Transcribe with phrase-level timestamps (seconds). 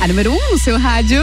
[0.00, 1.22] a número 1 um no seu rádio.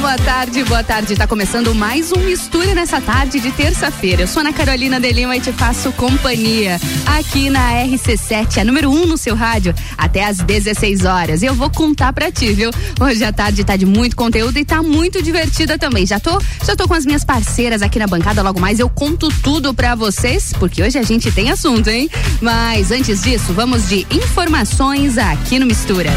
[0.00, 1.14] Boa tarde, boa tarde.
[1.14, 4.22] Tá começando mais um Mistura nessa tarde de terça-feira.
[4.22, 8.88] Eu sou Ana Carolina de Lima e te faço companhia aqui na RC7, a número
[8.88, 11.42] 1 um no seu rádio, até às 16 horas.
[11.42, 12.70] Eu vou contar pra ti, viu?
[12.98, 16.06] Hoje a tarde tá de muito conteúdo e tá muito divertida também.
[16.06, 19.28] Já tô, já tô com as minhas parceiras aqui na bancada, logo mais eu conto
[19.42, 22.08] tudo pra vocês, porque hoje a gente tem assunto, hein?
[22.40, 26.10] Mas antes disso, vamos de informações aqui no Mistura.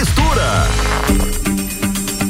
[0.00, 1.49] Mistura.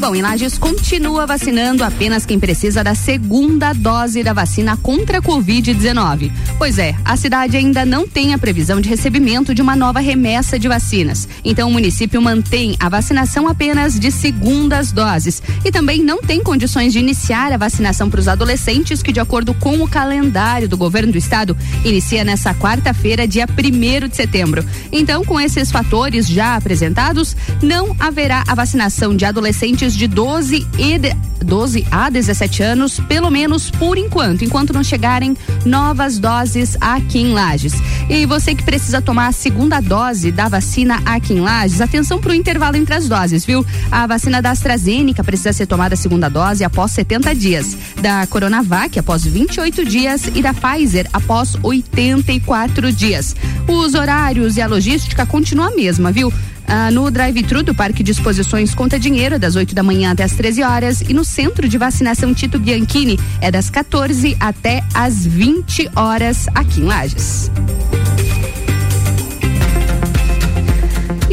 [0.01, 5.23] Bom, em Lages continua vacinando apenas quem precisa da segunda dose da vacina contra a
[5.23, 6.33] Covid-19.
[6.57, 10.59] Pois é, a cidade ainda não tem a previsão de recebimento de uma nova remessa
[10.59, 11.29] de vacinas.
[11.45, 16.95] Então o município mantém a vacinação apenas de segundas doses e também não tem condições
[16.95, 21.13] de iniciar a vacinação para os adolescentes, que, de acordo com o calendário do governo
[21.13, 24.65] do estado, inicia nessa quarta-feira, dia 1 de setembro.
[24.91, 30.99] Então, com esses fatores já apresentados, não haverá a vacinação de adolescentes de 12 e
[30.99, 37.19] de, 12 a 17 anos, pelo menos por enquanto, enquanto não chegarem novas doses aqui
[37.19, 37.73] em Lages.
[38.09, 42.33] E você que precisa tomar a segunda dose da vacina aqui em Lages, atenção para
[42.33, 43.65] o intervalo entre as doses, viu?
[43.91, 48.99] A vacina da AstraZeneca precisa ser tomada a segunda dose após 70 dias, da Coronavac
[48.99, 53.35] após 28 dias e da Pfizer após 84 dias.
[53.67, 56.33] Os horários e a logística continuam a mesma, viu?
[56.71, 60.33] Ah, no drive-thru do Parque de Exposições Conta Dinheiro, das 8 da manhã até as
[60.33, 65.91] 13 horas, e no Centro de Vacinação Tito Bianchini, é das 14 até as 20
[65.97, 67.51] horas aqui em Lages.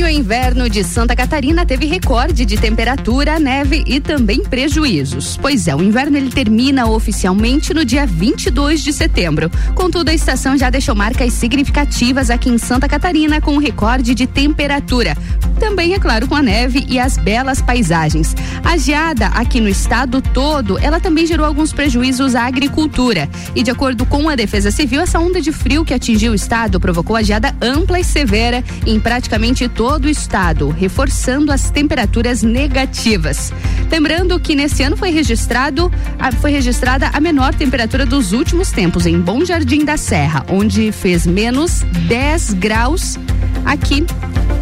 [0.08, 5.36] O inverno de Santa Catarina teve recorde de temperatura, neve e também prejuízos.
[5.36, 9.52] Pois é, o inverno ele termina oficialmente no dia 22 de setembro.
[9.76, 15.14] Contudo, a estação já deixou marcas significativas aqui em Santa Catarina com recorde de temperatura.
[15.60, 18.34] Também, é claro, com a neve e as belas paisagens.
[18.64, 23.28] A geada aqui no estado todo, ela também gerou alguns prejuízos à agricultura.
[23.54, 26.80] E de acordo com a Defesa Civil, essa onda de frio que atingiu o estado
[26.80, 32.44] provocou a geada ampla e severa em praticamente todo todo o estado, reforçando as temperaturas
[32.44, 33.52] negativas.
[33.92, 35.92] Lembrando que nesse ano foi registrado,
[36.40, 41.26] foi registrada a menor temperatura dos últimos tempos em Bom Jardim da Serra, onde fez
[41.26, 43.18] menos 10 graus
[43.66, 44.06] aqui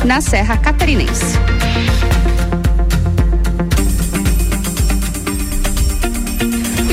[0.06, 1.38] na Serra Catarinense.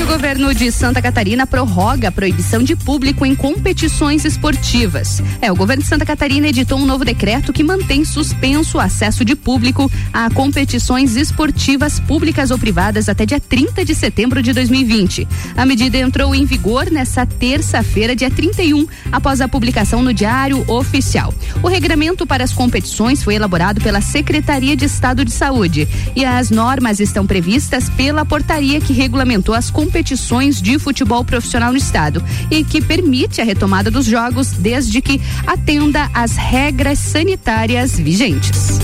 [0.07, 5.21] Governo de Santa Catarina prorroga a proibição de público em competições esportivas.
[5.41, 9.23] É, o governo de Santa Catarina editou um novo decreto que mantém suspenso o acesso
[9.23, 15.25] de público a competições esportivas públicas ou privadas até dia 30 de setembro de 2020.
[15.55, 21.33] A medida entrou em vigor nesta terça-feira, dia 31, após a publicação no Diário Oficial.
[21.61, 26.49] O regramento para as competições foi elaborado pela Secretaria de Estado de Saúde e as
[26.49, 32.23] normas estão previstas pela portaria que regulamentou as competições competições de futebol profissional no estado
[32.49, 38.79] e que permite a retomada dos jogos desde que atenda às regras sanitárias vigentes.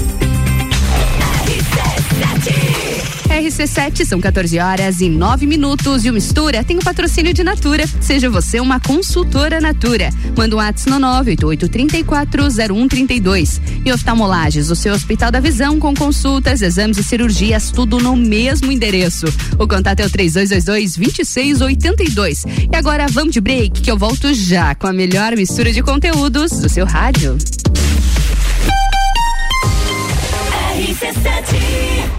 [3.40, 6.04] RC7, são 14 horas e 9 minutos.
[6.04, 7.86] E o Mistura tem o patrocínio de Natura.
[8.02, 10.10] Seja você uma consultora Natura.
[10.38, 13.62] Manda um WhatsApp no 988340132.
[13.86, 18.72] E oftalmolages, o seu Hospital da Visão com consultas, exames e cirurgias, tudo no mesmo
[18.72, 19.28] endereço.
[19.58, 22.46] O contato é o 3222-2682.
[22.72, 26.52] E agora vamos de break, que eu volto já com a melhor mistura de conteúdos
[26.52, 27.38] do seu rádio.
[30.76, 32.19] RC7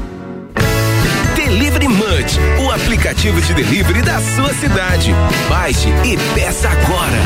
[1.51, 5.11] Delivery Munch, o aplicativo de delivery da sua cidade.
[5.49, 7.17] Baixe e peça agora.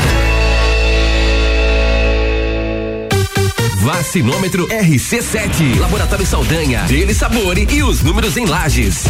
[3.76, 5.78] Vacinômetro RC7.
[5.78, 6.82] Laboratório Saldanha.
[6.88, 9.04] Dele Sabore e os números em lajes.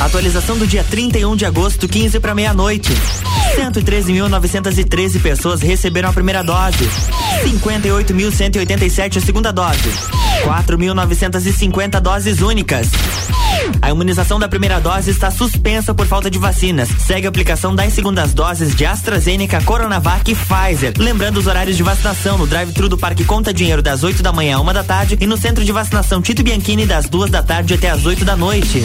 [0.00, 2.90] Atualização do dia 31 de agosto, 15 para meia-noite.
[3.56, 6.88] 113.913 pessoas receberam a primeira dose.
[7.44, 9.90] 58.187 a segunda dose.
[10.46, 12.88] 4.950 doses únicas.
[13.82, 16.88] A imunização da primeira dose está suspensa por falta de vacinas.
[16.88, 20.92] Segue a aplicação das segundas doses de AstraZeneca, Coronavac e Pfizer.
[20.98, 24.56] Lembrando os horários de vacinação no drive-thru do Parque Conta Dinheiro das 8 da manhã
[24.56, 27.74] a uma da tarde e no centro de vacinação Tito Bianchini das duas da tarde
[27.74, 28.84] até as 8 da noite.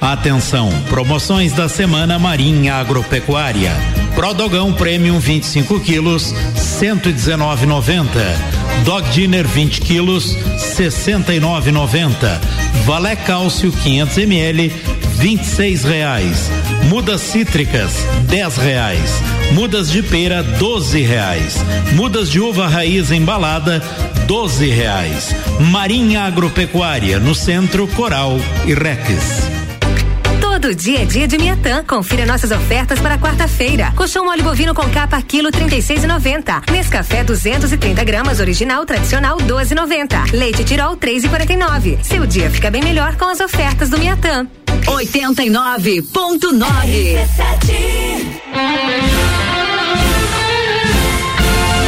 [0.00, 3.72] Atenção, promoções da semana Marinha Agropecuária.
[4.14, 8.08] Prodogão Premium 25 quilos, 119,90.
[8.84, 10.36] Dog Dinner 20 quilos,
[10.76, 12.40] 69,90.
[12.84, 14.72] Valé Cálcio 500 ml,
[15.18, 16.50] 26 reais.
[16.88, 19.10] Mudas cítricas, 10 reais.
[19.52, 21.56] Mudas de pera, 12 reais.
[21.94, 23.82] Mudas de uva raiz embalada,
[24.26, 25.34] 12 reais.
[25.72, 29.57] Marinha Agropecuária, no centro Coral e Rex.
[30.68, 31.82] Todo dia é dia de Miatã.
[31.82, 33.90] Confira nossas ofertas para quarta-feira.
[33.96, 36.70] Colchão mole bovino com capa quilo 36,90.
[36.70, 40.30] Nescafé 230 gramas original tradicional 12,90.
[40.32, 42.04] Leite Tirol 3,49.
[42.04, 44.46] Seu dia fica bem melhor com as ofertas do Miatã.
[44.84, 46.04] 89.9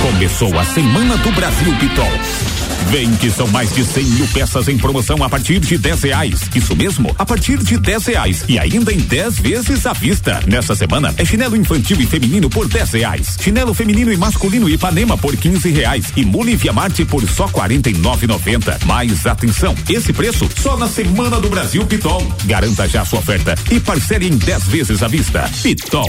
[0.00, 2.50] Começou a Semana do Brasil Pitol.
[2.88, 6.40] Vem que são mais de 100 mil peças em promoção a partir de 10 reais.
[6.54, 8.44] Isso mesmo, a partir de 10 reais.
[8.48, 10.40] E ainda em 10 vezes à vista.
[10.46, 13.36] Nessa semana é chinelo infantil e feminino por 10 reais.
[13.40, 16.12] Chinelo feminino e masculino Ipanema por 15 reais.
[16.16, 18.84] E Mule Via Marte por só 49,90.
[18.84, 22.26] Mais atenção, esse preço só na Semana do Brasil Pitol.
[22.44, 25.48] Garanta já sua oferta e parcele em 10 vezes à vista.
[25.62, 26.08] Pitol.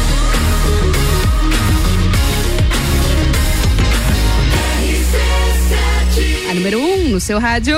[6.50, 7.76] A número 1 um no seu rádio.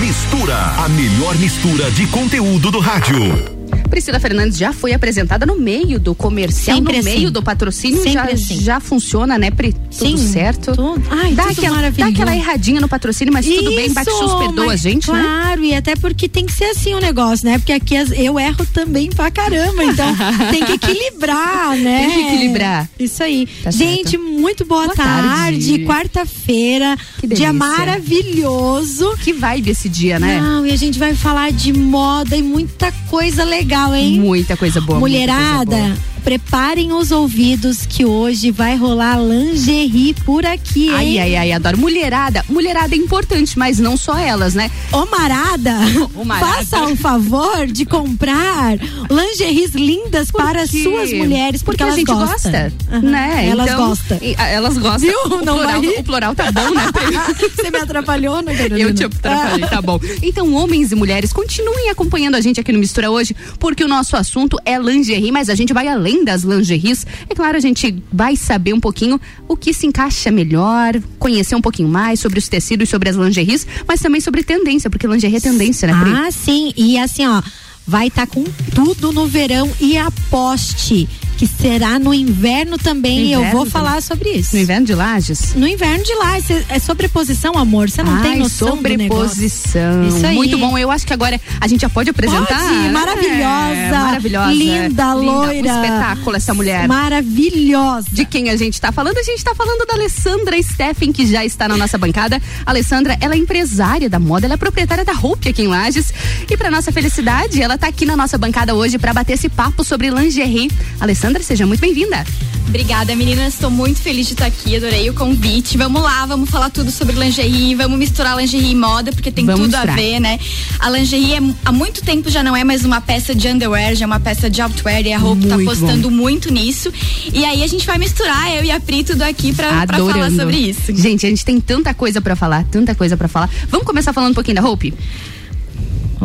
[0.00, 3.63] Mistura, a melhor mistura de conteúdo do rádio.
[3.94, 7.08] Priscila Fernandes já foi apresentada no meio do comercial, Sempre no assim.
[7.10, 8.60] meio do patrocínio, Sempre já, assim.
[8.60, 9.72] já funciona, né, Pri?
[9.72, 10.72] Tudo Sim, certo?
[10.72, 11.00] tudo.
[11.08, 14.72] Ai, dá, tudo aquela, dá aquela erradinha no patrocínio, mas tudo bem, Isso, Backshows perdoa
[14.72, 15.22] a gente, né?
[15.22, 17.56] Claro, e até porque tem que ser assim o negócio, né?
[17.58, 20.06] Porque aqui as- eu erro também pra caramba, então
[20.50, 22.00] tem que equilibrar, né?
[22.00, 22.88] Tem que equilibrar.
[22.98, 23.46] Isso aí.
[23.62, 24.24] Tá gente, certo.
[24.24, 25.28] muito boa, Boa tarde.
[25.28, 25.84] tarde.
[25.86, 26.96] Quarta-feira.
[27.24, 29.16] Dia maravilhoso.
[29.22, 30.40] Que vibe esse dia, né?
[30.40, 34.20] Não, e a gente vai falar de moda e muita coisa legal, hein?
[34.20, 34.98] Muita coisa boa.
[34.98, 36.13] coisa Mulherada, boa.
[36.24, 40.94] Preparem os ouvidos que hoje vai rolar lingerie por aqui, hein?
[40.94, 41.76] Ai, ai, ai, adoro.
[41.78, 44.70] Mulherada, mulherada é importante, mas não só elas, né?
[44.90, 45.76] Ô Marada,
[46.16, 46.46] Ô, Marada.
[46.64, 48.78] faça o favor de comprar
[49.10, 50.82] lingeries lindas para quê?
[50.82, 52.52] suas mulheres, porque, Porque a elas gente gostam.
[52.52, 53.48] gosta, Aham, né?
[53.50, 54.18] Elas Então, gostam.
[54.22, 55.00] e, a- Elas gostam.
[55.00, 55.18] Viu?
[55.26, 55.98] O Não plural, vai rir.
[55.98, 56.82] o plural tá bom, né?
[57.54, 58.88] Você me atrapalhou, né, Carolina?
[58.88, 60.00] Eu te atrapalhei, tá bom.
[60.22, 64.16] Então, homens e mulheres, continuem acompanhando a gente aqui no Mistura hoje, porque o nosso
[64.16, 67.06] assunto é lingerie, mas a gente vai além das lingeries.
[67.28, 69.18] É claro, a gente vai saber um pouquinho
[69.48, 73.66] o que se encaixa melhor, conhecer um pouquinho mais sobre os tecidos, sobre as lingeries,
[73.88, 76.10] mas também sobre tendência, porque lingerie é tendência, né, Pri?
[76.12, 76.74] Ah, sim.
[76.76, 77.42] E assim, ó,
[77.86, 78.44] vai estar com
[78.74, 81.08] tudo no verão e aposte
[81.46, 83.24] que será no inverno também.
[83.36, 83.70] No eu vou também.
[83.70, 84.56] falar sobre isso.
[84.56, 85.54] No inverno de Lages?
[85.54, 87.90] No inverno de cê- é sobreposição, amor.
[87.90, 89.28] Você não tem Ai, noção do negócio.
[89.28, 90.08] sobreposição.
[90.08, 90.34] Isso aí.
[90.34, 90.78] Muito bom.
[90.78, 92.58] Eu acho que agora a gente já pode apresentar.
[92.58, 94.52] Pode, maravilhosa, maravilhosa.
[94.52, 95.52] linda, loira.
[95.52, 96.88] Um espetáculo essa mulher.
[96.88, 98.06] Maravilhosa.
[98.10, 99.18] De quem a gente tá falando?
[99.18, 102.40] A gente tá falando da Alessandra Steffen, que já está na nossa bancada.
[102.64, 106.12] A Alessandra, ela é empresária da moda, ela é proprietária da Hope aqui em Lages.
[106.50, 109.84] E pra nossa felicidade, ela tá aqui na nossa bancada hoje pra bater esse papo
[109.84, 110.70] sobre lingerie.
[111.00, 112.24] Alessandra, seja muito bem-vinda.
[112.66, 113.54] Obrigada, meninas.
[113.54, 114.76] Estou muito feliz de estar aqui.
[114.76, 115.76] Adorei o convite.
[115.76, 117.74] Vamos lá, vamos falar tudo sobre lingerie.
[117.74, 119.94] Vamos misturar lingerie e moda, porque tem Vamos tudo misturar.
[119.94, 120.38] a ver, né?
[120.80, 124.04] A lingerie é, há muito tempo já não é mais uma peça de underwear, já
[124.04, 125.02] é uma peça de outwear.
[125.06, 126.92] E a roupa tá Muito apostando muito nisso.
[127.32, 130.30] E aí a gente vai misturar, eu e a Pri, tudo aqui pra, pra falar
[130.30, 130.94] sobre isso.
[130.96, 133.50] Gente, a gente tem tanta coisa pra falar, tanta coisa pra falar.
[133.68, 134.92] Vamos começar falando um pouquinho da Hope?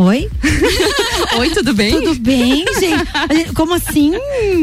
[0.02, 0.30] Oi?
[1.40, 1.92] Oi, tudo bem?
[1.92, 3.54] Tudo bem, gente?
[3.54, 4.14] Como assim?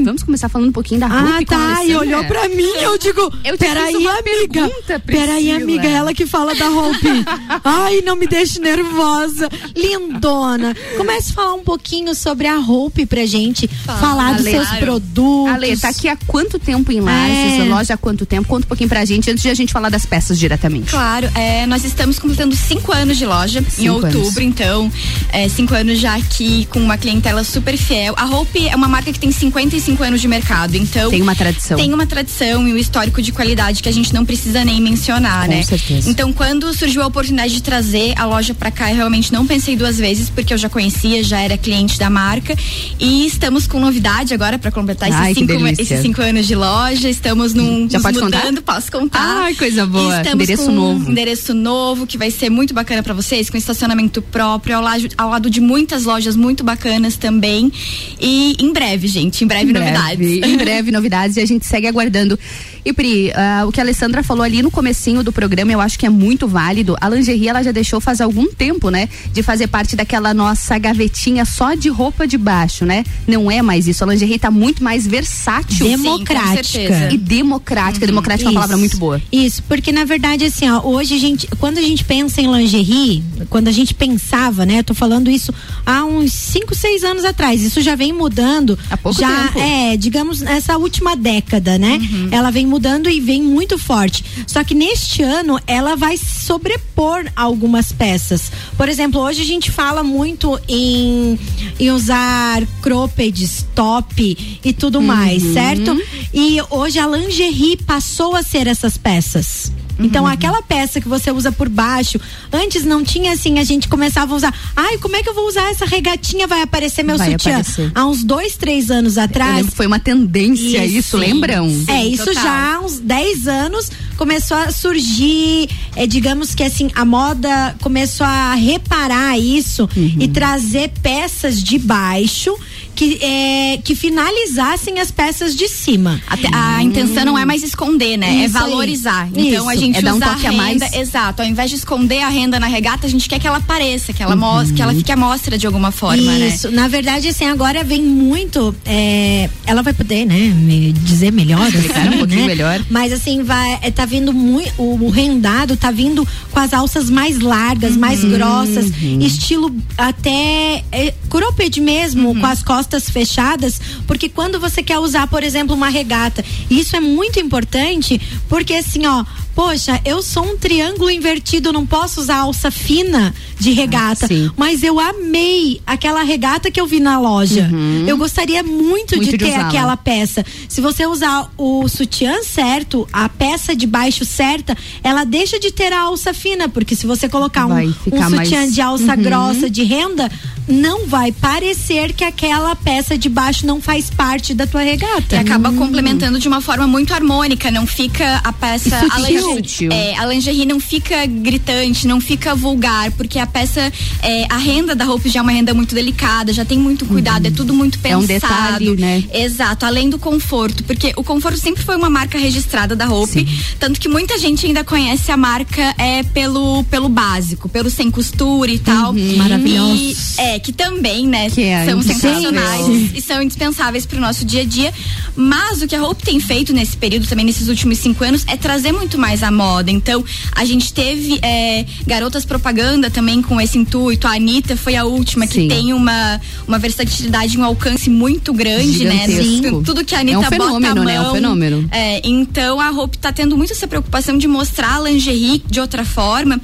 [0.03, 1.85] Vamos começar falando um pouquinho da Ah, Hope com a tá.
[1.85, 4.23] E olhou pra mim, eu digo, Eu peraí, amiga.
[4.23, 7.07] pergunta, Peraí, amiga, ela que fala da Hope.
[7.63, 9.51] Ai, não me deixe nervosa.
[9.77, 10.75] Lindona.
[10.97, 13.69] Comece a falar um pouquinho sobre a Hope pra gente.
[13.85, 14.85] falar dos Ale, seus claro.
[14.87, 15.53] produtos.
[15.55, 17.61] Ale, tá aqui há quanto tempo em Lages?
[17.61, 17.65] É.
[17.69, 18.49] Loja há quanto tempo?
[18.49, 20.91] Conta um pouquinho pra gente antes de a gente falar das peças diretamente.
[20.91, 24.37] Claro, é, nós estamos completando cinco anos de loja em Cinco outubro, anos.
[24.39, 24.91] então
[25.33, 28.15] é, cinco anos já aqui com uma clientela super fiel.
[28.17, 31.77] A Hope é uma marca que tem 55 anos de mercado, então Tem uma tradição.
[31.79, 35.47] tem uma tradição e um histórico de qualidade que a gente não precisa nem mencionar,
[35.47, 35.63] Com né?
[35.63, 36.09] certeza.
[36.11, 39.77] Então, quando surgiu a oportunidade de trazer a loja pra cá, eu realmente não pensei
[39.77, 42.57] duas vezes, porque eu já conhecia, já era cliente da marca.
[42.99, 47.09] E estamos com novidade agora pra completar esses, Ai, cinco, esses cinco anos de loja.
[47.09, 47.89] Estamos num.
[47.89, 48.39] Já pode contar?
[48.39, 49.21] mudando, Posso contar.
[49.45, 50.17] Ai, coisa boa.
[50.19, 51.09] Estamos Endereço com novo.
[51.09, 55.07] Um endereço novo que vai ser muito bacana pra vocês, com estacionamento próprio, ao lado,
[55.17, 57.73] ao lado de muitas lojas muito bacanas também.
[58.21, 60.17] E em breve, gente, em breve, Em novidades.
[60.19, 62.39] breve, em breve novidades e a gente segue aguardando.
[62.85, 65.99] E Pri, ah, o que a Alessandra falou ali no comecinho do programa, eu acho
[65.99, 66.97] que é muito válido.
[67.01, 69.09] A lingerie, ela já deixou faz algum tempo, né?
[69.33, 73.03] De fazer parte daquela nossa gavetinha só de roupa de baixo, né?
[73.27, 74.05] Não é mais isso.
[74.05, 75.85] A lingerie tá muito mais versátil.
[75.85, 76.63] Democrática.
[76.63, 77.15] Sim, com certeza.
[77.15, 78.07] E democrática.
[78.07, 79.21] Democrática é uma palavra muito boa.
[79.33, 83.25] Isso, porque na verdade, assim, ó, hoje a gente, quando a gente pensa em lingerie,
[83.51, 85.53] quando a gente pensava, né, eu tô falando isso
[85.85, 88.79] há uns 5, 6 anos atrás, isso já vem mudando.
[88.91, 89.59] Há pouco já, tempo.
[89.59, 91.99] É, digamos, nessa última década, né?
[92.31, 94.25] Ela vem mudando e vem muito forte.
[94.47, 98.51] Só que neste ano, ela vai sobrepor algumas peças.
[98.77, 101.39] Por exemplo, hoje a gente fala muito em,
[101.79, 105.97] em usar croppeds, top e tudo mais, certo?
[106.33, 109.73] E hoje a lingerie passou a ser essas peças.
[109.99, 112.21] Então, aquela peça que você usa por baixo,
[112.53, 114.55] antes não tinha assim, a gente começava a usar.
[114.75, 116.47] Ai, como é que eu vou usar essa regatinha?
[116.47, 117.53] Vai aparecer meu Vai sutiã.
[117.59, 117.93] aparecer.
[117.95, 119.67] Há uns dois, três anos atrás.
[119.75, 121.67] foi uma tendência isso, lembram?
[121.89, 122.43] É, isso total.
[122.43, 128.27] já há uns 10 anos começou a surgir, é, digamos que assim, a moda começou
[128.27, 130.17] a reparar isso Uhum.
[130.21, 132.55] e trazer peças de baixo
[132.97, 136.21] que, é, que finalizassem as peças de cima.
[136.27, 138.29] Até- a intenção não é mais esconder, né?
[138.43, 138.63] é Isso aí.
[138.71, 139.29] valorizar.
[139.35, 139.85] Então a Isso.
[139.85, 140.83] gente É dar um usa toque a a mais.
[140.83, 141.43] renda, exato.
[141.43, 144.23] Ao invés de esconder a renda na regata, a gente quer que ela apareça, que
[144.23, 144.41] ela Uhum.
[144.41, 146.49] mostre, que ela fique à mostra de alguma forma, né?
[146.49, 148.75] Isso, na verdade, assim, agora vem muito.
[148.85, 151.69] é, ela vai poder, né, me dizer melhor.
[151.69, 152.47] Explicar um assim, pouquinho né?
[152.47, 152.81] melhor.
[152.91, 154.73] Mas assim, vai, é, tá vindo muito.
[154.79, 158.31] O, o rendado tá vindo com as alças mais largas, mais Uhum.
[158.31, 158.87] grossas,
[159.21, 162.41] estilo até é, cropped mesmo, Uhum.
[162.41, 167.01] com as costas fechadas, porque quando você quer usar, por exemplo, uma regata, isso é
[167.01, 169.25] muito importante, porque assim, ó.
[169.57, 174.27] Poxa, eu sou um triângulo invertido, não posso usar alça fina de regata.
[174.27, 174.53] Ah.
[174.55, 177.67] Mas eu amei aquela regata que eu vi na loja.
[178.07, 179.17] Eu gostaria muito, Uhum.
[179.23, 180.45] Muito de de ter aquela peça.
[180.69, 185.91] Se você usar o sutiã certo, a peça de baixo certa, ela deixa de ter
[185.91, 189.23] a alça fina, porque se você colocar um, Vai um sutiã mais- de alça Uhum.
[189.23, 190.31] grossa de renda,
[190.69, 195.37] não vai parecer que aquela peça de baixo não faz parte da tua regata.
[195.37, 195.77] E acaba hum.
[195.77, 199.07] complementando de uma forma muito harmônica, não fica a peça.
[199.11, 203.93] a lingerie, é, a lingerie não fica gritante, não fica vulgar, porque a peça,
[204.23, 207.45] é, a renda da roupa já é uma renda muito delicada, já tem muito cuidado,
[207.45, 207.51] uhum.
[207.51, 208.15] é tudo muito pensado.
[208.15, 209.25] É um detalhe, né?
[209.33, 213.35] Exato, além do conforto, porque o conforto sempre foi uma marca registrada da roupa,
[213.79, 218.71] tanto que muita gente ainda conhece a marca é pelo pelo básico, pelo sem costura
[218.71, 219.13] e tal.
[219.13, 219.37] Uhum.
[219.37, 220.17] Maravilhoso.
[220.39, 224.63] É, que também, né, que é são sensacionais e são indispensáveis para o nosso dia
[224.63, 224.93] a dia.
[225.35, 228.57] Mas o que a Hope tem feito nesse período, também nesses últimos cinco anos, é
[228.57, 229.91] trazer muito mais a moda.
[229.91, 234.27] Então, a gente teve é, garotas propaganda também com esse intuito.
[234.27, 235.69] A Anitta foi a última Sim.
[235.69, 239.27] que tem uma, uma versatilidade, um alcance muito grande, né?
[239.27, 239.79] Gigantesco.
[239.79, 239.83] né?
[239.85, 241.05] Tudo que a Anitta é um fenômeno, bota a mão.
[241.05, 241.15] Né?
[241.15, 241.89] É um fenômeno.
[241.91, 246.05] É, então a Hope tá tendo muito essa preocupação de mostrar a lingerie de outra
[246.05, 246.61] forma.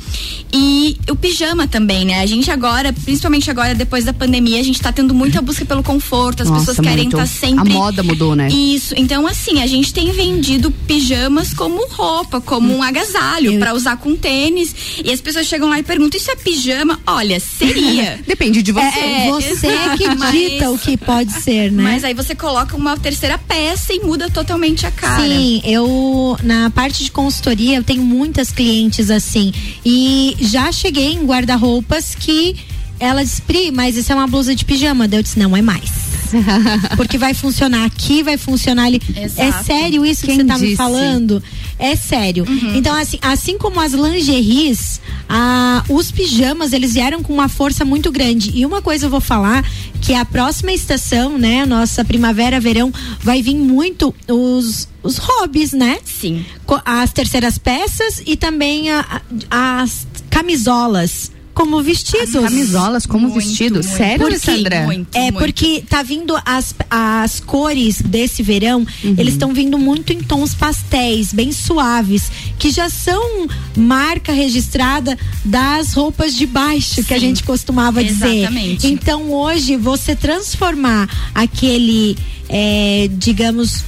[0.53, 2.21] E o pijama também, né?
[2.21, 5.83] A gente agora, principalmente agora depois da pandemia, a gente tá tendo muita busca pelo
[5.83, 7.73] conforto, as Nossa, pessoas querem estar tá sempre.
[7.73, 8.49] A moda mudou, né?
[8.49, 8.95] Isso.
[8.97, 14.15] Então, assim, a gente tem vendido pijamas como roupa, como um agasalho, para usar com
[14.15, 14.75] tênis.
[15.05, 17.01] E as pessoas chegam lá e perguntam: isso é pijama?
[17.05, 18.21] Olha, seria.
[18.27, 18.99] Depende de você.
[18.99, 21.83] É, você é que dita mas, o que pode ser, né?
[21.83, 25.23] Mas aí você coloca uma terceira peça e muda totalmente a cara.
[25.23, 29.53] Sim, eu, na parte de consultoria, eu tenho muitas clientes assim.
[29.85, 32.55] E já cheguei em guarda-roupas que
[33.03, 35.09] ela disse, Pri, mas isso é uma blusa de pijama.
[35.09, 35.91] Daí eu disse, não é mais.
[36.97, 39.03] Porque vai funcionar aqui, vai funcionar ali.
[39.17, 39.43] É Exato.
[39.43, 40.67] É sério isso Quem que você tá disse?
[40.67, 41.43] me falando?
[41.81, 42.47] É sério.
[42.49, 42.77] Uhum.
[42.77, 48.13] Então, assim, assim como as lingeries, ah, os pijamas, eles vieram com uma força muito
[48.13, 48.53] grande.
[48.55, 49.69] E uma coisa eu vou falar,
[50.01, 55.99] que a próxima estação, né, nossa primavera, verão, vai vir muito os, os hobbies, né?
[56.05, 56.45] Sim.
[56.85, 62.35] As terceiras peças e também a, as camisolas como vestidos.
[62.35, 63.75] As camisolas como muito, vestido.
[63.75, 64.83] Muito, Sério, porque, Alessandra?
[64.83, 69.15] Muito, é porque tá vindo as, as cores desse verão, uhum.
[69.19, 75.93] eles estão vindo muito em tons pastéis, bem suaves, que já são marca registrada das
[75.95, 78.77] roupas de baixo Sim, que a gente costumava exatamente.
[78.77, 78.89] dizer.
[78.93, 82.17] Então hoje você transformar aquele,
[82.49, 83.85] é, digamos,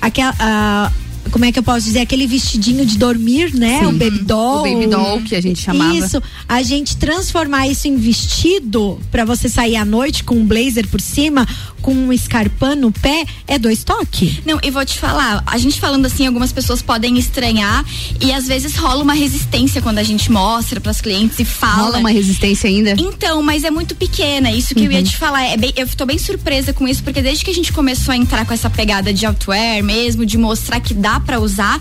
[0.00, 3.80] aquela uh, como é que eu posso dizer, aquele vestidinho de dormir, né?
[3.80, 3.86] Sim.
[3.86, 4.60] O baby doll.
[4.60, 5.94] O baby doll que a gente chamava.
[5.94, 10.88] Isso, a gente transformar isso em vestido para você sair à noite com um blazer
[10.88, 11.46] por cima,
[11.84, 14.40] com um escarpão no pé, é dois toques.
[14.46, 17.84] Não, e vou te falar, a gente falando assim, algumas pessoas podem estranhar
[18.20, 21.82] e às vezes rola uma resistência quando a gente mostra para as clientes e fala.
[21.82, 22.94] Rola uma resistência ainda?
[22.98, 24.86] Então, mas é muito pequena, isso que uhum.
[24.86, 25.04] eu ia uhum.
[25.04, 27.72] te falar, é bem, eu tô bem surpresa com isso, porque desde que a gente
[27.72, 31.80] começou a entrar com essa pegada de outwear mesmo, de mostrar que dá para usar,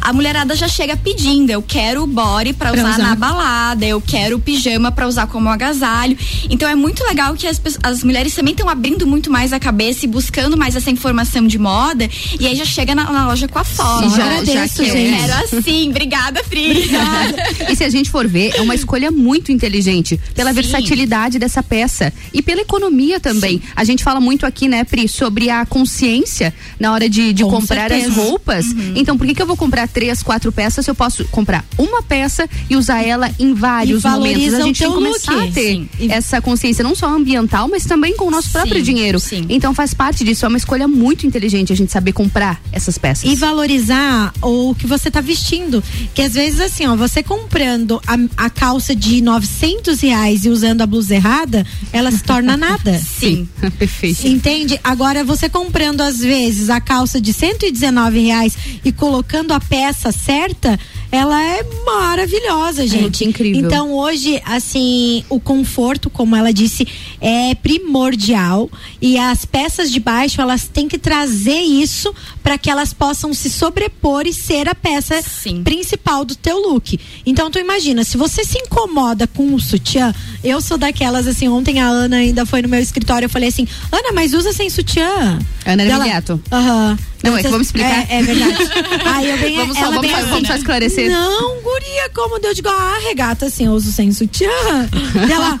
[0.00, 4.00] a mulherada já chega pedindo, eu quero o body para usar, usar, na balada, eu
[4.00, 6.16] quero o pijama para usar como agasalho.
[6.50, 10.04] Então é muito legal que as, as mulheres também estão abrindo muito mais a cabeça
[10.04, 13.58] e buscando mais essa informação de moda e aí já chega na, na loja com
[13.58, 14.10] a foto.
[14.10, 15.90] Já, agradeço, já que eu quero assim.
[15.90, 16.70] Obrigada, Pri.
[16.70, 17.36] Obrigada.
[17.70, 20.56] e se a gente for ver, é uma escolha muito inteligente pela Sim.
[20.56, 23.58] versatilidade dessa peça e pela economia também.
[23.58, 23.62] Sim.
[23.74, 27.90] A gente fala muito aqui, né, Pri, sobre a consciência na hora de, de comprar
[27.90, 28.08] certeza.
[28.08, 28.66] as roupas.
[28.66, 28.73] Uhum.
[28.94, 32.02] Então, por que, que eu vou comprar três, quatro peças se eu posso comprar uma
[32.02, 34.54] peça e usar ela em vários momentos?
[34.54, 35.48] A gente tem que começar look.
[35.48, 35.88] a ter Sim.
[36.08, 39.18] essa consciência não só ambiental, mas também com o nosso próprio dinheiro.
[39.18, 39.46] Sim.
[39.48, 43.30] Então faz parte disso, é uma escolha muito inteligente a gente saber comprar essas peças.
[43.30, 45.82] E valorizar o que você está vestindo.
[46.14, 50.82] Que às vezes assim, ó, você comprando a, a calça de 900 reais e usando
[50.82, 52.98] a blusa errada, ela se torna nada.
[53.18, 54.26] Sim, perfeito.
[54.26, 54.78] Entende?
[54.82, 60.78] Agora você comprando às vezes a calça de 119 reais e colocando a peça certa,
[61.10, 63.24] ela é maravilhosa, gente.
[63.24, 63.64] É incrível.
[63.64, 66.86] Então hoje, assim, o conforto, como ela disse,
[67.20, 72.92] é primordial e as peças de baixo elas têm que trazer isso para que elas
[72.92, 75.62] possam se sobrepor e ser a peça Sim.
[75.62, 76.98] principal do teu look.
[77.24, 81.80] Então tu imagina, se você se incomoda com o sutiã, eu sou daquelas assim, ontem
[81.80, 85.38] a Ana ainda foi no meu escritório, eu falei assim: "Ana, mas usa sem sutiã".
[85.64, 86.04] Ana Dela,
[86.52, 86.98] Aham.
[87.24, 88.10] Não, é que vamos explicar.
[88.10, 88.58] É, é verdade.
[89.06, 91.10] Aí eu bem, vamos só, vamos, bem assim, vamos só esclarecer.
[91.10, 94.50] Não, guria, como Deus digo, ah, regata assim, eu uso sem sutiã.
[95.30, 95.58] ela,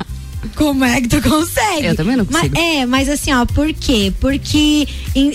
[0.56, 1.86] como é que tu consegue?
[1.86, 2.54] Eu também não consigo.
[2.54, 4.12] Mas, é, mas assim, ó, por quê?
[4.20, 5.34] Porque em, uh,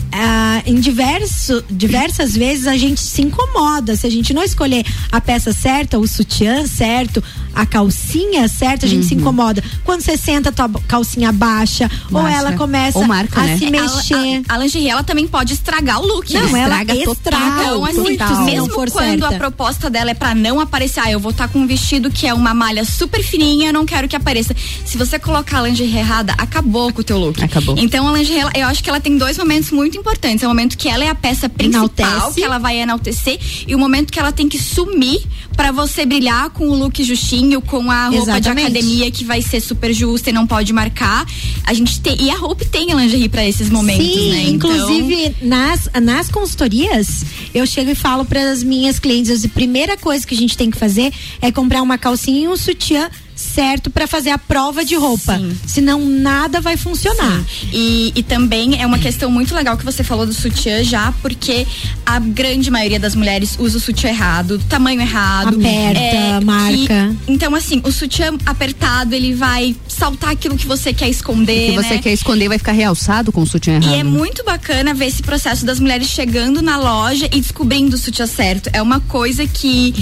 [0.66, 3.96] em diverso, diversas vezes a gente se incomoda.
[3.96, 8.90] Se a gente não escolher a peça certa, o sutiã certo, a calcinha certa, a
[8.90, 9.08] gente uhum.
[9.10, 9.64] se incomoda.
[9.84, 13.58] Quando você senta, tua calcinha baixa, ou ela começa ou marca, a né?
[13.58, 14.44] se mexer.
[14.48, 16.34] A, a, a, lingerie, ela também pode estragar o look.
[16.34, 16.62] Não, né?
[16.62, 19.28] ela estraga, estraga então, assim, muito, mesmo quando certa.
[19.28, 22.10] a proposta dela é para não aparecer, ah, eu vou estar tá com um vestido
[22.10, 24.56] que é uma malha super fininha, eu não quero que apareça.
[24.86, 27.42] Se você colocar a lingerie errada, acabou com o teu look.
[27.44, 27.76] Acabou.
[27.80, 30.44] Então a lingerie, eu acho que ela tem dois momentos muito importantes.
[30.44, 32.36] É o momento que ela é a peça principal, Enaltece.
[32.36, 35.22] que ela vai enaltecer, e o momento que ela tem que sumir
[35.56, 38.66] pra você brilhar com o look justinho, com a roupa de Exatamente.
[38.68, 41.26] academia que vai ser super justa e não pode marcar.
[41.66, 44.44] A gente tem, e a roupa tem a lingerie pra esses momentos, Sim, né?
[44.50, 49.98] Então- inclusive nas, nas consultorias, eu chego e falo para as minhas clientes, a primeira
[49.98, 53.90] coisa que a gente tem que fazer é comprar uma calcinha e um sutiã certo
[53.90, 55.40] para fazer a prova de roupa.
[55.66, 57.42] Senão nada vai funcionar.
[57.72, 61.66] E, e também é uma questão muito legal que você falou do sutiã já, porque
[62.06, 65.56] a grande maioria das mulheres usa o sutiã errado, tamanho errado.
[65.58, 67.16] Aperta, marca.
[67.26, 71.70] que- então, assim, o sutiã apertado, ele vai saltar aquilo que você quer esconder.
[71.72, 72.02] que você né?
[72.02, 73.96] quer esconder vai ficar realçado com o sutiã errado.
[73.96, 78.00] E é muito bacana ver esse processo das mulheres chegando na loja e descobrindo o
[78.00, 78.70] sutiã certo.
[78.74, 79.94] É uma coisa que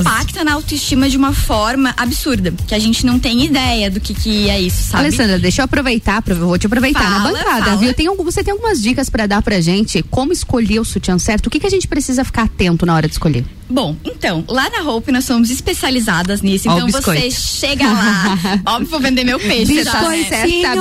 [0.00, 2.52] impacta na autoestima de uma forma absurda.
[2.66, 5.04] Que a gente não tem ideia do que, que é isso, sabe?
[5.04, 7.76] Alessandra, deixa eu aproveitar, vou te aproveitar na Fala, bancada, fala.
[7.76, 7.94] viu?
[7.94, 11.46] Tem algum, você tem algumas dicas pra dar pra gente como escolher o sutiã certo?
[11.46, 13.44] O que, que a gente precisa ficar atento na hora de escolher?
[13.68, 16.68] Bom, então, lá na Hope nós somos especializadas nisso.
[16.68, 18.38] Ó, Então você chega lá.
[18.66, 20.02] Óbvio, vou vender meu peixe, tá?
[20.08, 20.18] né?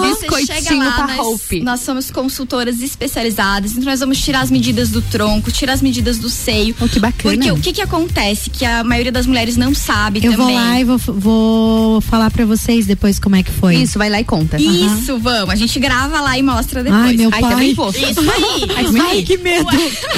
[0.09, 0.61] Biscoitinho.
[0.63, 1.61] Chega lá, pra nós, Hope.
[1.61, 3.71] nós somos consultoras especializadas.
[3.71, 6.75] Então nós vamos tirar as medidas do tronco, tirar as medidas do seio.
[6.81, 7.35] Oh, que bacana.
[7.37, 8.49] Porque o que que acontece?
[8.49, 10.45] Que a maioria das mulheres não sabe Eu também.
[10.45, 13.75] vou lá e vou, vou falar para vocês depois como é que foi.
[13.75, 14.57] Isso, vai lá e conta.
[14.61, 15.49] Isso, vamos.
[15.49, 17.03] A gente grava lá e mostra depois.
[17.03, 17.51] Ai, meu Ai, pai.
[17.51, 17.89] também vou.
[17.89, 19.01] Isso aí.
[19.01, 19.67] Ai, que medo.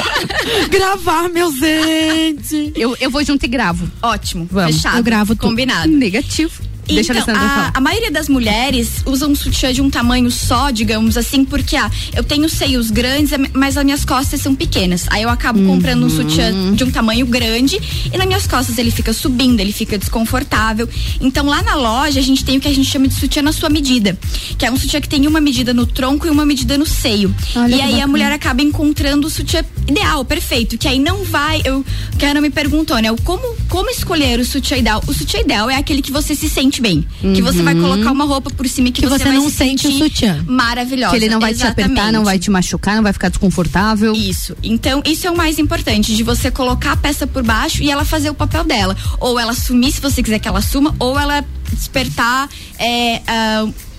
[0.70, 2.72] Gravar, meu gente.
[2.76, 3.90] Eu, eu vou junto e gravo.
[4.02, 4.48] Ótimo.
[4.52, 4.76] Vamos.
[4.76, 4.98] Fechado.
[4.98, 5.50] Eu gravo tudo.
[5.50, 5.88] Combinado.
[5.88, 6.75] Negativo.
[6.88, 7.72] Deixa a então, a, falar.
[7.74, 11.90] a maioria das mulheres usam um sutiã de um tamanho só, digamos assim, porque ah,
[12.16, 15.06] eu tenho seios grandes, mas as minhas costas são pequenas.
[15.10, 15.68] Aí eu acabo Uhum.
[15.68, 17.80] comprando um sutiã de um tamanho grande
[18.14, 20.88] e nas minhas costas ele fica subindo, ele fica desconfortável.
[21.22, 23.52] Então lá na loja a gente tem o que a gente chama de sutiã na
[23.52, 24.18] sua medida,
[24.58, 27.34] que é um sutiã que tem uma medida no tronco e uma medida no seio.
[27.56, 28.08] Olha e aí a bacana.
[28.08, 31.84] mulher acaba encontrando o sutiã ideal, perfeito, que aí não vai, eu,
[32.18, 35.04] que a Ana me perguntou, né, como como escolher o sutiã ideal?
[35.08, 38.26] O sutiã ideal é aquele que você se sente bem, que você vai colocar uma
[38.26, 40.44] roupa por cima e que, Que você vai não se sente o sutiã.
[40.48, 41.12] Maravilhosa.
[41.12, 42.26] Que ele não vai te apertar, não exatamente.
[42.26, 44.14] vai te machucar, não vai ficar desconfortável.
[44.14, 44.56] Isso.
[44.64, 48.06] Então, isso é o mais importante, de você colocar a peça por baixo e ela
[48.06, 48.96] fazer o papel dela.
[49.20, 53.22] Ou ela sumir, se você quiser que ela suma, ou ela despertar é,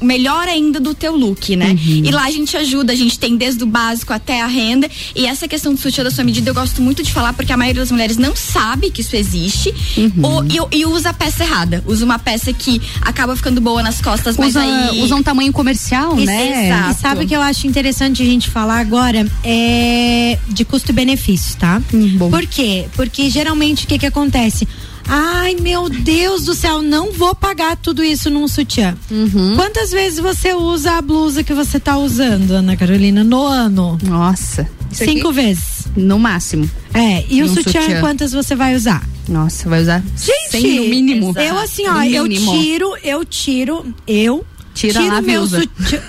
[0.01, 1.71] o melhor ainda do teu look, né?
[1.71, 2.03] Uhum.
[2.05, 4.91] E lá a gente ajuda, a gente tem desde o básico até a renda.
[5.15, 7.57] E essa questão do sutiã da sua medida eu gosto muito de falar, porque a
[7.57, 10.13] maioria das mulheres não sabe que isso existe Uhum.
[10.23, 11.83] ou, e, e usa a peça errada.
[11.87, 15.01] Usa uma peça que acaba ficando boa nas costas, mas Usa, aí.
[15.03, 16.67] usa um tamanho comercial, E- né?
[16.67, 16.91] Exato.
[16.91, 20.95] E sabe o que eu acho interessante a gente falar agora é de custo e
[20.95, 21.81] benefício, tá?
[21.95, 22.31] Hum, bom.
[22.31, 22.85] Por quê?
[22.95, 24.69] Porque geralmente o que que acontece?
[25.09, 28.97] Ai, meu Deus do céu, não vou pagar tudo isso num sutiã.
[29.11, 29.55] Uhum.
[29.55, 33.99] Quantas vezes você usa a blusa que você tá usando, Ana Carolina, no ano?
[34.03, 34.69] Nossa.
[34.91, 35.87] Cinco vezes.
[35.97, 36.69] No máximo.
[36.93, 38.01] É, e o sutiã, sutiã.
[38.01, 39.07] quantas você vai usar?
[39.29, 41.35] Nossa, vai usar Gente, 100 no mínimo.
[41.39, 46.03] Eu assim, ó, eu tiro, eu tiro, eu Tira tiro meu sutiã.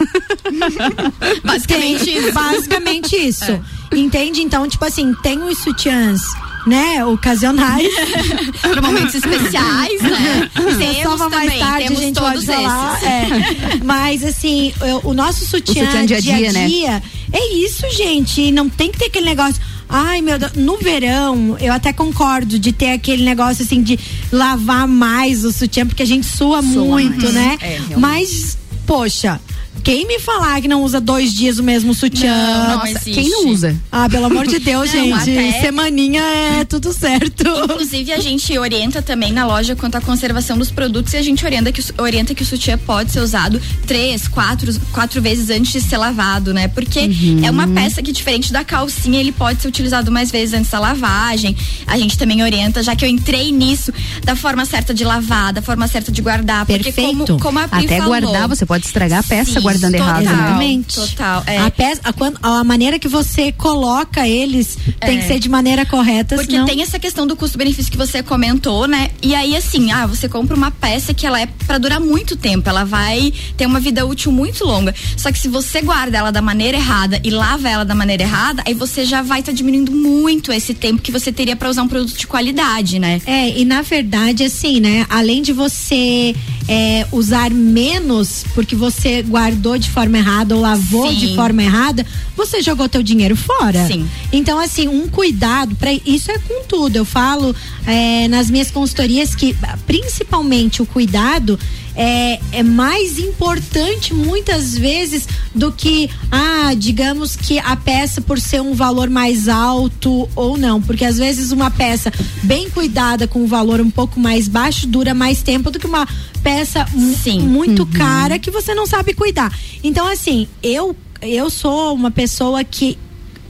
[1.43, 2.31] Basicamente isso.
[2.33, 3.63] Basicamente isso.
[3.95, 4.41] Entende?
[4.41, 6.21] Então, tipo assim, tem os sutiãs,
[6.67, 7.87] né, ocasionais.
[8.61, 10.49] Para momentos especiais, né?
[10.55, 12.93] Você Temos salva mais também, tarde, a temos gente todos pode falar.
[12.97, 13.07] esses.
[13.07, 13.79] é.
[13.83, 17.01] Mas assim, eu- o nosso sutiã, sutiã dia a dia, né?
[17.33, 18.51] é isso, gente.
[18.51, 19.61] Não tem que ter aquele negócio.
[19.89, 23.97] Ai, meu Deus, no verão, eu até concordo de ter aquele negócio assim de
[24.31, 27.33] lavar mais o sutiã, porque a gente sua, muito, mais.
[27.33, 27.57] né?
[27.61, 27.79] É.
[27.95, 29.39] Mas, poxa,
[29.83, 32.33] quem me falar que não usa dois dias o mesmo sutiã?
[32.35, 33.75] Não, não Nossa, quem não usa?
[33.91, 35.31] Ah, pelo amor de Deus, Não, gente.
[35.31, 36.21] até- Semaninha
[36.59, 37.43] é tudo certo.
[37.47, 41.43] Inclusive, a gente orienta também na loja quanto à conservação dos produtos e a gente
[41.45, 45.81] orienta que, orienta que o sutiã pode ser usado três, quatro, quatro vezes antes de
[45.81, 46.67] ser lavado, né?
[46.67, 47.41] Porque Uhum.
[47.45, 50.79] é uma peça que, diferente da calcinha, ele pode ser utilizado mais vezes antes da
[50.79, 51.55] lavagem.
[51.85, 53.91] A gente também orienta, já que eu entrei nisso,
[54.23, 56.65] da forma certa de lavar, da forma certa de guardar.
[56.65, 57.25] Porque Perfeito.
[57.27, 60.23] como, como a Pri Até falou, guardar, você pode estragar a peça Sim, guardando errado.
[60.23, 60.41] total, né?
[60.43, 60.95] Exatamente.
[60.95, 61.43] Total.
[61.47, 61.57] É.
[61.59, 62.01] A, peça,
[62.41, 65.21] a, a maneira que você coloca eles tem É.
[65.21, 66.65] que ser de maneira correta, Porque senão...
[66.65, 69.09] tem essa questão do custo-benefício que você comentou, né?
[69.21, 72.69] E aí, assim, ah, você compra uma peça que ela é pra durar muito tempo,
[72.69, 74.93] ela vai ter uma vida útil muito longa.
[75.15, 78.63] Só que se você guarda ela da maneira errada e lava ela da maneira errada,
[78.65, 81.87] aí você já vai estar diminuindo muito esse tempo que você teria pra usar um
[81.87, 83.21] produto de qualidade, né?
[83.25, 85.05] É, e na verdade, assim, né?
[85.09, 86.35] Além de você
[86.67, 89.21] é, usar menos porque você
[89.57, 91.15] guardou de forma errada ou lavou Sim.
[91.15, 93.85] de forma errada, você jogou teu dinheiro fora.
[93.87, 94.07] Sim.
[94.31, 96.95] Então, assim, um cuidado para isso é com tudo.
[96.95, 101.59] Eu falo é, nas minhas consultorias que, principalmente, o cuidado
[101.97, 108.61] é, é mais importante muitas vezes do que, ah, digamos que a peça por ser
[108.61, 110.79] um valor mais alto ou não.
[110.79, 115.15] Porque às vezes uma peça bem cuidada com um valor um pouco mais baixo dura
[115.15, 116.07] mais tempo do que uma
[116.43, 116.85] peça
[117.23, 117.39] Sim.
[117.39, 117.91] muito uhum.
[117.91, 119.51] cara que você não sabe cuidar.
[119.83, 122.95] Então, assim, eu, eu sou uma pessoa que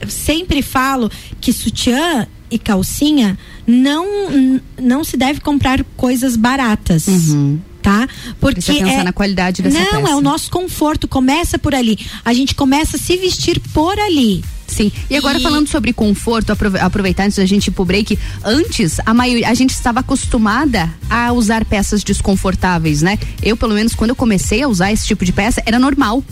[0.08, 4.06] sempre falo que sutiã e calcinha não
[4.80, 7.06] não se deve comprar coisas baratas.
[7.06, 7.58] Uhum.
[7.88, 8.08] Tá?
[8.38, 10.12] Porque Precisa pensar é, na qualidade dessa não, peça.
[10.12, 11.98] é o nosso conforto, começa por ali.
[12.24, 14.44] A gente começa a se vestir por ali.
[14.66, 14.92] Sim.
[15.08, 15.42] E agora e...
[15.42, 19.70] falando sobre conforto, aproveitar antes da gente ir pro break, antes a maioria a gente
[19.70, 23.18] estava acostumada a usar peças desconfortáveis, né?
[23.42, 26.22] Eu, pelo menos, quando eu comecei a usar esse tipo de peça, era normal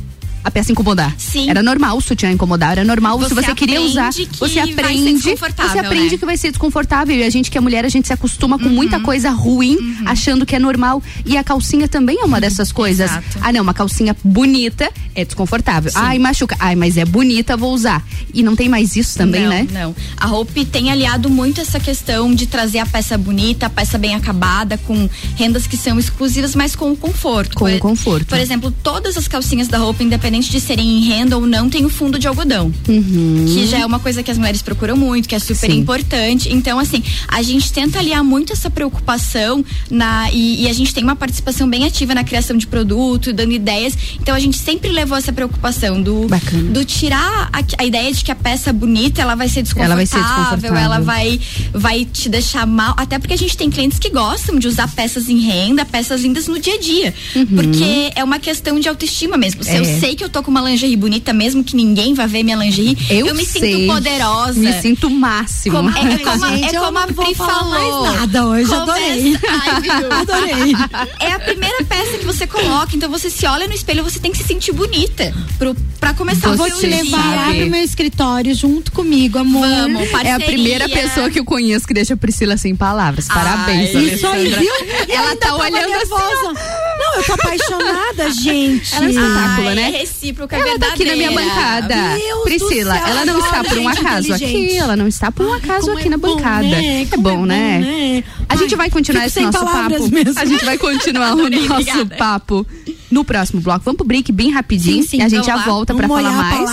[0.46, 1.12] a peça incomodar.
[1.18, 1.50] Sim.
[1.50, 5.78] Era normal o sutiã incomodar, era normal você se você queria usar, você aprende, você
[5.80, 6.18] aprende né?
[6.18, 8.66] que vai ser desconfortável e a gente que é mulher, a gente se acostuma com
[8.66, 8.70] uhum.
[8.70, 10.04] muita coisa ruim, uhum.
[10.06, 11.02] achando que é normal.
[11.24, 13.10] E a calcinha também é uma dessas coisas.
[13.10, 13.38] Exato.
[13.40, 15.90] Ah, não, uma calcinha bonita é desconfortável.
[15.90, 15.98] Sim.
[16.00, 16.54] Ai, machuca.
[16.60, 18.06] Ai, mas é bonita, vou usar.
[18.32, 19.66] E não tem mais isso também, não, né?
[19.72, 19.96] Não.
[20.16, 24.14] A Hope tem aliado muito essa questão de trazer a peça bonita, a peça bem
[24.14, 27.56] acabada, com rendas que são exclusivas, mas com conforto.
[27.56, 28.26] Com por, conforto.
[28.26, 31.68] Por exemplo, todas as calcinhas da Hope, independente independente de serem em renda ou não,
[31.68, 32.72] tem o fundo de algodão.
[32.88, 33.44] Uhum.
[33.46, 35.78] Que já é uma coisa que as mulheres procuram muito, que é super Sim.
[35.78, 36.52] importante.
[36.52, 41.02] Então, assim, a gente tenta aliar muito essa preocupação na, e, e, a gente tem
[41.02, 43.96] uma participação bem ativa na criação de produto, dando ideias.
[44.20, 46.26] Então a gente sempre levou essa preocupação do,
[46.72, 49.96] do tirar a, a, ideia de que a peça bonita ela vai ser desconfortável, ela
[49.96, 50.76] vai, ser desconfortável.
[50.76, 51.40] Ela vai,
[51.72, 52.94] vai te deixar mal.
[52.96, 56.46] Até porque a gente tem clientes que gostam de usar peças em renda, peças lindas
[56.46, 57.14] no dia a dia.
[57.34, 57.46] Uhum.
[57.46, 59.62] Porque é uma questão de autoestima mesmo.
[59.62, 59.78] Se é.
[59.78, 62.56] eu sei que eu tô com uma lingerie bonita, mesmo que ninguém vá ver minha
[62.56, 63.76] lingerie, eu, eu me sei.
[63.76, 64.60] sinto poderosa.
[64.60, 65.76] Me sinto o máximo.
[65.76, 68.02] Como, é, é como, Gente, é como a Pri falou.
[68.04, 69.38] Mais nada hoje, Começa, adorei.
[69.48, 70.72] Ai, adorei.
[71.20, 74.32] É a primeira peça que você coloca, então você se olha no espelho, você tem
[74.32, 78.54] que se sentir bonita pro, pra começar eu vou te levar lá pro meu escritório
[78.54, 79.66] junto comigo, amor.
[79.66, 80.30] Vamos, parceria.
[80.30, 83.28] É a primeira pessoa que eu conheço que deixa a Priscila sem palavras.
[83.28, 84.72] Parabéns, Ai, Isso aí, viu?
[85.08, 86.24] Ela tá olhando nervosa.
[86.24, 86.86] assim.
[86.98, 88.94] Não, eu tô apaixonada, gente.
[88.96, 90.02] Ela é um espetáculo, né?
[90.06, 91.94] É recíproca, ela tá aqui na minha bancada.
[92.16, 94.76] Deus Priscila, ela não está por um acaso aqui.
[94.76, 96.62] Ela não está por um acaso aqui na bancada.
[96.62, 97.06] Né?
[97.10, 97.78] É bom, né?
[97.78, 98.24] né?
[98.48, 100.08] A gente vai continuar esse nosso papo.
[100.10, 100.38] Mesmo.
[100.38, 102.66] A gente vai continuar o nosso papo
[103.10, 103.84] no próximo bloco.
[103.84, 105.62] Vamos pro break bem rapidinho sim, sim, e a gente já lá.
[105.64, 106.70] volta para falar mais.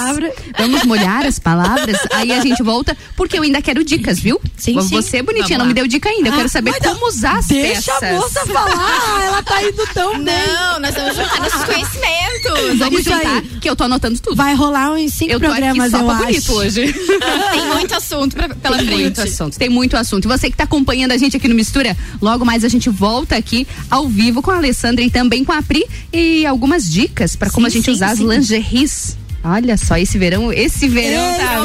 [0.57, 4.39] Vamos molhar as palavras, aí a gente volta, porque eu ainda quero dicas, viu?
[4.57, 5.23] Sim, Você, sim.
[5.23, 6.29] bonitinha, não me deu dica ainda.
[6.29, 7.99] Eu quero saber como usar as deixa peças.
[7.99, 10.47] Deixa a moça falar, ela tá indo tão não, bem.
[10.47, 12.79] Não, nós vamos juntar nossos conhecimentos.
[12.79, 13.41] Vamos Isso juntar, aí.
[13.61, 14.35] que eu tô anotando tudo.
[14.35, 16.23] Vai rolar uns cinco eu programas, só eu acho.
[16.25, 16.93] bonito hoje.
[17.51, 19.01] Tem muito assunto pra, pela Tem frente.
[19.01, 20.25] muito assunto, tem muito assunto.
[20.25, 23.35] E você que tá acompanhando a gente aqui no Mistura, logo mais a gente volta
[23.35, 27.49] aqui ao vivo com a Alessandra e também com a Pri e algumas dicas para
[27.49, 28.23] como sim, a gente sim, usar sim.
[28.23, 29.17] as lingeries.
[29.43, 31.63] Olha só, esse verão, esse verão esse tá?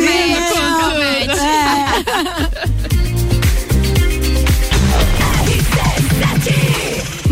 [2.91, 2.95] É.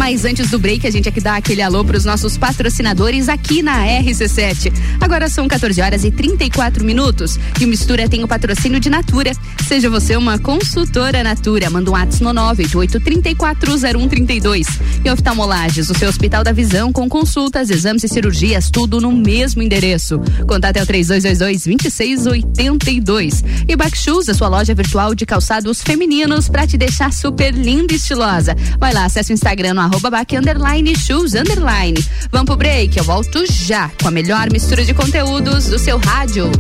[0.09, 3.61] Mas antes do break, a gente aqui dá aquele alô para os nossos patrocinadores aqui
[3.61, 4.73] na RC7.
[5.01, 7.37] Agora são 14 horas e 34 minutos.
[7.61, 9.33] E o Mistura tem o patrocínio de Natura.
[9.67, 14.65] Seja você uma consultora Natura, manda um WhatsApp no 988340132.
[15.05, 19.61] E oftalmolages, o seu Hospital da Visão com consultas, exames e cirurgias, tudo no mesmo
[19.61, 20.21] endereço.
[20.47, 23.43] Contate é o 3222-2682.
[23.67, 27.97] E Backshoes, a sua loja virtual de calçados femininos para te deixar super linda e
[27.97, 28.55] estilosa.
[28.79, 31.95] Vai lá, acesse o Instagram no arroba baque underline shoes underline.
[32.31, 36.51] Vamos pro break, eu volto já com a melhor mistura de conteúdos do seu rádio.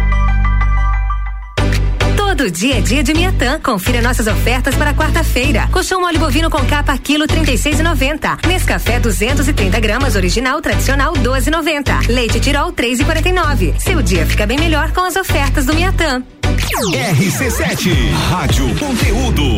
[2.41, 3.59] Todo dia é dia de Miatã.
[3.59, 5.69] Confira nossas ofertas para quarta-feira.
[5.71, 8.47] Colchão mole bovino com capa quilo 36,90.
[8.47, 12.07] Nescafé 230 gramas original tradicional 12,90.
[12.09, 13.79] Leite Tirol 3,49.
[13.79, 16.23] Seu dia fica bem melhor com as ofertas do Miatã.
[16.41, 19.57] RC7 Rádio Conteúdo.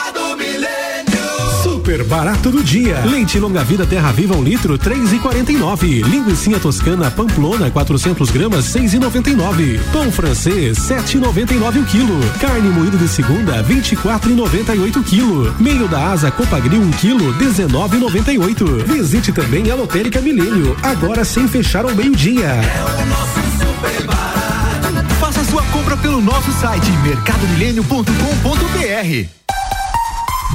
[1.91, 3.03] Super barato do dia.
[3.05, 6.01] Leite longa vida Terra Viva um litro três e quarenta e nove.
[6.03, 9.77] Linguiça toscana Pamplona 400 gramas seis e noventa e nove.
[9.91, 12.17] Pão francês sete e noventa e nove o quilo.
[12.39, 15.53] Carne moída de segunda vinte e quatro e noventa e oito quilo.
[15.59, 18.65] Meio da asa Copagril um quilo dezenove e noventa e oito.
[18.85, 22.47] Visite também a Lotérica Milênio agora sem fechar ao meio dia.
[22.47, 25.13] É o nosso super barato.
[25.19, 29.27] Faça sua compra pelo nosso site mercadomilênio.com.br.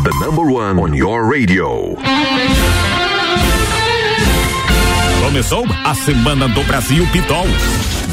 [0.05, 1.97] The number one on your radio.
[5.25, 7.47] Começou a Semana do Brasil Pitol.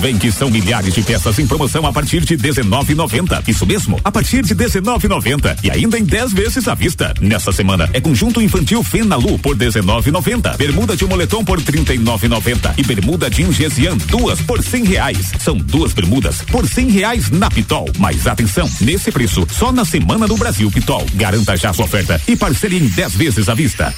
[0.04, 3.42] Vem que são milhares de peças em promoção a partir de 19,90.
[3.48, 7.14] Isso mesmo, a partir de 19,90 e ainda em 10 vezes à vista.
[7.22, 13.30] Nessa semana é conjunto infantil Fenalu por 19,90, bermuda de moletom por 39,90 e bermuda
[13.30, 15.32] de Gesian duas por 100 reais.
[15.40, 17.90] São duas bermudas por 100 reais na Pitol.
[17.98, 21.06] Mas atenção, nesse preço só na Semana do Brasil Pitol.
[21.14, 23.96] Garanta já sua oferta e parcele em 10 vezes à vista.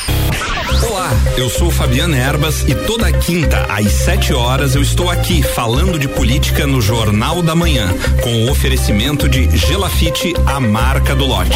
[0.88, 5.95] Olá, eu sou Fabiano Erbas e toda quinta às 7 horas eu estou aqui falando
[5.98, 7.88] de política no Jornal da Manhã,
[8.22, 11.52] com o oferecimento de Gelafite, a marca do lote.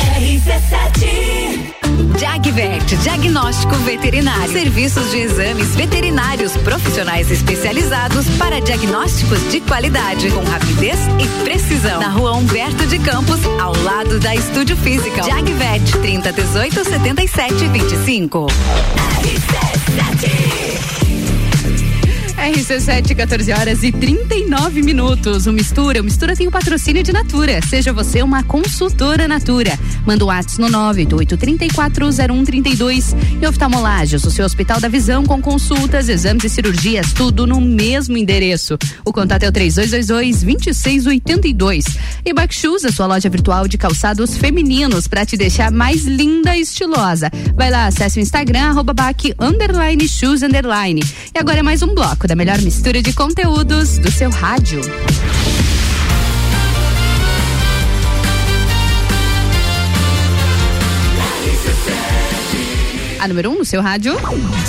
[2.18, 4.52] Jagvet, diagnóstico veterinário.
[4.52, 12.00] Serviços de exames veterinários profissionais especializados para diagnósticos de qualidade, com rapidez e precisão.
[12.00, 15.24] Na rua Humberto de Campos, ao lado da Estúdio Física.
[15.24, 18.48] Jagvet, 30 18 77 25.
[19.22, 20.59] RC7,
[23.20, 25.46] 14 horas e 39 minutos.
[25.46, 27.60] O Mistura, o Mistura tem o patrocínio de Natura.
[27.68, 29.78] Seja você uma consultora Natura.
[30.06, 36.08] Manda o um WhatsApp no 988340132 e oftalmolagens, o seu Hospital da Visão com consultas,
[36.08, 38.78] exames e cirurgias, tudo no mesmo endereço.
[39.04, 41.84] O contato é o 3222-2682.
[42.24, 46.62] E Backshoes, a sua loja virtual de calçados femininos para te deixar mais linda e
[46.62, 47.30] estilosa.
[47.54, 51.04] Vai lá, acesse o Instagram, arroba back, underline, shoes, underline.
[51.36, 54.82] E agora é mais um bloco da melhor mistura de conteúdos do seu rádio.
[63.20, 64.16] A número 1 um no seu rádio.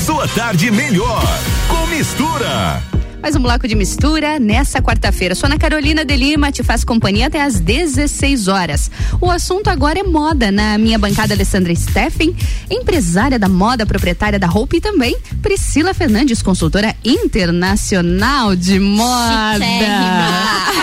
[0.07, 1.23] Sua tarde melhor
[1.69, 2.83] com mistura.
[3.23, 5.35] Mais um bloco de mistura nessa quarta-feira.
[5.35, 8.91] Sou Ana Carolina de Lima, te faz companhia até às 16 horas.
[9.21, 10.51] O assunto agora é moda.
[10.51, 12.35] Na minha bancada, Alessandra Steffen,
[12.71, 19.65] empresária da moda, proprietária da roupa e também Priscila Fernandes, consultora internacional de moda.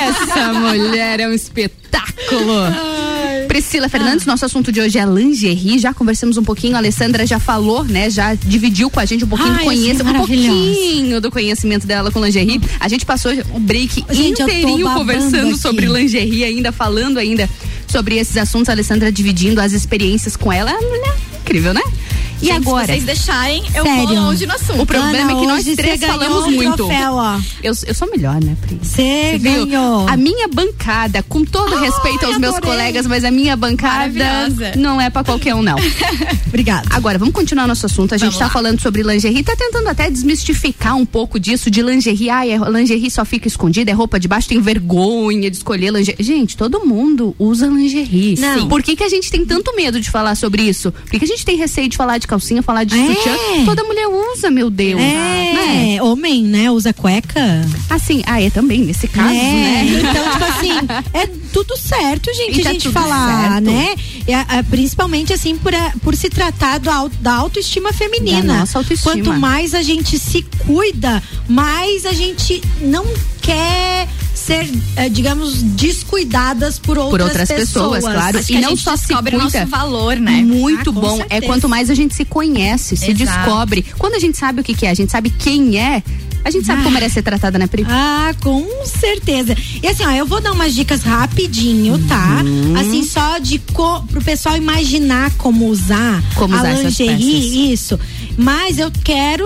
[0.02, 3.17] Essa mulher é um espetáculo.
[3.48, 5.80] Priscila Fernandes, nosso assunto de hoje é lingerie.
[5.80, 8.10] Já conversamos um pouquinho, a Alessandra já falou, né?
[8.10, 11.88] Já dividiu com a gente um pouquinho Ai, do conhecimento, assim, um pouquinho do conhecimento
[11.88, 12.62] dela com lingerie.
[12.80, 15.60] A gente passou o break Gente, inteirinho conversando aqui.
[15.60, 17.50] sobre lingerie ainda, falando ainda
[17.88, 18.70] sobre esses assuntos.
[18.70, 20.70] A Alessandra dividindo as experiências com ela.
[20.70, 21.82] É mulher incrível, né?
[22.42, 22.86] E Gente, agora?
[22.86, 24.08] Se vocês deixarem, eu Sério?
[24.08, 24.82] vou longe no assunto.
[24.82, 26.76] O problema Ana, é que nós três falamos muito.
[26.76, 27.40] troféu, ó.
[27.64, 28.80] Eu, eu sou melhor, né, Pri?
[28.82, 30.08] Você ganhou.
[30.08, 35.10] A minha bancada, com todo respeito aos meus colegas, mas a minha bancada não é
[35.10, 35.78] pra qualquer um, não.
[36.48, 36.88] Obrigada.
[36.92, 38.14] Agora, vamos continuar nosso assunto.
[38.14, 38.52] A gente Vamos tá lá.
[38.52, 42.30] falando sobre lingerie, tá tentando até desmistificar um pouco disso de lingerie.
[42.30, 46.24] Ai, é, lingerie só fica escondida, é roupa de baixo, tem vergonha de escolher lingerie.
[46.24, 48.36] Gente, todo mundo usa lingerie.
[48.40, 48.60] Não.
[48.62, 48.68] Sim.
[48.68, 50.92] Por que, que a gente tem tanto medo de falar sobre isso?
[50.92, 53.08] Por que, que a gente tem receio de falar de calcinha, falar de É.
[53.16, 53.36] sutiã?
[53.66, 55.00] Toda mulher usa, meu Deus.
[55.02, 55.96] Né?
[55.96, 56.70] É, homem, né?
[56.70, 57.42] Usa cueca.
[57.90, 59.86] Assim, ah, é também, nesse caso, é, né?
[60.00, 60.72] então, tipo assim,
[61.14, 63.64] é tudo certo, gente, tá a gente falar, certo.
[63.66, 63.96] né?
[64.50, 68.42] A- principalmente, assim, por, a- por se tratar do, da autoestima feminina.
[68.54, 69.14] Da nossa autoestima.
[69.14, 73.06] Quanto mais a gente se cuida, mais a gente não
[73.42, 74.08] quer
[74.48, 78.40] ser, eh, digamos, descuidadas por outras, por outras pessoas, claro.
[78.40, 79.60] Acho E não só se descobre o cuida.
[79.60, 80.42] nosso valor, né?
[80.42, 81.16] Muito Ah, bom.
[81.16, 81.46] É certeza.
[81.46, 83.18] quanto mais a gente se conhece, se Exato.
[83.26, 83.86] descobre.
[83.98, 86.02] Quando a gente sabe o que, que é, a gente sabe quem é,
[86.46, 86.84] a gente sabe Ah.
[86.84, 87.86] como merece ser tratada, né, Pri?
[87.90, 89.54] Ah, com certeza.
[89.84, 92.42] E assim, ó, eu vou dar umas dicas rapidinho, tá?
[92.46, 92.76] Uhum.
[92.80, 98.00] Assim, só de co, pro pessoal imaginar como usar Como a usar lingerie, isso.
[98.38, 99.46] Mas eu quero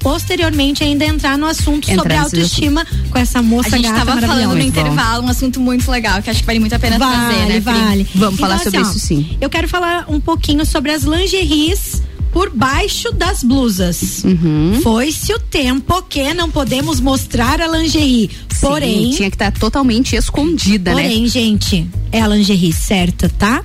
[0.00, 4.20] posteriormente ainda entrar no assunto Entrar sobre autoestima com essa moça A gente gata tava
[4.20, 7.16] falando no intervalo um assunto muito legal, que acho que vale muito a pena Vale,
[7.16, 7.60] trazer, né?
[7.60, 7.60] Pri?
[7.60, 8.06] vale.
[8.14, 9.36] Vamos falar Então, sobre assim, isso sim.
[9.40, 14.22] Eu quero falar um pouquinho sobre as lingeries por baixo das blusas.
[14.24, 14.80] Uhum.
[14.82, 18.30] Foi-se o tempo que não podemos mostrar a lingerie.
[18.60, 21.02] Porém, Sim, tinha que estar totalmente escondida, né?
[21.02, 23.62] Porém, gente, é a lingerie certa, tá?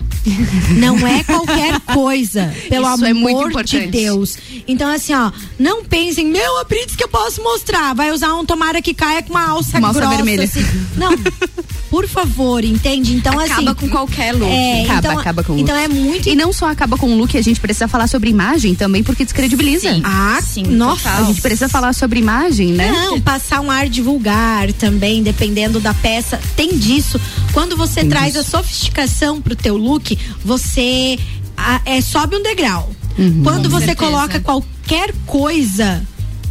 [0.78, 3.88] Não é qualquer coisa, pelo Isso amor é de.
[3.88, 4.38] Deus.
[4.68, 7.94] Então, assim, ó, não pensem, meu, a Brits que eu posso mostrar.
[7.94, 10.16] Vai usar um tomara que caia com uma alça Uma alça grossa.
[10.16, 10.44] vermelha.
[10.46, 10.64] assim.
[10.96, 11.12] Não,
[11.94, 13.14] por favor, entende?
[13.16, 13.74] Então, Acaba assim.
[13.76, 14.52] com qualquer look.
[14.52, 15.86] É, Acaba, então, acaba com o Então look.
[15.86, 16.28] é muito.
[16.28, 19.24] E não só acaba com o look, a gente precisa falar sobre imagem também, porque
[19.24, 19.94] descredibiliza.
[19.94, 20.02] Sim.
[20.04, 21.08] Ah, Sim, nossa.
[21.12, 22.92] A gente precisa falar sobre imagem, né?
[22.92, 26.40] Não, passar um ar de vulgar também, dependendo da peça.
[26.56, 27.22] Tem disso.
[27.52, 28.40] Quando você Tem traz disso.
[28.58, 31.20] a sofisticação pro teu look, você
[31.56, 32.90] a- é, sobe um degrau.
[33.20, 33.42] Uhum.
[33.44, 34.10] Quando Com você certeza.
[34.12, 36.02] coloca qualquer coisa.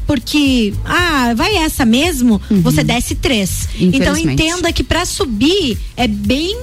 [0.07, 3.69] Porque, ah, vai essa mesmo, você desce três.
[3.79, 4.31] Então Uhum.
[4.33, 6.57] Entenda que pra subir é bem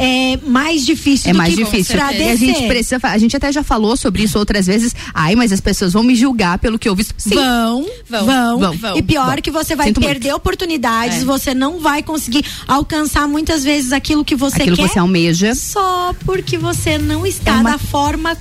[0.00, 1.96] é, mais difícil É do mais que difícil.
[1.96, 2.30] pra E descer.
[2.30, 4.94] a gente precisa, a gente até já falou sobre isso outras vezes.
[5.12, 7.04] Ai, mas as pessoas vão me julgar pelo que eu vi.
[7.16, 7.34] Sim.
[7.34, 9.42] Vão, Vão, vão, vão, E pior vão.
[9.42, 11.24] que você vai Sinto perder oportunidades, É.
[11.24, 14.86] você não vai conseguir alcançar muitas vezes aquilo que você Aquilo quer.
[14.86, 15.52] que você almeja.
[15.56, 18.36] Só porque você não está É uma- da forma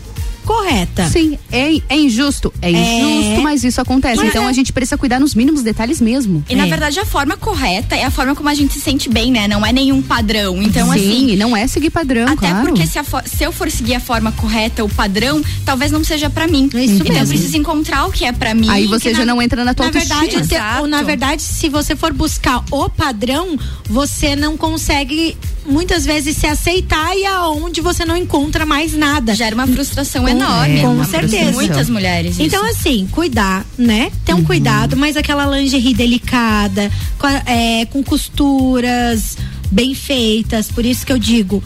[0.48, 1.08] correta.
[1.10, 2.54] Sim, é, é injusto.
[2.62, 4.16] É injusto, mas isso acontece.
[4.18, 4.48] Mas então é.
[4.50, 6.44] a gente precisa cuidar nos mínimos detalhes mesmo.
[6.50, 6.70] E na É.
[6.70, 9.48] verdade a forma correta é a forma como a gente se sente bem, né?
[9.48, 10.62] Não é nenhum padrão.
[10.64, 11.28] Então, Sim, assim.
[11.32, 12.68] e não é seguir padrão, Até claro.
[12.70, 16.48] porque se, se eu for seguir a forma correta, o padrão, talvez não seja pra
[16.48, 16.70] mim.
[16.74, 17.28] É isso então eu mesmo.
[17.28, 18.70] preciso encontrar o que é pra mim.
[18.70, 20.36] Aí você já não entra na tua Na verdade,
[20.80, 23.58] ou, na verdade, se você for buscar o padrão,
[23.90, 25.36] você não consegue
[25.66, 29.36] muitas vezes se aceitar e aonde você não encontra mais nada.
[29.36, 30.82] Gera uma frustração Com- enorme.
[30.82, 31.52] com Uma certeza.
[31.52, 32.40] Muitas mulheres.
[32.40, 32.80] Então, isso.
[32.80, 34.12] assim, cuidar, né?
[34.26, 39.38] Ter um cuidado, mas aquela lingerie delicada, com, é, com costuras
[39.72, 40.72] bem feitas.
[40.72, 41.64] Por isso que eu digo,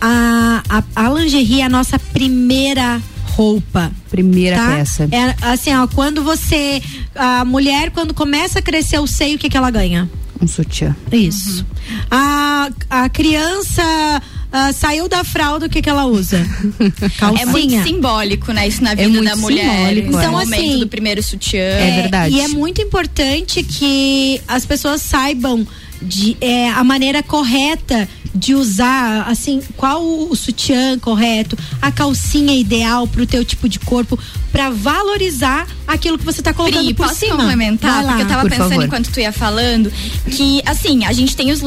[0.00, 3.00] a, a, a lingerie é a nossa primeira
[3.32, 3.90] roupa.
[4.10, 4.66] Primeira tá?
[4.68, 5.08] peça.
[5.10, 6.82] É assim, ó, quando você.
[7.14, 10.08] A mulher, quando começa a crescer o seio, o que, que ela ganha?
[10.40, 10.94] Um sutiã.
[11.10, 11.64] Isso.
[12.10, 13.82] A, a criança
[14.52, 16.46] ah, saiu da fralda, o que, que ela usa?
[17.18, 17.42] Calcinha.
[17.42, 18.68] É muito simbólico, né?
[18.68, 19.64] Isso na vida muito da mulher.
[19.64, 20.28] simbólico, Então, é.
[20.28, 21.62] o momento assim, do primeiro sutiã.
[21.62, 22.34] É verdade.
[22.34, 25.66] E é muito importante que as pessoas saibam
[26.02, 33.06] de, é, a maneira correta de usar, assim, qual o, sutiã correto, a calcinha ideal
[33.06, 34.18] pro teu tipo de corpo,
[34.50, 37.36] pra valorizar aquilo que você tá colocando Pri, por posso cima.
[37.36, 38.04] complementar?
[38.04, 38.12] Lá.
[38.12, 38.84] Porque eu tava pensando favor.
[38.84, 39.92] enquanto tu ia falando
[40.30, 41.62] que, assim, a gente tem os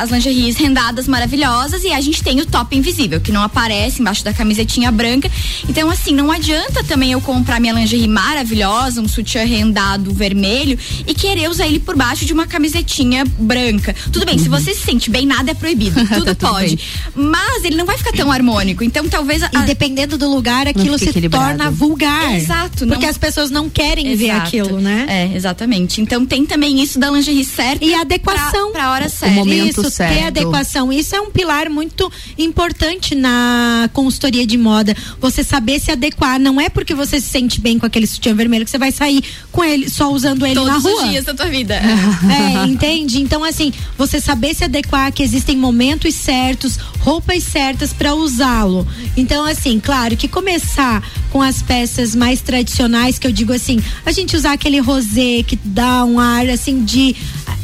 [0.00, 4.24] as lingeries rendadas maravilhosas e a gente tem o top invisível, que não aparece embaixo
[4.24, 5.30] da camisetinha branca.
[5.68, 11.14] Então, assim, não adianta também eu comprar minha lingerie maravilhosa, um sutiã rendado vermelho e
[11.14, 13.77] querer usar ele por baixo de uma camisetinha branca.
[14.12, 16.00] Tudo bem, se você se sente bem, nada é proibido.
[16.08, 16.24] Tudo Uhum.
[16.24, 16.76] Tá tudo pode.
[16.76, 16.84] bem.
[17.14, 18.82] Mas ele não vai ficar tão harmônico.
[18.84, 19.42] Então, talvez.
[19.42, 21.44] a- E dependendo do lugar, aquilo se equilibrado.
[21.58, 22.34] torna vulgar.
[22.36, 24.46] Exato, Porque não- as pessoas não querem ver Exato.
[24.46, 25.06] aquilo, né?
[25.08, 26.00] É, exatamente.
[26.00, 29.48] Então tem também isso da lingerie certa e adequação pra, pra hora certa.
[29.48, 30.92] isso, ter adequação.
[30.92, 34.96] Isso é um pilar muito importante na consultoria de moda.
[35.20, 36.38] Você saber se adequar.
[36.38, 39.22] Não é porque você se sente bem com aquele sutiã vermelho que você vai sair
[39.52, 41.02] com ele, só usando ele Todos na rua.
[41.04, 41.80] os dias da tua vida.
[42.28, 43.20] É, entende?
[43.20, 48.86] Então, assim, você saber se adequar, que existem momentos certos, roupas certas para usá-lo.
[49.16, 54.12] Então, assim, claro que começar com as peças mais tradicionais, que eu digo assim, a
[54.12, 57.14] gente usar aquele rosé que dá um ar assim de.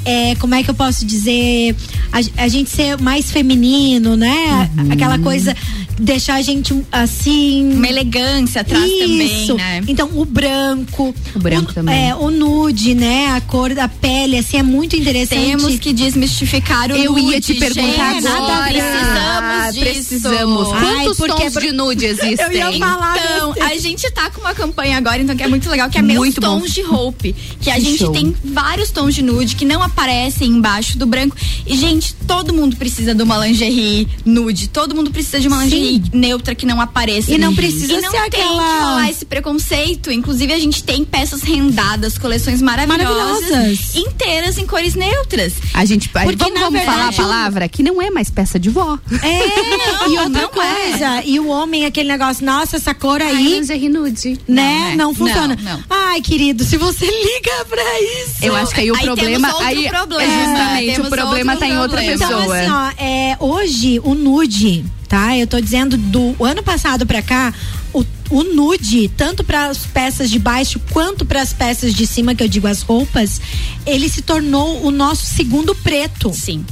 [0.07, 1.75] É, como é que eu posso dizer?
[2.13, 4.71] A, a gente ser mais feminino, né?
[4.91, 5.57] Aquela coisa,
[5.99, 7.72] deixar a gente assim.
[7.74, 9.82] Uma elegância atrás também, né?
[9.88, 11.14] Então, o branco.
[11.34, 12.09] O branco também.
[12.11, 13.28] É, o nude, né?
[13.32, 15.45] A cor da pele, assim, é muito interessante.
[15.45, 18.26] Temos que desmistificar o Eu nude, ia te perguntar gente.
[18.26, 18.64] agora.
[18.72, 19.84] Precisamos disso.
[19.84, 20.68] Precisamos.
[20.68, 22.45] Quantos porque- tons de nude existem?
[22.55, 23.66] Eu ia falar Então, desse.
[23.66, 26.20] a gente tá com uma campanha agora, então, que é muito legal, que é Muito
[26.20, 26.61] meus bom.
[26.61, 27.28] tons de roupa.
[27.61, 28.12] Que a Que gente show.
[28.12, 31.36] tem vários tons de nude que não aparecem embaixo do branco.
[31.66, 34.68] E, gente, todo mundo precisa de uma lingerie nude.
[34.68, 37.32] Todo mundo precisa de uma lingerie neutra que não apareça.
[37.32, 40.11] E não precisa e não ser tem aquela- que rolar esse preconceito.
[40.11, 43.95] Inclusive, a gente tem peças rendadas, coleções maravilhosas, Maravilhosas.
[43.97, 45.55] inteiras em cores neutras.
[45.72, 48.70] A gente, Porque, vamos, vamos falar a verdade, palavra que não é mais peça de
[48.70, 48.99] vó.
[49.22, 53.35] É, e outra coisa, e o homem, aquele negócio, nossa, essa cor aí.
[53.59, 54.39] lingerie nude.
[54.49, 54.95] Né?
[54.97, 55.18] Não, Não, né?
[55.18, 55.59] funciona.
[55.61, 55.85] Não, não.
[55.91, 58.35] Ai, querido, se você liga pra isso.
[58.43, 59.49] Eu acho que aí o Aí problema.
[59.49, 62.14] temos outro aí, problema, é justamente, temos o problema tá em outra problema.
[62.24, 62.59] Então, pessoa.
[62.59, 65.37] assim, ó, é, hoje o nude, tá?
[65.37, 67.53] Eu tô dizendo do ano passado pra cá,
[67.93, 72.35] o, o nude, tanto para as peças de baixo quanto para as peças de cima,
[72.35, 73.41] que eu digo as roupas,
[73.87, 76.33] ele se tornou o nosso segundo preto.
[76.33, 76.65] Sim.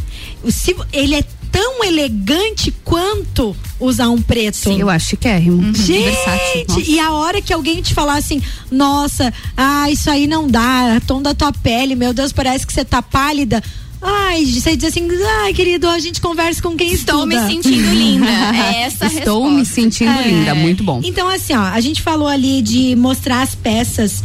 [0.43, 4.57] O, se, ele é tão elegante quanto usar um preto.
[4.81, 5.59] eu acho chiquérrimo.
[5.63, 5.73] Uhum.
[5.73, 6.65] Versátil.
[6.67, 6.81] Nossa.
[6.81, 11.01] Gente, e a hora que alguém te falar assim, nossa, ah, isso aí não dá,
[11.07, 13.63] tom da tua pele, meu Deus, parece que você tá pálida.
[14.03, 15.09] Ai, você diz assim,
[15.43, 17.41] ai, querido, a gente conversa com quem Estou estuda.
[17.47, 18.27] me sentindo linda.
[18.53, 19.75] É essa a Estou me resposta.
[19.75, 20.29] sentindo É.
[20.29, 21.01] linda, muito bom.
[21.05, 24.23] Então, assim, ó, a gente falou ali de mostrar as peças.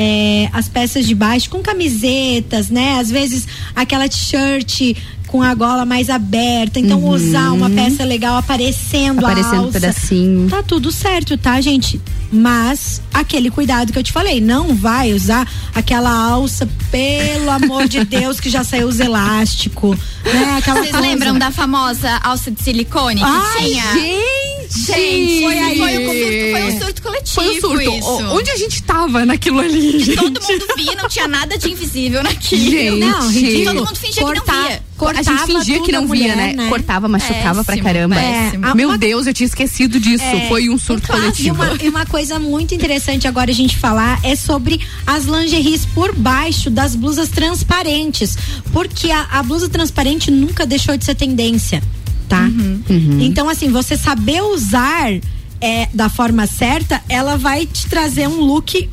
[0.00, 2.98] é, as peças de baixo com camisetas, né?
[3.00, 4.94] Às vezes aquela t-shirt
[5.26, 6.78] com a gola mais aberta.
[6.78, 9.32] Então, usar uma peça legal aparecendo, a Uhum.
[9.32, 9.72] Aparecendo um alça.
[9.72, 10.48] pedacinho.
[10.48, 12.00] Tá tudo certo, tá, gente?
[12.30, 18.04] Mas aquele cuidado que eu te falei, não vai usar aquela alça, pelo amor de
[18.06, 20.56] Deus, que já saiu os elásticos, né?
[20.58, 21.06] Aquela Vocês coisa.
[21.06, 23.92] lembram da famosa alça de silicone que Ai, tinha?
[23.92, 24.48] Gente!
[24.70, 25.78] Gente, foi, aí.
[25.78, 27.34] Foi, um surto, Foi um surto coletivo.
[27.34, 27.90] Foi um surto.
[27.90, 28.06] Isso.
[28.08, 29.92] O- Onde a gente tava naquilo ali?
[29.92, 30.16] Que gente?
[30.16, 32.70] todo mundo via, não tinha nada de invisível naquilo.
[32.70, 33.00] Gente.
[33.00, 33.64] Não, ridículo.
[33.64, 34.66] Todo mundo fingia que não Cortar- via.
[34.68, 36.52] a gente cortava fingia que não via, né?
[36.52, 36.68] né?
[36.68, 38.16] Cortava, machucava pra Péssimo, caramba.
[38.16, 38.66] péssimo.
[38.66, 40.24] É, Meu uma- Deus, eu tinha esquecido disso.
[40.24, 41.54] É, Foi um surto E coletivo.
[41.54, 46.12] uma, e uma coisa muito interessante agora a gente falar é sobre as lingeries por
[46.16, 48.36] baixo das blusas transparentes.
[48.72, 51.80] Porque a, a blusa transparente nunca deixou de ser tendência,
[52.28, 52.40] tá?
[52.40, 53.20] Uhum.
[53.20, 55.12] Então, assim, você saber usar
[55.60, 58.90] é, da forma certa, ela vai te trazer um look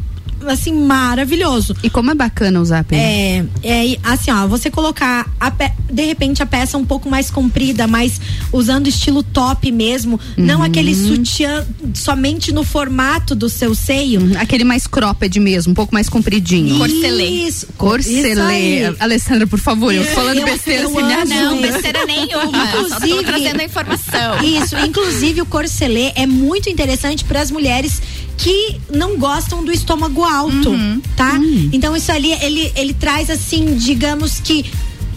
[0.52, 1.76] assim maravilhoso.
[1.84, 3.02] E como é bacana usar a pena.
[3.02, 7.30] É, é assim, ó, você colocar a pe- de repente a peça um pouco mais
[7.30, 8.20] comprida, mas
[8.52, 10.64] usando estilo top mesmo, não Uhum.
[10.64, 14.22] aquele sutiã somente no formato do seu seio.
[14.40, 16.78] Aquele mais cropped mesmo, um pouco mais compridinho.
[16.78, 17.26] Corcelê.
[17.26, 18.42] Isso, isso Corcelê.
[18.42, 18.96] aí.
[19.00, 21.00] Alessandra, por favor, eu tô falando Eu- besteira, eu amo.
[21.08, 21.26] ajuda.
[21.26, 22.72] Não, besteira nenhuma.
[22.90, 24.44] Só tô Inclusive- trazendo a informação.
[24.44, 28.02] Isso, inclusive o corcelê é muito interessante para as mulheres
[28.38, 31.02] que não gostam do estômago alto, Uhum.
[31.16, 31.34] tá?
[31.40, 31.70] Hum.
[31.72, 34.66] Então isso ali ele ele traz assim, digamos que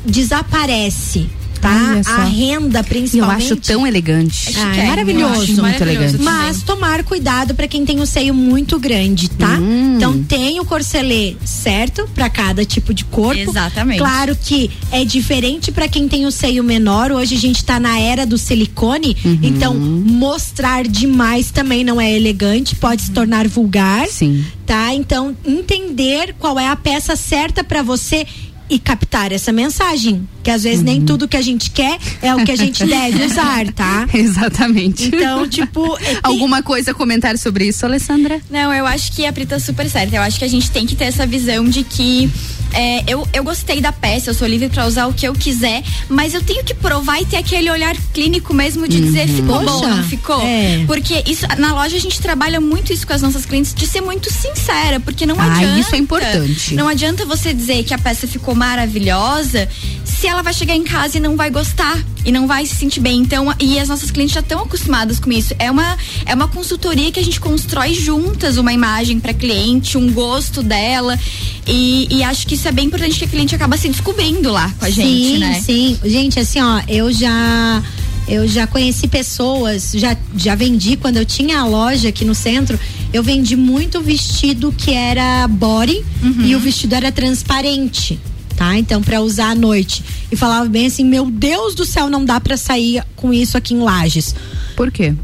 [0.04, 1.28] desaparece,
[1.60, 2.00] tá?
[2.04, 2.10] Só.
[2.12, 3.44] A renda E eu principalmente.
[3.44, 4.54] acho tão elegante.
[4.56, 5.34] Ah, é maravilhoso.
[5.46, 5.82] Muito maravilhoso
[6.16, 6.22] elegante.
[6.22, 9.56] Mas tomar cuidado para quem tem o seio muito grande, tá?
[9.58, 9.94] Hum.
[9.96, 13.40] Então tem o corcelê certo para cada tipo de corpo.
[13.40, 13.98] Exatamente.
[13.98, 17.12] Claro que é diferente para quem tem o seio menor.
[17.12, 19.38] Hoje a gente tá na era do silicone, Uhum.
[19.42, 24.44] então mostrar demais também não é elegante, pode se tornar vulgar, Sim.
[24.66, 24.94] tá?
[24.94, 28.26] Então entender qual é a peça certa para você
[28.70, 30.84] e captar essa mensagem, que às vezes Uhum.
[30.84, 34.06] nem tudo que a gente quer é o que a gente deve usar, tá?
[34.12, 35.06] Exatamente.
[35.08, 38.40] Então, tipo, é, tem- Alguma coisa, comentário sobre isso, Alessandra?
[38.50, 40.16] Não, eu acho que a Pri tá super certa.
[40.16, 42.30] Eu acho que a gente tem que ter essa visão de que
[42.72, 45.82] é, eu, eu gostei da peça, eu sou livre pra usar o que eu quiser,
[46.08, 49.80] mas eu tenho que provar e ter aquele olhar clínico mesmo de dizer ficou bom,
[49.80, 50.40] Poxa, não ficou?
[50.42, 50.84] é.
[50.86, 54.00] Porque isso na loja a gente trabalha muito isso com as nossas clientes, de ser
[54.00, 55.80] muito sincera, porque não Ah, adianta.
[55.80, 56.74] isso é importante.
[56.74, 59.68] Não adianta você dizer que a peça ficou maravilhosa
[60.04, 63.00] se ela vai chegar em casa e não vai gostar e não vai se sentir
[63.00, 63.18] bem.
[63.18, 65.54] Então, e as nossas clientes já estão acostumadas com isso.
[65.58, 65.96] É uma
[66.26, 71.18] é uma consultoria que a gente constrói juntas uma imagem para cliente, um gosto dela.
[71.66, 74.68] E, e, acho que isso é bem importante que a cliente acaba se descobrindo lá
[74.80, 75.60] com a gente, sim, né?
[75.64, 77.80] Sim, gente, assim, ó, eu já
[78.26, 82.78] eu já conheci pessoas, já, já vendi quando eu tinha a loja aqui no centro,
[83.12, 86.44] eu vendi muito vestido que era body Uhum.
[86.44, 88.18] e o vestido era transparente.
[88.56, 88.76] Tá?
[88.76, 90.02] Então, para usar à noite.
[90.32, 93.72] E falava bem assim: Meu Deus do céu, não dá para sair com isso aqui
[93.72, 94.34] em Lages.
[94.76, 95.14] Por quê?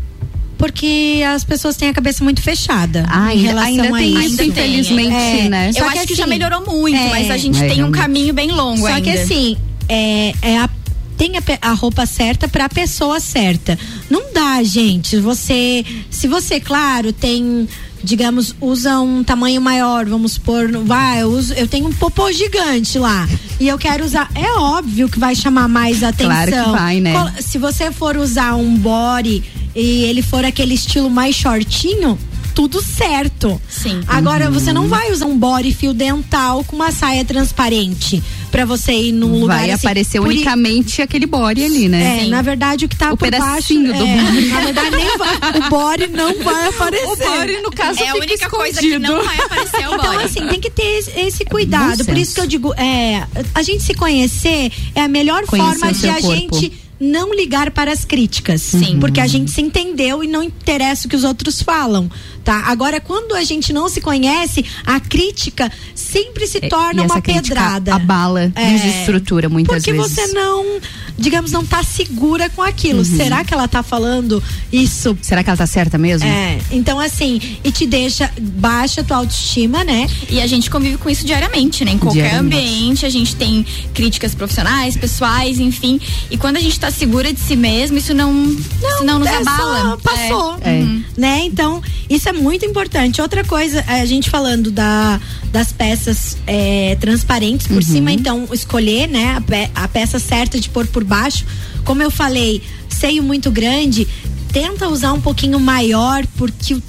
[0.64, 3.04] Porque as pessoas têm a cabeça muito fechada.
[3.10, 4.20] Ah, em ainda- relação ainda a tem isso.
[4.32, 5.72] isso, infelizmente, É, né?
[5.74, 8.32] só Eu acho que já melhorou muito, é, mas a gente É, tem um caminho
[8.32, 9.02] bem longo Só ainda.
[9.02, 9.58] que assim,
[9.90, 10.70] é, é a,
[11.18, 13.78] tem a, a roupa certa pra pessoa certa.
[14.08, 15.18] Não dá, gente.
[15.18, 17.68] Você, se você, claro, tem,
[18.02, 22.32] digamos, usa um tamanho maior, vamos pôr, no- vai, eu, uso, eu tenho um popô
[22.32, 23.28] gigante lá
[23.60, 26.26] e eu quero usar, é óbvio que vai chamar mais atenção.
[26.30, 27.34] Claro que vai, né?
[27.40, 29.44] Se você for usar um body
[29.74, 32.18] e ele for aquele estilo mais shortinho,
[32.54, 33.60] tudo certo.
[33.68, 34.00] Sim.
[34.06, 34.74] Agora você Uhum.
[34.74, 38.22] não vai usar um body fio dental com uma saia transparente
[38.52, 39.84] pra você ir num lugar Vai assim.
[39.88, 42.22] aparecer Por unicamente aquele body ali, né?
[42.22, 44.46] É, na verdade o que tá O por baixo, do é, body.
[44.46, 47.06] na verdade nem vai, o body não vai aparecer.
[47.08, 49.12] O body, no caso, é a única coisa que escondido.
[49.12, 50.24] não vai aparecer é o Então, body.
[50.24, 51.98] assim, tem que ter esse, esse cuidado.
[51.98, 55.70] bom Por isso que eu digo, é, a gente se conhecer é a melhor Conhecer
[55.80, 56.56] forma de a corpo.
[56.60, 58.62] gente não ligar para as críticas.
[58.62, 58.98] Sim.
[58.98, 62.10] Porque a gente se entendeu e não interessa o que os outros falam.
[62.44, 62.64] Tá?
[62.66, 67.22] Agora, quando a gente não se conhece, a crítica sempre se É, torna e uma
[67.22, 67.94] pedrada.
[67.94, 68.70] abala, É.
[68.70, 70.12] desestrutura muitas Porque vezes.
[70.12, 70.78] você não,
[71.18, 73.02] digamos, não tá segura com aquilo.
[73.04, 75.16] Será que ela tá falando isso?
[75.22, 76.28] Será que ela tá certa mesmo?
[76.28, 80.06] É, então assim, e te deixa baixa a tua autoestima, né?
[80.28, 81.92] E a gente convive com isso diariamente, né?
[81.92, 82.56] Em qualquer Diariamente.
[82.56, 83.64] ambiente, a gente tem
[83.94, 85.98] críticas profissionais, pessoais, enfim.
[86.30, 89.36] E quando a gente tá segura de si mesmo, isso não, isso não nos é
[89.36, 89.80] abala.
[89.92, 90.58] só passou.
[90.60, 90.72] É.
[90.80, 91.02] Uhum.
[91.16, 91.40] Né?
[91.44, 93.20] Então, isso é muito importante.
[93.22, 95.20] Outra coisa, a gente falando da,
[95.52, 100.68] das peças é, transparentes por cima, então, escolher, né, a, pe- a peça certa de
[100.68, 101.44] pôr por baixo.
[101.84, 104.06] Como eu falei, seio muito grande,
[104.52, 106.82] tenta usar um pouquinho maior, porque o,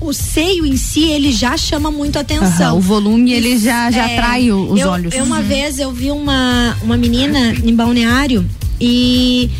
[0.00, 2.68] o seio em si, ele já chama muito atenção.
[2.68, 5.14] Aham, o volume, ele já, já É, atrai os eu, olhos.
[5.14, 8.44] Eu uma vez eu vi uma, uma menina em balneário
[8.80, 9.50] e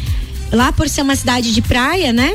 [0.53, 2.35] lá por ser uma cidade de praia, né?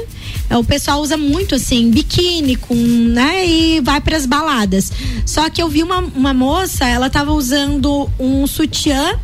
[0.49, 3.45] É, O pessoal usa muito assim, biquíni com, né?
[3.45, 4.91] E vai para as baladas.
[5.25, 9.19] Só que eu vi uma, uma moça, ela tava usando um sutiã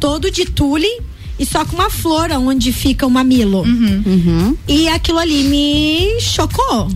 [0.00, 0.88] todo de tule
[1.38, 3.62] e só com uma flor onde fica o mamilo.
[3.62, 4.56] Uhum.
[4.68, 6.88] E aquilo ali me chocou.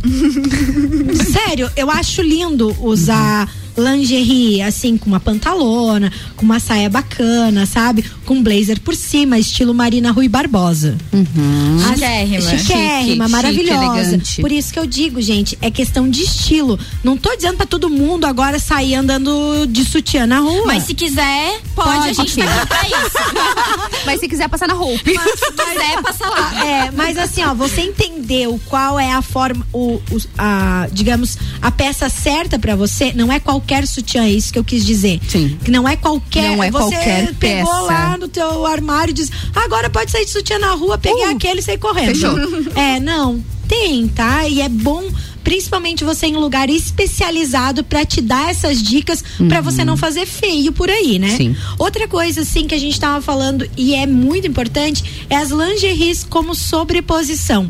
[1.32, 8.04] Sério, eu acho lindo usar lingerie, assim, com uma pantalona, com uma saia bacana, sabe?
[8.24, 10.96] Com um blazer por cima, estilo Marina Rui Barbosa.
[11.12, 11.78] Uhum.
[11.84, 12.40] As- Chiquérrima.
[12.58, 14.20] Chiquérrima, Chique, maravilhosa.
[14.24, 14.40] chique.
[14.42, 16.78] Por isso que eu digo, gente, é questão de estilo.
[17.04, 20.64] Não tô dizendo pra todo mundo agora sair andando de sutiã na rua.
[20.66, 23.16] Mas se quiser, pode, Pode, a gente tá pra isso.
[24.06, 24.98] Mas se quiser passar na roupa.
[25.04, 26.46] Se quiser, passa lá.
[26.66, 31.70] É, mas assim, ó, você entendeu qual é a forma, o, o- a, digamos, a
[31.70, 35.20] peça certa pra você, não é qualquer sutiã, é isso que eu quis dizer.
[35.28, 35.58] Sim.
[35.64, 36.56] Que não é qualquer.
[36.56, 37.82] Não é você qualquer pegou peça.
[37.82, 41.30] lá no teu armário e diz, agora pode sair de sutiã na rua, peguei Uh,
[41.30, 42.14] aquele e saí correndo.
[42.14, 42.36] fechou.
[42.76, 43.42] É, não.
[43.68, 44.46] Tem, tá?
[44.46, 45.02] E é bom,
[45.42, 50.24] principalmente você em um lugar especializado pra te dar essas dicas pra você não fazer
[50.24, 51.30] feio por aí, né?
[51.36, 51.56] Sim.
[51.76, 56.22] Outra coisa, assim, que a gente tava falando e é muito importante é as lingeries
[56.22, 57.68] como sobreposição.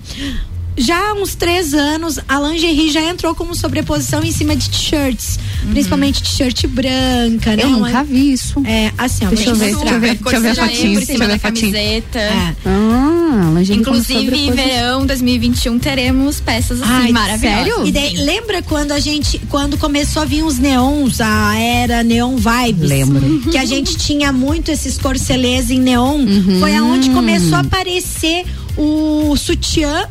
[0.76, 5.38] Já há uns três anos, a lingerie já entrou como sobreposição em cima de t-shirts.
[5.70, 7.62] Principalmente t-shirt branca, né?
[7.64, 8.62] Eu nunca vi isso.
[8.64, 11.06] É, assim, ó, Deixa eu ver, deixa eu ver, deixa eu ver a por deixa
[11.06, 12.18] cima eu da camiseta.
[12.18, 12.54] É.
[12.66, 17.64] Ah, lingerie Inclusive, verão 2021 teremos peças assim Ai, maravilhosas.
[17.64, 17.86] sério?
[17.86, 22.36] E daí, lembra quando a gente, quando começou a vir os neons, a era neon
[22.36, 22.88] vibes?
[22.88, 23.40] Lembro.
[23.50, 26.20] Que a gente tinha muito esses corcelês em neon.
[26.20, 26.60] Uhum.
[26.60, 28.44] Foi aonde começou a aparecer
[28.76, 30.06] o sutiã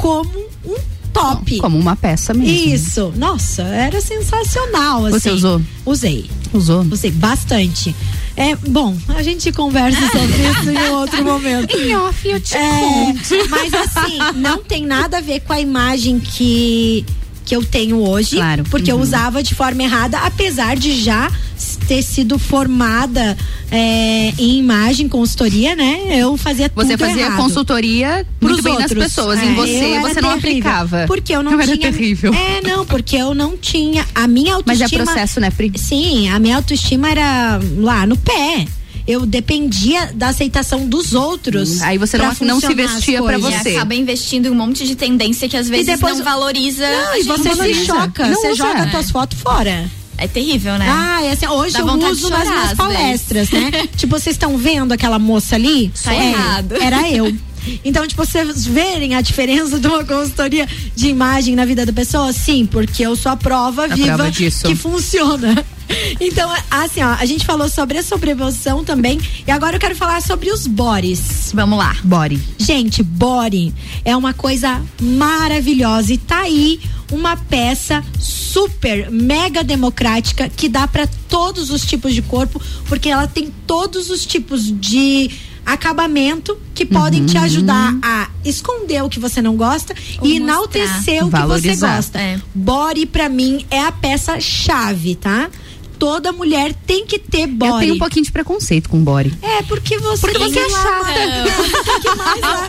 [0.00, 0.30] como
[0.64, 0.76] um
[1.12, 1.58] top.
[1.58, 2.74] Como uma peça mesmo.
[2.74, 3.12] Isso.
[3.16, 5.18] Nossa, era sensacional, assim.
[5.18, 5.60] Você usou?
[5.84, 6.30] Usei.
[6.52, 6.80] Usou?
[6.90, 7.94] Usei bastante.
[8.36, 11.76] É, bom, a gente conversa sobre isso em outro momento.
[11.76, 13.50] Em off eu te É, conto.
[13.50, 17.04] mas assim, não tem nada a ver com a imagem que
[17.50, 18.62] que eu tenho hoje, Claro.
[18.70, 19.02] porque eu Uhum.
[19.02, 21.28] usava de forma errada, apesar de já
[21.88, 23.36] ter sido formada
[23.72, 25.98] é, em imagem, consultoria, né?
[26.10, 27.36] Eu fazia tudo Você fazia errado.
[27.42, 29.02] consultoria muito bem nas outros.
[29.04, 29.40] pessoas.
[29.40, 30.70] É, em eu você, era você não terrível.
[30.70, 31.04] aplicava.
[31.08, 31.90] Porque eu não Eu era tinha.
[31.92, 32.32] terrível.
[32.32, 34.06] É, não, porque eu não tinha.
[34.14, 35.02] A minha Mas autoestima.
[35.02, 35.72] é processo, né, Pri?
[35.76, 38.64] Sim, a minha autoestima era lá no pé.
[39.10, 41.82] Eu dependia da aceitação dos outros.
[41.82, 43.60] Aí você pra não- não se vestia pra coisas.
[43.62, 43.70] você.
[43.72, 46.86] E acaba investindo em um monte de tendência que às vezes depois- não valoriza.
[46.88, 47.84] Não, e você se valoriza.
[47.84, 48.56] choca, Não você usa.
[48.56, 49.90] joga as tuas fotos fora.
[50.16, 50.86] É terrível, né?
[50.88, 53.70] Ah, é assim, hoje Dá eu uso nas chorar, minhas às palestras, né?
[53.96, 55.90] tipo, vocês estão vendo aquela moça ali?
[56.02, 56.74] Tá É, errado.
[56.80, 57.34] Era eu.
[57.84, 62.32] Então, tipo, vocês verem a diferença de uma consultoria de imagem na vida da pessoa,
[62.32, 64.66] sim, porque eu sou a prova A viva prova disso.
[64.66, 65.62] que funciona.
[66.20, 70.20] Então, assim, ó, a gente falou sobre a sobreposição também, e agora eu quero falar
[70.22, 71.50] sobre os bores.
[71.54, 71.96] Vamos lá.
[72.04, 72.40] Body.
[72.58, 73.72] Gente, body
[74.04, 76.80] é uma coisa maravilhosa e tá aí
[77.10, 83.26] uma peça super mega democrática que dá para todos os tipos de corpo, porque ela
[83.26, 85.30] tem todos os tipos de
[85.64, 91.24] acabamento que podem te ajudar a esconder o que você não gosta Ou e enaltecer
[91.24, 91.96] o que você Valorizar.
[91.96, 92.18] gosta.
[92.18, 92.40] É.
[92.54, 95.48] Body pra mim é a peça chave, tá?
[96.00, 97.72] Toda mulher tem que ter body.
[97.72, 99.34] Eu tenho um pouquinho de preconceito com body.
[99.42, 101.10] É, porque você Porque você é chata.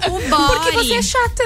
[0.12, 0.54] O body.
[0.54, 1.44] Porque você é chata.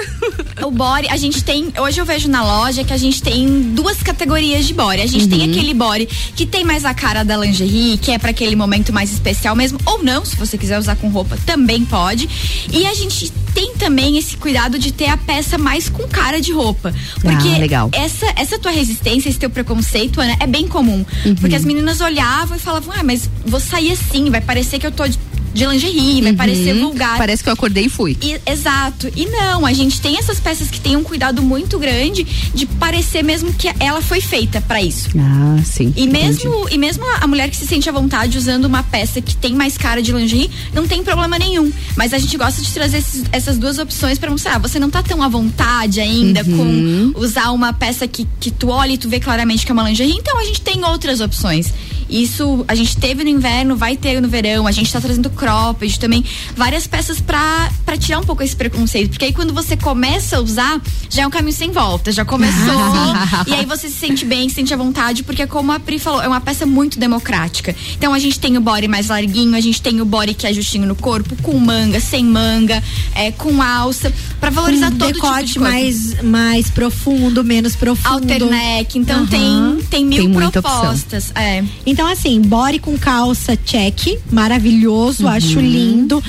[0.66, 1.72] O body, a gente tem.
[1.78, 5.00] Hoje eu vejo na loja que a gente tem duas categorias de body.
[5.00, 8.30] A gente tem aquele body que tem mais a cara da lingerie, que é para
[8.30, 9.78] aquele momento mais especial mesmo.
[9.86, 12.28] Ou não, se você quiser usar com roupa, também pode.
[12.72, 16.52] E a gente tem também esse cuidado de ter a peça mais com cara de
[16.52, 16.92] roupa.
[17.22, 17.88] Porque Ah, legal.
[17.94, 21.06] essa essa tua resistência, esse teu preconceito, Ana, é bem comum.
[21.40, 24.92] Porque as meninas olhavam e falavam: ah, mas vou sair assim, vai parecer que eu
[24.92, 25.04] tô
[25.56, 26.88] de, lingerie, vai parecer Uhum.
[26.90, 27.16] vulgar.
[27.18, 28.16] Parece que eu acordei e fui.
[28.22, 29.08] E- exato.
[29.16, 33.22] E não, a gente tem essas peças que têm um cuidado muito grande de parecer
[33.24, 35.08] mesmo que ela foi feita pra isso.
[35.18, 35.92] Ah, sim.
[35.96, 36.08] E entendi.
[36.46, 39.54] mesmo, e mesmo a mulher que se sente à vontade usando uma peça que tem
[39.54, 41.72] mais cara de lingerie, não tem problema nenhum.
[41.96, 44.90] Mas a gente gosta de trazer esses- essas duas opções pra mostrar, ah, você não
[44.90, 47.12] tá tão à vontade ainda Uhum.
[47.14, 49.88] com usar uma peça que, que tu olha e tu vê claramente que é uma
[49.88, 51.72] lingerie, então a gente tem outras opções.
[52.08, 55.98] Isso a gente teve no inverno, vai ter no verão, a gente tá trazendo cropped
[55.98, 56.24] também,
[56.56, 60.40] várias peças pra, pra tirar um pouco esse preconceito, porque aí quando você começa a
[60.40, 62.56] usar, já é um caminho sem volta, já começou,
[63.46, 66.22] e aí você se sente bem, se sente à vontade, porque como a Pri falou,
[66.22, 67.74] é uma peça muito democrática.
[67.96, 70.52] Então a gente tem o body mais larguinho, a gente tem o body que é
[70.52, 72.82] justinho no corpo, com manga, sem manga,
[73.14, 75.70] é, com alça, pra valorizar um todo decote tipo de corpo.
[75.72, 78.14] mais, mais profundo, menos profundo.
[78.14, 79.26] Alterneck, então Aham.
[79.26, 81.32] tem, tem mil Tem propostas.
[81.34, 81.64] É.
[81.84, 85.30] Então, assim, body com calça check, maravilhoso, Uhum.
[85.30, 86.22] acho lindo.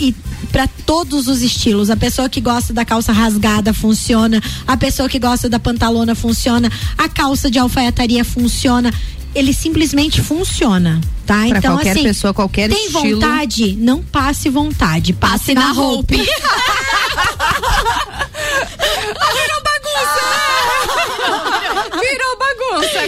[0.00, 0.14] E
[0.52, 1.90] para todos os estilos.
[1.90, 6.70] A pessoa que gosta da calça rasgada funciona, a pessoa que gosta da pantalona funciona,
[6.96, 8.92] a calça de alfaiataria funciona.
[9.34, 11.46] Ele simplesmente funciona, tá?
[11.48, 13.20] Pra então, qualquer assim, pessoa, qualquer tem estilo.
[13.20, 16.14] vontade, não passe vontade, passe, Passe na, na roupa.
[16.16, 16.32] roupa.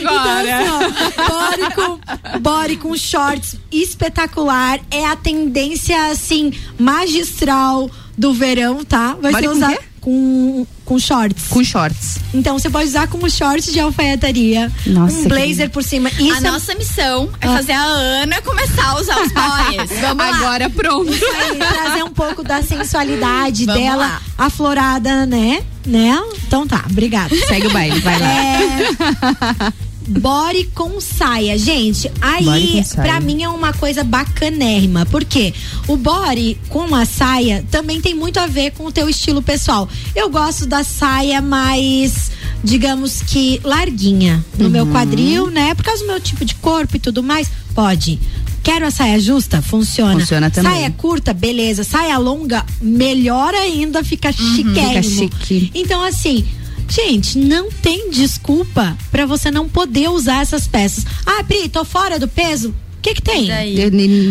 [0.01, 0.85] bagunça Então, agora.
[0.85, 4.81] assim, ó, body, com, body com shorts espetacular.
[4.91, 9.17] É a tendência, assim, magistral do verão, tá?
[9.21, 9.81] Vai Body ser com usar quê?
[10.01, 11.45] com, com shorts.
[11.51, 12.19] Com shorts.
[12.35, 14.73] Então você pode usar como shorts de alfaiataria.
[14.87, 16.09] Nossa, um que blazer por cima.
[16.11, 17.53] Isso a é- nossa missão é Ah.
[17.57, 19.91] fazer a Ana começar a usar os bodies.
[20.01, 20.37] Vamos lá.
[20.37, 21.13] Agora pronto.
[21.13, 24.23] Isso aí, trazer um pouco da sensualidade Vamos dela lá.
[24.37, 25.63] aflorada, né?
[25.87, 26.21] Né?
[26.47, 27.35] Então tá, obrigada.
[27.47, 28.27] Segue o baile, vai lá.
[28.33, 29.73] É,
[30.09, 31.59] body com saia.
[31.59, 35.07] Gente, aí pra mim é uma coisa bacanérrima.
[35.07, 35.53] Porque
[35.87, 39.89] o body com a saia também tem muito a ver com o teu estilo pessoal.
[40.15, 42.31] Eu gosto da saia mais,
[42.65, 44.71] digamos que larguinha no Uhum.
[44.71, 45.75] meu quadril, né?
[45.75, 47.49] Por causa do meu tipo de corpo e tudo mais.
[47.75, 48.19] Pode.
[48.63, 49.63] Quero a saia justa?
[49.63, 50.19] Funciona.
[50.21, 50.71] Funciona também.
[50.73, 51.85] Saia curta, beleza.
[51.85, 55.03] Saia longa, melhor ainda, fica chiquérrimo.
[55.03, 55.71] Fica chique.
[55.75, 56.45] Então, assim,
[56.89, 61.05] gente, não tem desculpa pra você não poder usar essas peças.
[61.27, 62.71] Ah, Pri, tô fora do peso?
[62.71, 63.47] O que que tem?
[63.47, 63.77] Daí?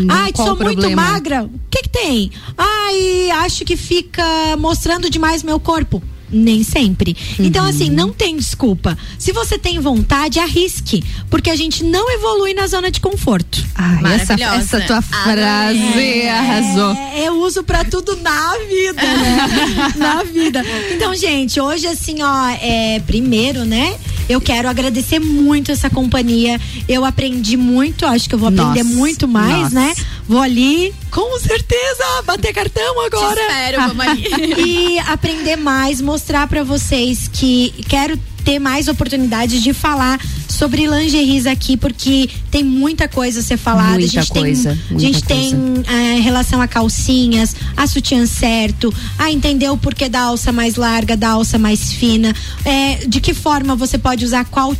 [0.09, 1.43] Ai, Qual sou muito magra.
[1.43, 2.31] O que que tem?
[2.57, 4.23] Ai, acho que fica
[4.57, 6.03] mostrando demais meu corpo.
[6.29, 7.15] Nem sempre.
[7.39, 7.69] Então, Uhum.
[7.69, 8.97] assim, não tem desculpa.
[9.17, 11.03] Se você tem vontade, arrisque.
[11.29, 13.63] Porque a gente não evolui na zona de conforto.
[13.75, 16.93] Ai, essa, essa tua frase É, arrasou.
[17.17, 19.47] eu uso pra tudo na vida, né?
[19.95, 20.63] na vida.
[20.93, 23.95] Então, gente, hoje assim, ó, é primeiro, né?
[24.29, 26.59] Eu quero agradecer muito essa companhia.
[26.87, 29.75] Eu aprendi muito, acho que eu vou aprender Nossa, muito mais, nossa.
[29.75, 29.93] né?
[30.27, 33.35] Vou ali, com certeza, bater cartão agora.
[33.35, 34.27] Te espero, vamos ali.
[34.65, 40.19] e aprender mais, mostrar pra vocês que quero ter mais oportunidades de falar
[40.57, 43.91] sobre lingeries aqui, porque tem muita coisa a ser falada.
[43.99, 45.53] Muita a gente coisa, tem, a gente tem
[45.87, 51.15] eh, relação a calcinhas, a sutiã certo, a entender o porquê da alça mais larga,
[51.15, 52.33] da alça mais fina,
[52.65, 54.73] eh, de que forma você pode usar qual,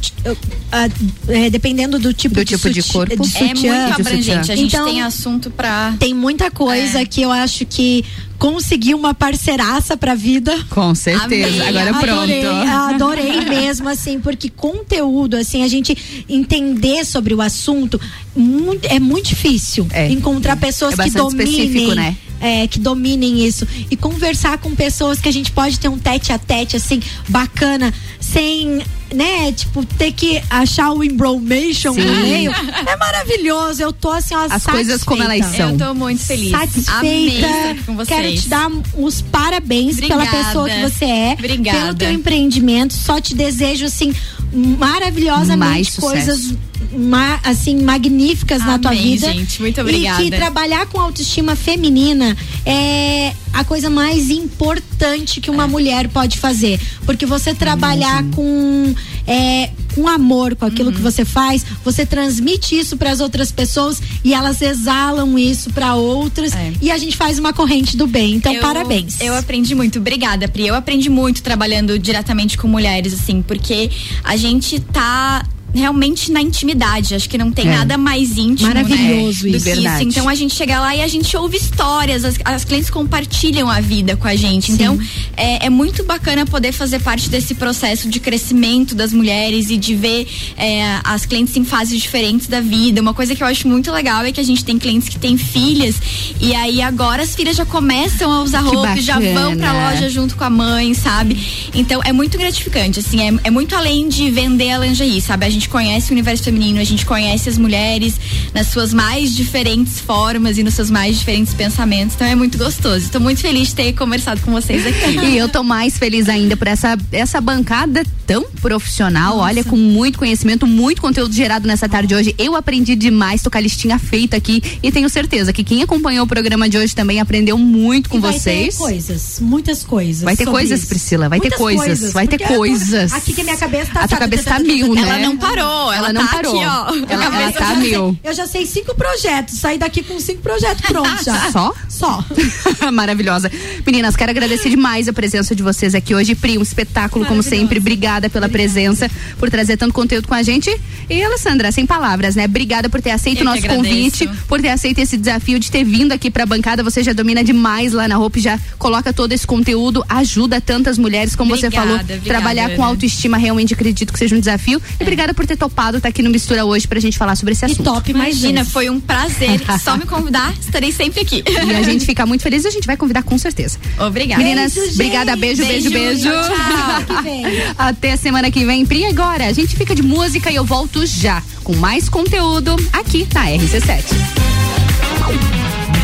[1.28, 3.16] eh, dependendo do tipo, Do de, tipo de corpo.
[3.16, 3.74] de É sutiã.
[3.88, 4.52] muito abrangente.
[4.52, 5.94] A gente Então, tem assunto pra.
[6.00, 8.04] tem muita coisa que eu acho que
[8.38, 10.56] consegui uma parceiraça pra vida.
[10.70, 11.26] Com certeza.
[11.48, 11.68] Amei.
[11.68, 12.70] Agora Adorei, pronto.
[12.70, 18.00] adorei mesmo, assim, porque conteúdo, assim, a gente entender sobre o assunto
[18.36, 21.96] muito- é muito difícil encontrar pessoas É que dominem.
[21.96, 22.16] né?
[22.40, 26.32] é, que dominem isso e conversar com pessoas que a gente pode ter um tete
[26.32, 28.80] a tete assim bacana sem
[29.12, 32.02] né tipo ter que achar o embromation Sim.
[32.02, 35.64] no meio é maravilhoso eu tô assim ó, As coisas como elas satisfeita.
[35.64, 35.72] são.
[35.72, 36.54] Eu tô muito feliz.
[36.54, 38.08] Amei satisfeita aqui com vocês.
[38.22, 40.46] quero te dar os parabéns pela Obrigada.
[40.46, 41.80] pessoa que você é Obrigada.
[41.80, 44.14] pelo teu empreendimento só te desejo assim
[44.54, 46.54] maravilhosamente coisas
[46.94, 49.62] ma- assim magníficas na tua Amém, vida gente.
[49.62, 50.24] Muito e obrigada.
[50.24, 52.36] que trabalhar com autoestima feminina
[52.66, 55.68] é a coisa mais importante que uma É.
[55.68, 56.80] mulher pode fazer.
[57.06, 58.94] Porque você trabalhar com,
[59.26, 60.96] é, com amor, com aquilo Uhum.
[60.96, 65.96] que você faz, você transmite isso para as outras pessoas e elas exalam isso para
[65.96, 68.36] outras e a gente faz uma corrente do bem.
[68.36, 68.58] Então, É.
[68.58, 69.20] Eu- parabéns.
[69.20, 69.98] Eu aprendi muito.
[69.98, 70.68] Obrigada, Pri.
[70.68, 73.90] Eu aprendi muito trabalhando diretamente com mulheres, assim, porque
[74.24, 75.44] a gente tá
[75.74, 77.14] realmente na intimidade.
[77.16, 77.78] Acho que não tem É.
[77.78, 78.68] nada mais íntimo.
[78.68, 79.66] Maravilhoso né, do isso.
[79.66, 79.96] que Verdade.
[79.96, 80.20] isso.
[80.20, 83.80] Então a gente chega lá e a gente ouve histórias, as, as clientes compartilham a
[83.80, 84.72] vida com a gente.
[84.72, 85.00] Então
[85.36, 89.96] é, é muito bacana poder fazer parte desse processo de crescimento das mulheres e de
[89.96, 93.02] ver é, as clientes em fases diferentes da vida.
[93.02, 95.38] Uma coisa que eu acho muito legal é que a gente tem clientes que têm
[95.38, 95.96] filhas
[96.40, 99.74] e aí agora as filhas já começam a usar Que roupa, e já vão pra
[99.74, 101.38] loja junto com a mãe, sabe?
[101.74, 105.46] Então é muito gratificante, assim, é, é muito além de vender a lingerie, sabe?
[105.46, 108.20] A gente conhece o universo feminino, a gente conhece as mulheres
[108.54, 113.10] nas suas mais diferentes formas e nos seus mais diferentes pensamentos, então é muito gostoso.
[113.10, 115.18] Tô muito feliz de ter conversado com vocês aqui.
[115.28, 120.20] E eu tô mais feliz ainda por essa, essa bancada tão profissional, olha, com muito
[120.20, 122.36] conhecimento, muito conteúdo gerado nessa tarde de hoje.
[122.38, 126.26] Eu aprendi demais, tô com a listinha feita aqui e tenho certeza que quem acompanhou
[126.26, 128.76] o programa de hoje também aprendeu muito com E vai vocês.
[128.76, 130.24] ter coisas, muitas coisas.
[130.24, 130.90] Vai ter coisas, isso.
[130.90, 133.14] Priscila, vai ter Muitas coisas, vai ter eu tô- coisas.
[133.14, 135.08] Aqui que a minha cabeça tá A tua cabeça tá- tá tá- mil, tá- né?
[135.10, 136.56] Ela não parou, ela, não parou.
[136.56, 137.14] aqui, ó.
[137.14, 138.18] Ela, ela tá mil.
[138.24, 141.38] Eu já sei cinco projetos, saí daqui com cinco projetos prontos já.
[141.52, 141.74] Só?
[141.88, 142.26] Só.
[142.92, 143.50] Maravilhosa.
[143.86, 146.36] Meninas, quero agradecer demais a presença de vocês aqui hoje.
[146.36, 147.80] Pri, um espetáculo, como sempre.
[147.80, 150.70] Obrigada pela presença, por trazer tanto conteúdo com a gente.
[151.10, 152.46] E, Alessandra, sem palavras, né?
[152.46, 156.12] Obrigada por ter aceito o nosso convite, por ter aceito esse desafio de ter vindo
[156.12, 156.84] aqui pra bancada.
[156.84, 161.36] Você já domina demais lá na Hope, já coloca todo esse conteúdo, ajuda tantas mulheres,
[161.36, 162.02] como você Obrigada, falou.
[162.02, 162.86] obrigada, trabalhar com Ana.
[162.88, 164.82] autoestima realmente acredito que seja um desafio.
[165.00, 167.64] E obrigada por ter topado estar aqui no Mistura hoje pra gente falar sobre esse
[167.66, 167.84] assunto.
[167.84, 169.62] top Imagina, foi um prazer.
[169.84, 171.44] Só me convidar, estarei sempre aqui.
[171.48, 173.78] E a gente fica muito feliz e a gente vai convidar com certeza.
[174.00, 174.42] Obrigada.
[174.42, 176.30] Meninas, Beijo, obrigada, beijo, beijo, beijo.
[176.30, 177.74] Beijo, tchau.
[177.78, 178.86] Até semana que vem.
[178.86, 183.28] Pri, agora a gente fica de música e eu volto já com mais conteúdo aqui
[183.34, 184.04] na RC7.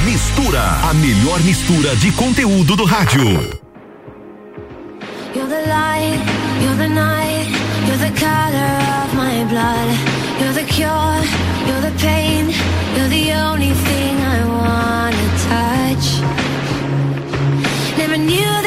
[0.03, 3.23] Mistura, a melhor mistura de conteúdo do rádio.
[5.33, 6.19] You're the light,
[6.61, 7.49] you're the night,
[7.87, 8.73] you're the color
[9.03, 10.23] of my blood.
[10.39, 11.23] You're the cure,
[11.67, 12.49] you're the pain,
[12.95, 16.21] you're the only thing I wanna touch.
[17.97, 18.62] Never knew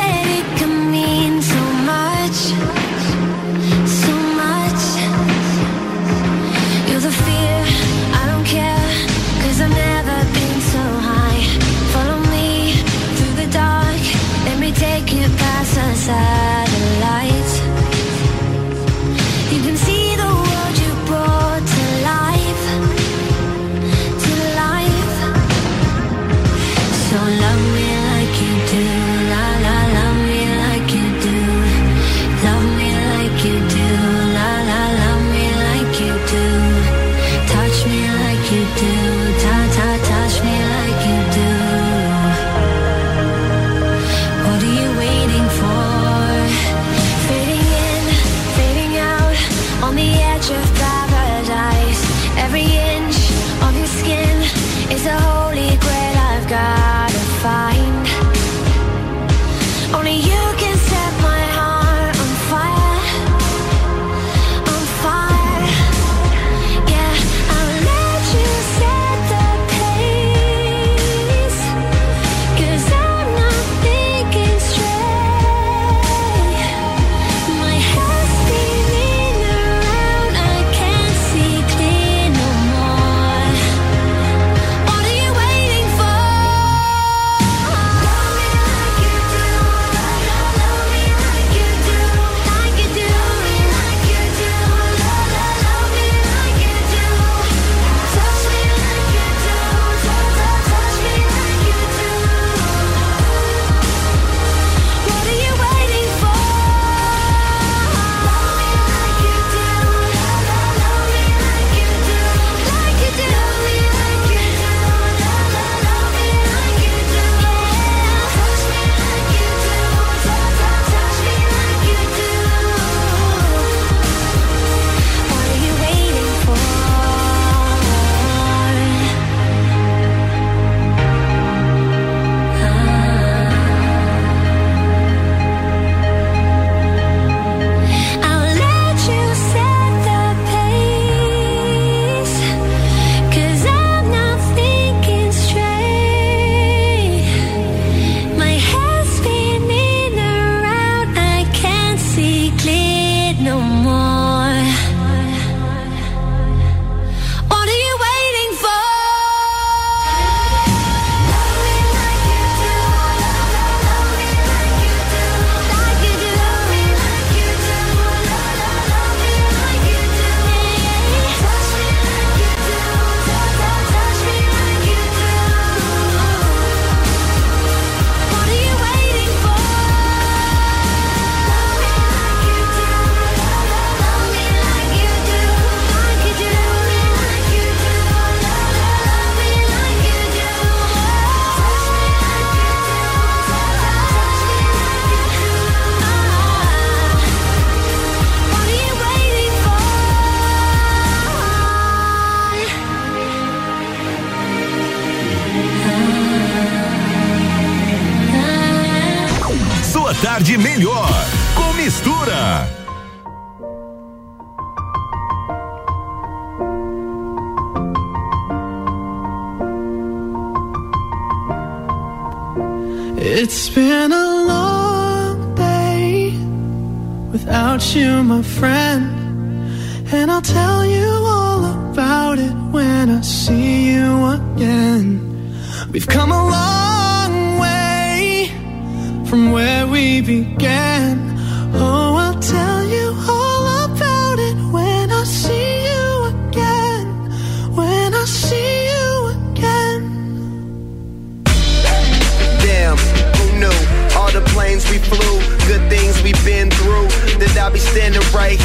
[16.06, 16.35] bisa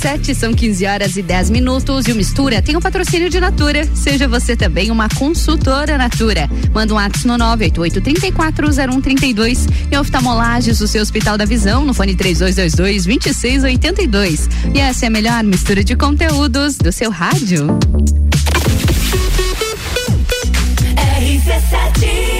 [0.00, 3.86] RC7 são 15 horas e 10 minutos e o Mistura tem o patrocínio de Natura.
[3.94, 6.48] Seja você também uma consultora Natura.
[6.72, 14.48] Manda um ato no 988-340132 e oftalmolages o seu Hospital da Visão no fone 3222-2682.
[14.74, 17.66] E essa é a melhor mistura de conteúdos do seu rádio.
[22.36, 22.39] O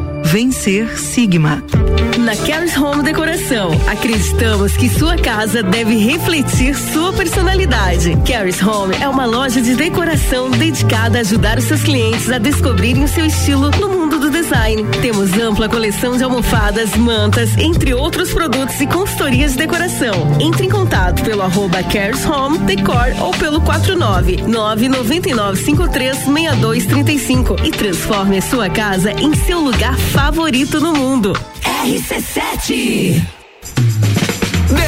[0.31, 1.61] Vencer Sigma.
[2.17, 8.17] Na Caris Home Decoração, acreditamos que sua casa deve refletir sua personalidade.
[8.25, 13.03] Caris Home é uma loja de decoração dedicada a ajudar os seus clientes a descobrirem
[13.03, 14.85] o seu estilo no mundo do Design.
[15.01, 20.37] Temos ampla coleção de almofadas, mantas, entre outros produtos e consultorias de decoração.
[20.39, 27.71] Entre em contato pelo arroba Cares Home Decor ou pelo 49 999 53 6235 e
[27.71, 30.20] transforme a sua casa em seu lugar favorito
[30.79, 31.33] no mundo.
[31.83, 33.21] RC7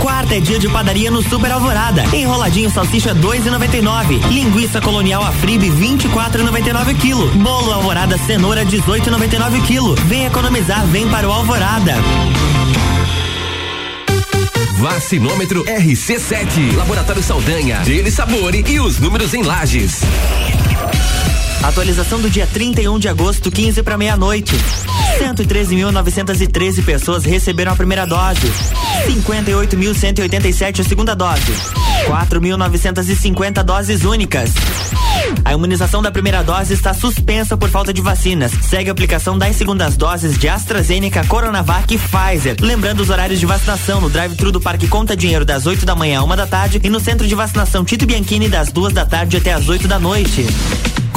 [0.00, 2.04] Quarta é dia de padaria no Super Alvorada.
[2.14, 4.28] Enroladinho salsicha 2,99.
[4.30, 7.28] Linguiça colonial Afribe 24,99 quilo.
[7.32, 9.94] Bolo Alvorada cenoura 18,99 quilo.
[10.06, 11.94] Vem economizar, vem para o Alvorada.
[14.78, 16.76] Vacinômetro RC7.
[16.76, 17.78] Laboratório Saldanha.
[17.80, 20.02] Dele Sabore e os números em lajes.
[21.62, 24.54] Atualização do dia 31 de agosto, 15 para meia-noite.
[25.18, 28.50] 113.913 pessoas receberam a primeira dose.
[29.06, 31.52] 58.187 a segunda dose.
[32.06, 34.52] 4.950 doses únicas.
[35.44, 38.52] A imunização da primeira dose está suspensa por falta de vacinas.
[38.62, 42.56] Segue a aplicação das segundas doses de AstraZeneca, Coronavac e Pfizer.
[42.60, 46.20] Lembrando os horários de vacinação no drive-thru do Parque Conta Dinheiro das 8 da manhã
[46.20, 49.36] a uma da tarde e no centro de vacinação Tito Bianchini das duas da tarde
[49.36, 50.46] até as 8 da noite.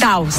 [0.00, 0.38] Taos.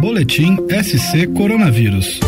[0.00, 2.20] Boletim SC Coronavírus.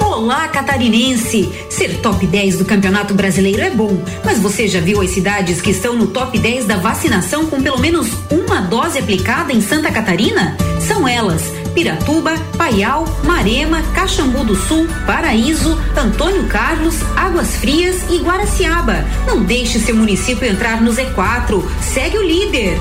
[0.00, 1.52] Olá, catarinense!
[1.68, 5.70] Ser top 10 do Campeonato Brasileiro é bom, mas você já viu as cidades que
[5.70, 10.56] estão no top 10 da vacinação com pelo menos uma dose aplicada em Santa Catarina?
[10.80, 11.42] São elas:
[11.74, 19.04] Piratuba, Paial, Marema, Caxambu do Sul, Paraíso, Antônio Carlos, Águas Frias e Guaraciaba.
[19.26, 21.62] Não deixe seu município entrar no Z4.
[21.82, 22.78] Segue o líder.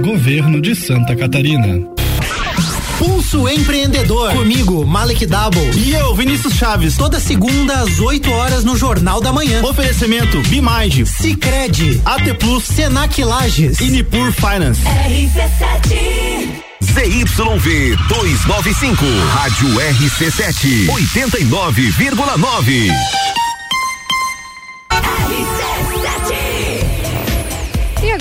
[0.00, 1.95] Governo de Santa Catarina.
[3.06, 4.32] Pulso Empreendedor.
[4.32, 5.70] Comigo, Malek Double.
[5.76, 6.96] E eu, Vinícius Chaves.
[6.96, 9.62] Toda segunda às 8 horas no Jornal da Manhã.
[9.62, 14.80] Oferecimento Bimage, Cicred, AT Plus, Senac Lages e Nipur Finance.
[14.82, 23.45] RC7 ZYV 295, Rádio RC7, 89,9.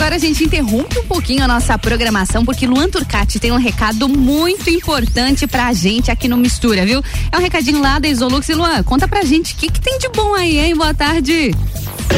[0.06, 4.08] Agora a gente interrompe um pouquinho a nossa programação, porque Luan Turcati tem um recado
[4.08, 7.04] muito importante pra gente aqui no Mistura, viu?
[7.32, 8.48] É um recadinho lá da Isolux.
[8.48, 10.76] E Luan, conta pra gente o que, que tem de bom aí, hein?
[10.76, 11.56] Boa tarde.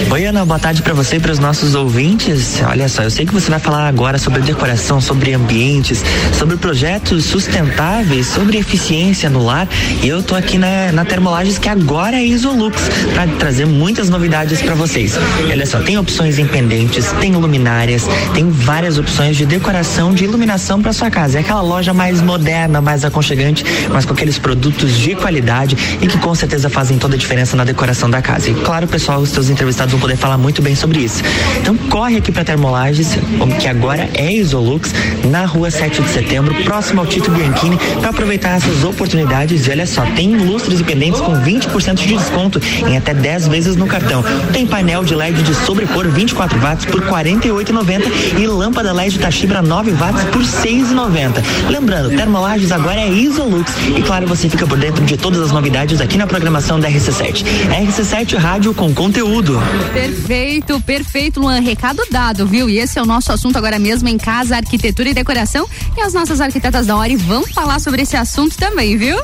[0.09, 2.61] Oi, Ana, boa tarde para você e para os nossos ouvintes.
[2.67, 6.03] Olha só, eu sei que você vai falar agora sobre decoração, sobre ambientes,
[6.37, 9.67] sobre projetos sustentáveis, sobre eficiência no lar.
[10.01, 12.77] E eu tô aqui na, na Termolages, que agora é Isolux,
[13.13, 15.15] para trazer muitas novidades para vocês.
[15.49, 18.03] Olha só, tem opções em pendentes, tem luminárias,
[18.33, 21.37] tem várias opções de decoração, de iluminação para sua casa.
[21.37, 26.17] É aquela loja mais moderna, mais aconchegante, mas com aqueles produtos de qualidade e que
[26.17, 28.49] com certeza fazem toda a diferença na decoração da casa.
[28.49, 31.21] E claro, pessoal, os seus entrevistados vão poder falar muito bem sobre isso.
[31.61, 33.17] Então corre aqui para Termolages,
[33.59, 34.93] que agora é Isolux,
[35.25, 39.67] na rua 7 de setembro, próximo ao Tito Bianchini, para aproveitar essas oportunidades.
[39.67, 43.75] E olha só, tem lustres e pendentes com 20% de desconto em até 10 vezes
[43.75, 44.23] no cartão.
[44.51, 49.61] Tem painel de LED de sobrepor 24 watts por R$ 48,90 e lâmpada LED Tachibra
[49.61, 51.43] 9 watts por R$ 6,90.
[51.69, 53.71] Lembrando, Termolages agora é Isolux.
[53.95, 57.43] E claro, você fica por dentro de todas as novidades aqui na programação da RC7.
[57.69, 59.61] RC7 Rádio com conteúdo.
[59.93, 61.59] Perfeito, perfeito, Luan.
[61.59, 62.69] Recado dado, viu?
[62.69, 65.67] E esse é o nosso assunto agora mesmo em casa, arquitetura e decoração.
[65.95, 69.17] E as nossas arquitetas da Ori vão falar sobre esse assunto também, viu?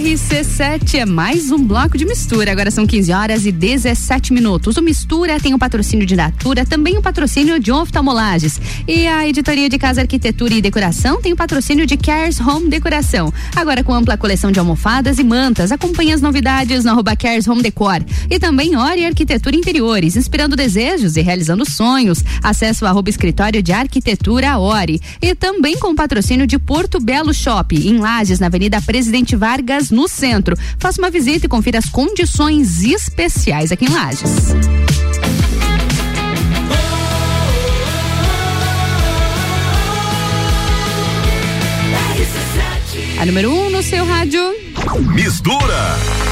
[0.00, 2.50] RC7 é mais um bloco de mistura.
[2.50, 4.78] Agora são 15 horas e 17 minutos.
[4.78, 8.58] O Mistura tem o patrocínio de Natura, também o patrocínio de Oftalmolages.
[8.88, 13.30] E a editoria de Casa Arquitetura e Decoração tem o patrocínio de Cares Home Decoração.
[13.54, 15.70] Agora com ampla coleção de almofadas e mantas.
[15.70, 18.02] Acompanhe as novidades no arroba Cares Home Decor.
[18.30, 22.24] E também Ori Arquitetura Interiores, inspirando desejos e realizando sonhos.
[22.42, 24.98] Acesse o arroba escritório de arquitetura Ori.
[25.20, 29.89] E também com o patrocínio de Porto Belo Shop, em Lages, na Avenida Presidente Vargas,
[29.90, 30.56] no centro.
[30.78, 34.54] Faça uma visita e confira as condições especiais aqui em Lages.
[43.20, 44.40] A número 1 um no seu rádio.
[45.14, 46.29] Mistura.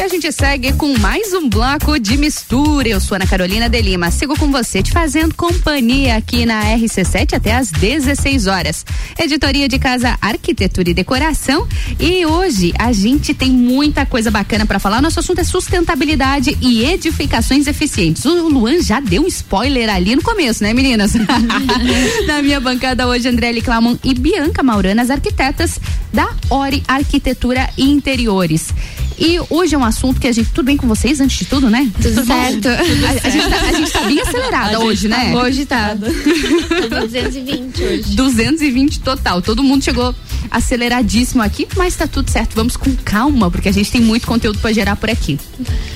[0.00, 2.88] E a gente segue com mais um bloco de mistura.
[2.88, 4.10] Eu sou Ana Carolina de Lima.
[4.10, 8.86] Sigo com você, te fazendo companhia aqui na RC7 até às 16 horas.
[9.18, 11.68] Editoria de Casa Arquitetura e Decoração.
[11.98, 15.02] E hoje a gente tem muita coisa bacana para falar.
[15.02, 18.24] Nosso assunto é sustentabilidade e edificações eficientes.
[18.24, 21.12] O Luan já deu um spoiler ali no começo, né, meninas?
[22.26, 25.78] na minha bancada hoje, André Clamon e Bianca Maurana, as arquitetas
[26.10, 28.72] da Ori Arquitetura e Interiores.
[29.20, 30.48] E hoje é um assunto que a gente.
[30.50, 31.90] Tudo bem com vocês, antes de tudo, né?
[32.00, 32.68] Tudo certo.
[32.68, 35.36] A, a gente tá, a gente tá bem acelerada A hoje, tá- né?
[35.36, 35.94] hoje tá.
[35.94, 38.02] 220 hoje.
[38.16, 39.42] 220 total.
[39.42, 40.14] Todo mundo chegou
[40.50, 42.54] aceleradíssimo aqui, mas tá tudo certo.
[42.54, 45.38] Vamos com calma, porque a gente tem muito conteúdo para gerar por aqui.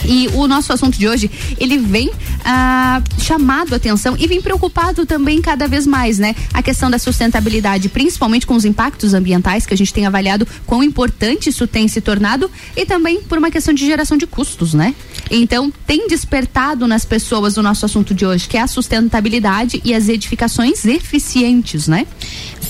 [0.04, 2.10] E o nosso assunto de hoje, ele vem
[2.44, 6.34] ah, chamado a atenção e vem preocupado também cada vez mais, né?
[6.52, 10.82] A questão da sustentabilidade, principalmente com os impactos ambientais que a gente tem avaliado quão
[10.82, 14.94] importante isso tem se tornado e também por uma questão de geração de custos, né?
[15.30, 19.94] Então, tem despertado nas pessoas o nosso assunto de hoje, que é a sustentabilidade e
[19.94, 22.06] as edificações eficientes, né?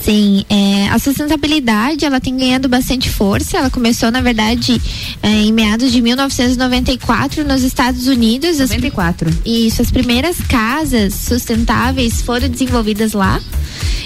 [0.03, 3.59] Sim, é, a sustentabilidade ela tem ganhado bastante força.
[3.59, 4.81] Ela começou, na verdade,
[5.23, 8.61] é, em meados de 1994 nos Estados Unidos.
[8.61, 9.31] As, 94.
[9.45, 13.41] isso, as primeiras casas sustentáveis foram desenvolvidas lá.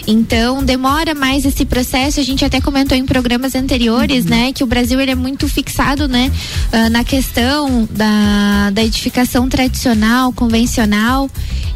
[0.07, 2.19] Então demora mais esse processo.
[2.19, 6.09] A gente até comentou em programas anteriores, né, que o Brasil ele é muito fixado,
[6.09, 6.33] né,
[6.73, 11.31] ah, na questão da, da edificação tradicional, convencional.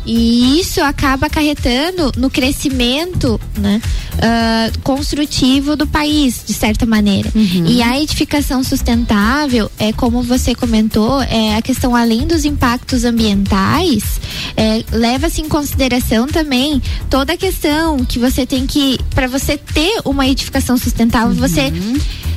[0.06, 3.80] E isso acaba acarretando no crescimento né,
[4.20, 7.30] ah, construtivo do país, de certa maneira.
[7.66, 14.20] E a edificação sustentável, é como você comentou, é a questão além dos impactos ambientais,
[14.56, 20.00] é, leva-se em consideração também toda a questão que você tem que, para você ter
[20.04, 21.72] uma edificação sustentável, você.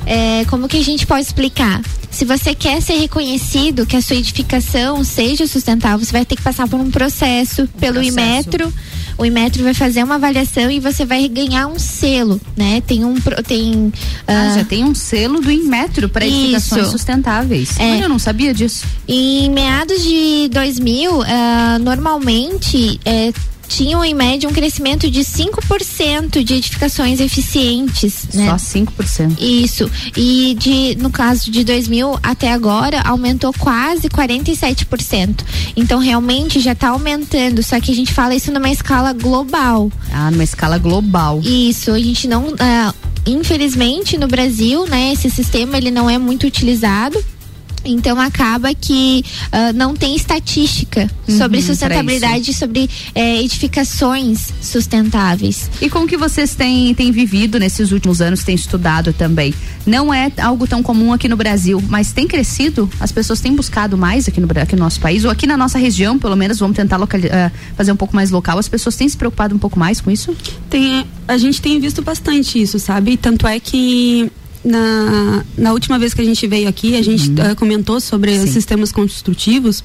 [0.05, 1.81] É, como que a gente pode explicar?
[2.11, 6.41] Se você quer ser reconhecido que a sua edificação seja sustentável, você vai ter que
[6.41, 8.19] passar por um processo pelo processo.
[8.19, 8.73] Imetro.
[9.17, 12.81] O Imetro vai fazer uma avaliação e você vai ganhar um selo, né?
[12.85, 13.15] Tem um
[13.47, 13.93] tem
[14.27, 17.79] Ah, ah, já tem um selo do Inmetro para edificações sustentáveis.
[17.79, 17.93] É.
[17.93, 18.85] Olha, eu não sabia disso.
[19.07, 23.31] Em meados de 2000, ah, normalmente eh,
[23.67, 28.47] tinham em média um crescimento de 5% de edificações eficientes, né?
[28.47, 29.39] Só 5%.
[29.39, 29.89] Isso.
[30.15, 35.43] E de, no caso de 2000 até agora, aumentou quase 47%.
[35.75, 37.63] Então, realmente já está aumentando.
[37.63, 39.91] Só que a gente fala isso numa escala global.
[40.11, 41.41] Ah, numa escala global.
[41.43, 41.91] Isso.
[41.91, 42.53] A gente não.
[42.59, 42.93] ah,
[43.25, 47.23] infelizmente, no Brasil, né, esse sistema ele não é muito utilizado.
[47.85, 55.69] Então acaba que ah, não tem estatística Uhum, sobre sustentabilidade, sobre eh, edificações sustentáveis.
[55.81, 59.53] E com o que vocês têm, têm vivido nesses últimos anos, têm estudado também?
[59.85, 62.89] Não é algo tão comum aqui no Brasil, mas tem crescido?
[62.99, 65.25] As pessoas têm buscado mais aqui no, aqui no nosso país?
[65.25, 68.57] Ou aqui na nossa região, pelo menos, vamos tentar ah, fazer um pouco mais local.
[68.57, 70.35] As pessoas têm se preocupado um pouco mais com isso?
[70.69, 73.17] Tem, a gente tem visto bastante isso, sabe?
[73.17, 74.31] Tanto é que
[74.65, 77.35] na, na última vez que a gente veio aqui, a gente Uhum.
[77.39, 79.83] eh, comentou sobre os sistemas construtivos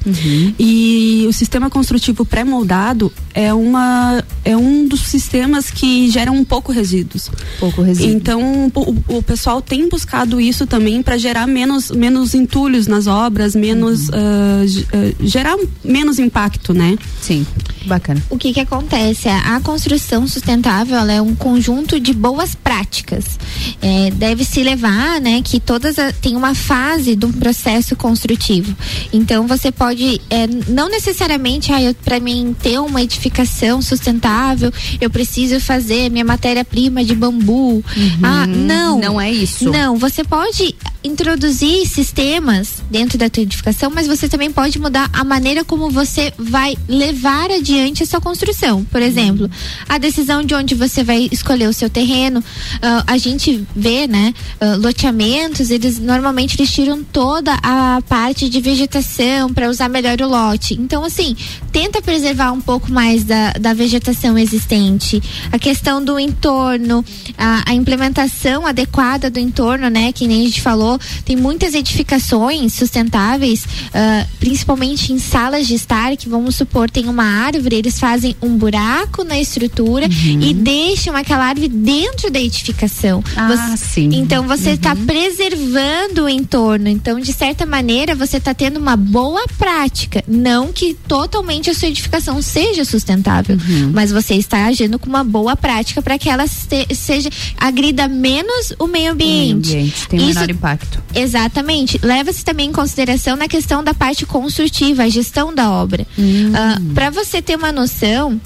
[0.59, 6.73] e o sistema construtivo pré-moldado é uma é um dos sistemas que geram um pouco
[6.73, 7.31] resíduos.
[7.59, 8.11] Pouco resíduo.
[8.16, 13.55] Então o, o pessoal tem buscado isso também para gerar menos menos entulhos nas obras,
[13.55, 14.66] menos Uhum.
[14.66, 16.97] ge- ah, gerar menos impacto, né?
[17.20, 17.47] Sim,
[17.86, 18.23] bacana.
[18.31, 19.28] O que que acontece?
[19.28, 23.39] A construção sustentável ela é um conjunto de boas práticas.
[23.82, 28.75] É, deve se levar, né, que todas a- tem uma fase do processo construtivo.
[29.13, 35.59] Então você pode, é, não necessariamente, ah, para mim ter uma edificação sustentável, eu preciso
[35.61, 37.83] fazer minha matéria-prima de bambu.
[38.23, 38.95] Ah, não.
[38.95, 39.01] Uhum.
[39.01, 39.71] não é isso.
[39.71, 45.24] Não, você pode introduzir sistemas dentro da tua edificação, mas você também pode mudar a
[45.24, 48.85] maneira como você vai levar adiante a sua construção.
[48.85, 49.51] Por exemplo,
[49.89, 52.43] a decisão de onde você vai escolher o seu terreno.
[52.82, 58.60] Ah, a gente vê, né, ah, loteamentos, eles normalmente eles tiram toda a parte de
[58.60, 60.74] vegetação para usar melhor o lote.
[60.74, 61.36] Então, assim,
[61.72, 65.22] tenta preservar um pouco mais da, da vegetação existente.
[65.52, 67.05] A questão do entorno,
[67.36, 70.12] a, a implementação adequada do entorno, né?
[70.12, 70.90] Que nem a gente falou,
[71.25, 77.25] tem muitas edificações sustentáveis, ah, principalmente em salas de estar, que vamos supor, tem uma
[77.25, 83.23] árvore, eles fazem um buraco na estrutura e deixam aquela árvore dentro da edificação.
[83.37, 84.11] Ah, sim.
[84.15, 86.89] Então você está preservando o entorno.
[86.89, 90.23] Então, de certa maneira, você está tendo uma boa prática.
[90.27, 93.57] Não que totalmente a sua edificação seja sustentável,
[93.93, 98.73] mas você está agindo com uma boa prática para que ela se- seja agrida menos
[98.79, 99.71] o meio ambiente.
[99.71, 100.80] Meio ambiente, tem Isso- menor impacto.
[101.15, 101.98] Exatamente.
[102.02, 106.07] Leva-se também em consideração na questão da parte construtiva, a gestão da obra.
[106.19, 106.52] Hum.
[106.94, 108.40] Para você ter uma noção,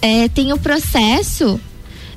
[0.00, 1.60] é, tem o processo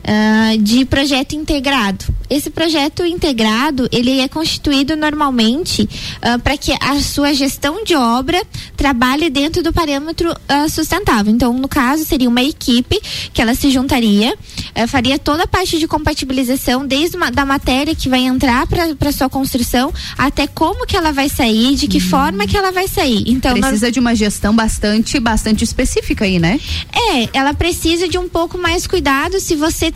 [0.04, 2.06] ah, de projeto integrado.
[2.30, 5.90] Esse projeto integrado ele é constituído normalmente
[6.44, 8.40] para que a sua gestão de obra
[8.78, 11.34] trabalhe dentro do parâmetro ah, sustentável.
[11.34, 13.00] Então, no caso, seria uma equipe
[13.34, 14.36] que ela se juntaria,
[14.88, 19.30] faria toda a parte de compatibilização, desde uma, da matéria que vai entrar para sua
[19.30, 23.24] construção até como que ela vai sair, de que forma que ela vai sair.
[23.28, 26.60] Então, nós- Precisa de uma gestão bastante, bastante específica aí, né?
[26.94, 29.92] é, ela precisa de um pouco mais cuidado se você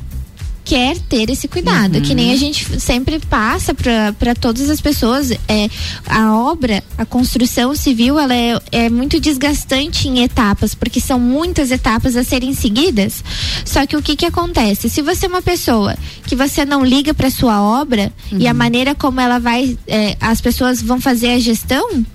[0.65, 2.01] quer ter esse cuidado, Uhum.
[2.01, 5.69] que nem a gente sempre passa para todas as pessoas, é,
[6.05, 11.69] a obra, a construção civil, ela é, é muito desgastante em etapas, porque são muitas
[11.71, 13.23] etapas a serem seguidas.
[13.65, 14.89] Só que o que que acontece?
[14.89, 15.95] Se você é uma pessoa
[16.25, 18.49] que você não liga para sua obra e Uhum.
[18.49, 22.05] a maneira como ela vai, é, as pessoas vão fazer a gestão,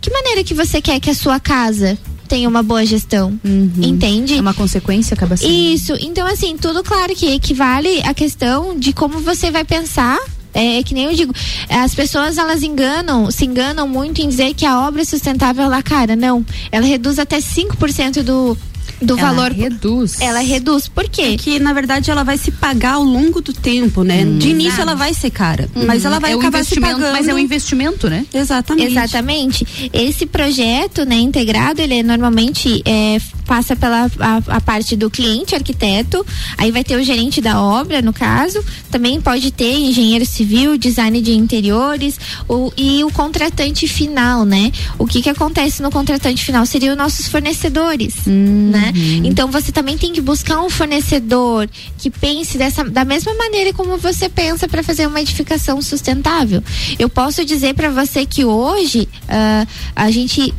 [0.00, 3.38] que maneira que você quer que a sua casa tenha uma boa gestão?
[3.78, 4.34] Entende?
[4.34, 5.50] É uma consequência, acaba sendo.
[5.50, 5.92] Isso.
[6.00, 10.18] Então, assim, tudo claro que equivale à questão de como você vai pensar.
[10.54, 11.34] É que nem eu digo,
[11.68, 15.82] as pessoas elas enganam, se enganam muito em dizer que a obra é sustentável ela
[15.82, 16.42] cara, não.
[16.72, 18.56] Ela reduz até 5% do
[19.00, 19.52] do Ela valor.
[19.52, 20.20] reduz.
[20.20, 20.88] Ela reduz.
[20.88, 21.22] Por quê?
[21.22, 24.24] É que, na verdade, ela vai se pagar ao longo do tempo, né?
[24.24, 27.12] De início ela vai ser cara, mas ela vai é acabar se pagando.
[27.12, 28.26] Mas é um investimento, né?
[28.32, 28.92] Exatamente.
[28.92, 29.90] Exatamente.
[29.92, 35.54] Esse projeto, né, integrado, ele é, normalmente é, passa pela a, a parte do cliente,
[35.54, 36.24] arquiteto,
[36.58, 41.20] aí vai ter o gerente da obra, no caso, também pode ter engenheiro civil, design
[41.20, 42.18] de interiores,
[42.48, 44.72] o, e o contratante final, né?
[44.98, 46.66] O que que acontece no contratante final?
[46.66, 48.85] Seriam os nossos fornecedores, né?
[49.24, 51.68] Então você também tem que buscar um fornecedor
[51.98, 56.62] que pense dessa, da mesma maneira como você pensa para fazer uma edificação sustentável.
[56.98, 60.54] Eu posso dizer para você que hoje ah, a gente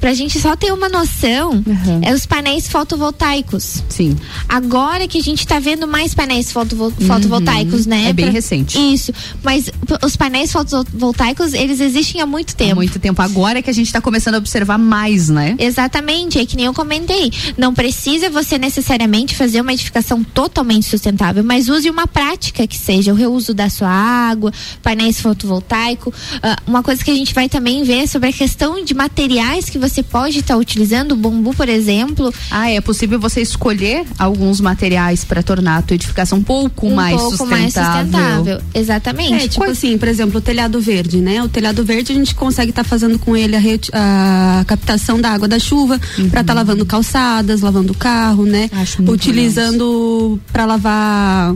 [0.00, 1.62] Pra gente só ter uma noção,
[2.02, 3.82] é os painéis fotovoltaicos.
[3.88, 4.16] Sim.
[4.48, 8.08] Agora que a gente tá vendo mais painéis fotovol- fotovoltaicos, né?
[8.08, 8.78] É bem Pra- recente.
[8.78, 9.12] Isso.
[9.42, 9.70] Mas
[10.04, 12.72] os painéis fotovoltaicos, eles existem há muito tempo.
[12.72, 13.20] Há muito tempo.
[13.20, 15.56] Agora é que a gente tá começando a observar mais, né?
[15.58, 17.32] Exatamente, é que nem eu comentei.
[17.56, 23.12] Não precisa você necessariamente fazer uma edificação totalmente sustentável, mas use uma prática que seja
[23.12, 24.52] o reuso da sua água,
[24.82, 26.14] painéis fotovoltaicos.
[26.42, 29.68] Ah, uma coisa que a gente vai também ver é sobre a questão de materiais
[29.68, 32.32] que você pode estar utilizando, o bambu, por exemplo.
[32.50, 36.94] Ah, é possível você escolher alguns materiais para tornar a tua edificação um pouco um
[36.94, 37.56] mais pouco sustentável.
[37.56, 38.60] mais sustentável.
[38.74, 39.44] Exatamente.
[39.44, 41.42] É, tipo assim, por exemplo, o telhado verde, né?
[41.42, 45.48] O telhado verde a gente consegue estar fazendo com ele a, a captação da água
[45.48, 46.00] da chuva
[46.30, 48.70] pra estar lavando calçadas, lavando carro, né?
[48.98, 51.54] muito Utilizando pra lavar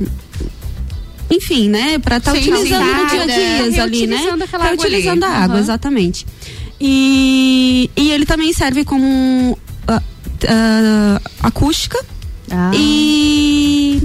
[1.31, 4.19] enfim, né, Pra estar Sim, utilizando no dia a dia ali, né?
[4.51, 5.61] Tá utilizando a água, Aham.
[5.61, 6.27] exatamente.
[6.85, 9.57] E, e ele também serve como
[9.87, 10.03] ah,
[10.49, 11.97] ah, acústica.
[12.75, 14.03] E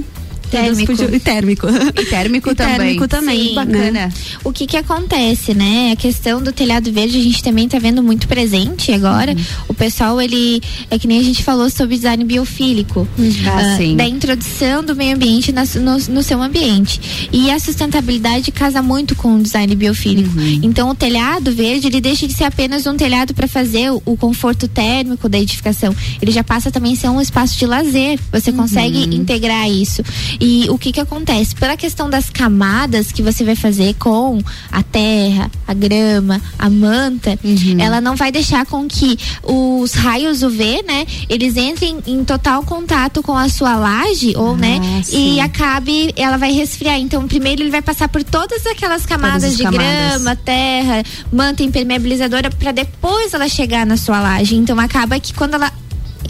[0.49, 0.91] Térmico.
[0.94, 1.68] E térmico.
[1.99, 2.78] E térmico E também.
[2.78, 3.48] térmico também.
[3.49, 3.56] Sim.
[3.56, 4.14] Bacana.
[4.44, 5.91] O que que acontece, né?
[5.91, 9.32] A questão do telhado verde a gente também tá vendo muito presente agora.
[9.34, 9.44] Uhum.
[9.69, 13.07] O pessoal, ele, é que nem a gente falou sobre design biofílico.
[13.45, 13.95] Ah, sim.
[13.95, 16.99] Da introdução do meio ambiente na no, no seu ambiente.
[17.32, 20.38] E a sustentabilidade casa muito com o design biofílico.
[20.40, 20.60] Uhum.
[20.64, 24.18] Então, o telhado verde, ele deixa de ser apenas um telhado para fazer o, o
[24.18, 25.95] conforto térmico da edificação.
[26.22, 28.19] Ele já passa também a ser um espaço de lazer.
[28.32, 29.14] Você consegue Uhum.
[29.14, 30.02] integrar isso.
[30.39, 31.55] E o que que acontece?
[31.55, 34.39] Pela questão das camadas que você vai fazer com
[34.72, 37.80] a terra, a grama, a manta, Uhum.
[37.80, 43.22] ela não vai deixar com que os raios UV, né, eles entrem em total contato
[43.23, 45.35] com a sua laje ou, né, Ah, sim.
[45.35, 46.97] e acabe, ela vai resfriar.
[46.99, 49.85] Então, primeiro ele vai passar por todas aquelas camadas as de camadas.
[50.14, 54.55] grama, terra, manta impermeabilizadora para depois ela chegar na sua laje.
[54.55, 55.72] Então, acaba que quando ela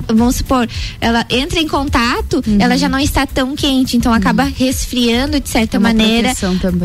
[0.07, 0.67] vamos supor,
[1.01, 2.57] ela entra em contato, Uhum.
[2.59, 6.33] ela já não está tão quente, então acaba resfriando de certa É maneira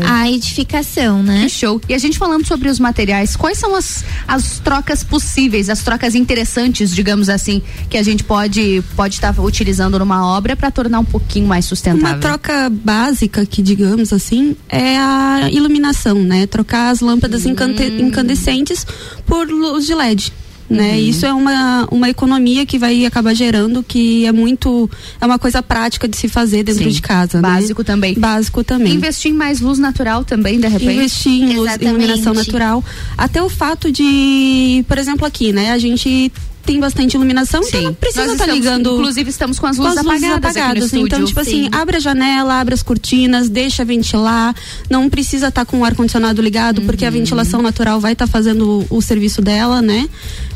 [0.05, 1.43] a edificação, né?
[1.43, 1.81] Que show.
[1.87, 6.15] E a gente falando sobre os materiais, quais são as, as trocas possíveis, as trocas
[6.15, 11.05] interessantes, digamos assim, que a gente pode pode estar utilizando numa obra para tornar um
[11.05, 12.07] pouquinho mais sustentável?
[12.15, 16.45] Uma troca básica que digamos assim é a iluminação, né?
[16.47, 17.55] Trocar as lâmpadas Hum.
[17.99, 18.85] incandescentes
[19.25, 20.33] por luz de LED.
[20.73, 20.93] Né?
[20.93, 20.99] Uhum.
[20.99, 24.89] Isso é uma, uma economia que vai acabar gerando que é muito
[25.21, 26.89] é uma coisa prática de se fazer dentro Sim.
[26.89, 27.47] de casa né?
[27.47, 28.15] Básico também.
[28.15, 30.93] básico também Investir em mais luz natural também, de repente.
[30.93, 32.83] investir em luz, iluminação natural.
[33.17, 35.71] Até o fato de, por exemplo, aqui, né?
[35.71, 36.31] A gente
[36.65, 38.93] tem bastante iluminação, então não precisa estar estamos- ligando.
[38.93, 40.83] Inclusive, estamos com as com luzes as luzes apagadas, aqui no apagadas.
[40.85, 41.05] estúdio.
[41.07, 44.55] Então, tipo assim, abre a janela, abre as cortinas, deixa ventilar.
[44.89, 47.15] Não precisa estar com o ar-condicionado ligado, porque a Uhum.
[47.15, 50.07] ventilação natural vai estar fazendo o, o serviço dela, né?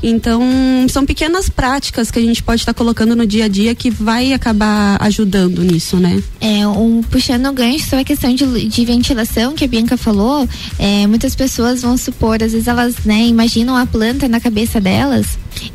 [0.02, 0.42] Então,
[0.90, 4.32] são pequenas práticas que a gente pode estar colocando no dia a dia que vai
[4.34, 6.22] acabar ajudando nisso, né?
[6.40, 10.48] É, um, puxando o gancho sobre a questão de, de ventilação que a Bianca falou,
[10.78, 15.26] é, muitas pessoas vão supor, às vezes elas né, imaginam a planta na cabeça delas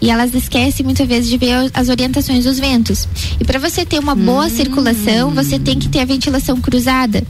[0.00, 3.08] e elas esquecem muitas vezes de ver as orientações dos ventos.
[3.40, 7.22] E para você ter uma boa circulação, você tem que ter a ventilação cruzada.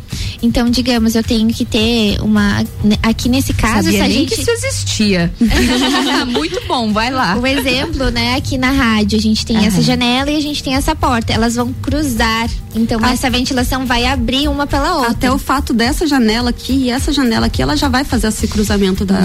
[0.43, 2.63] Então, digamos, eu tenho que ter uma.
[2.83, 4.35] né, Aqui nesse caso, Sabia se a nem gente.
[4.35, 5.33] que isso existia.
[6.27, 7.37] Muito bom, vai lá.
[7.37, 9.67] O exemplo, né, aqui na rádio, a gente tem Aham.
[9.67, 11.33] essa janela e a gente tem essa porta.
[11.33, 12.49] Elas vão cruzar.
[12.75, 13.13] Então, Ah.
[13.13, 15.11] essa ventilação vai abrir uma pela outra.
[15.13, 18.49] Até o fato dessa janela aqui e essa janela aqui, ela já vai fazer esse
[18.49, 19.19] cruzamento da.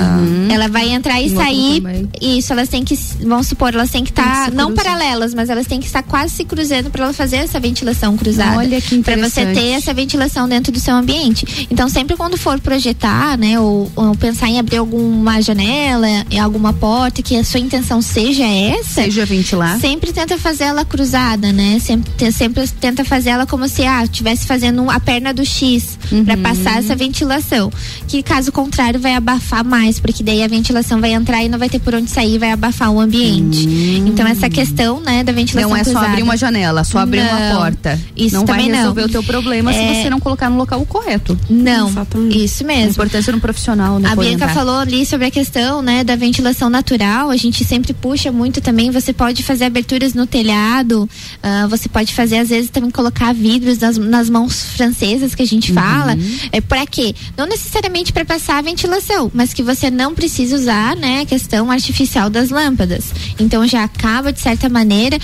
[0.51, 1.81] Ela vai entrar e sair.
[2.21, 5.65] Isso, elas têm que, vamos supor, elas têm que estar se não paralelas, mas elas
[5.67, 8.57] têm que estar quase se cruzando para ela fazer essa ventilação cruzada.
[8.57, 9.53] Olha que Para você interessante.
[9.55, 11.67] ter essa ventilação dentro do seu ambiente.
[11.69, 16.07] Então, sempre quando for projetar, né, ou, ou pensar em abrir alguma janela,
[16.41, 19.79] alguma porta, que a sua intenção seja essa, Seja ventilar.
[19.79, 21.79] sempre tenta fazer ela cruzada, né?
[21.79, 26.23] Sempre, sempre tenta fazer ela como se ah, estivesse fazendo a perna do X Uhum.
[26.41, 27.71] passar essa ventilação.
[28.07, 31.69] Que caso contrário vai abafar mais, porque daí a ventilação vai entrar e não vai
[31.69, 33.67] ter por onde sair, vai abafar o ambiente.
[34.05, 35.73] Então essa questão, né, da ventilação Hum.
[35.73, 37.99] Não é só abrir uma janela, só abrir uma Não, porta.
[38.15, 38.77] Isso não vai também não.
[38.79, 41.37] resolver o teu problema se É- você não colocar no local correto.
[41.49, 41.91] Não,
[42.29, 42.91] isso A mesmo.
[42.91, 44.09] importância no profissional, né?
[44.11, 47.29] A Bianca falou ali sobre a questão, né, da ventilação natural.
[47.29, 48.91] A gente sempre puxa muito também.
[48.91, 51.09] Você pode fazer aberturas no telhado.
[51.43, 55.47] ah, você pode fazer às vezes também colocar vidros nas, nas mãos francesas que a
[55.47, 56.15] gente fala.
[56.51, 57.13] É para quê?
[57.37, 61.69] Não necessariamente para passar a ventilação, mas que você não precisa usar, né, a questão
[61.71, 62.86] artificial das lâmpadas.
[63.39, 65.17] Então já acaba de certa maneira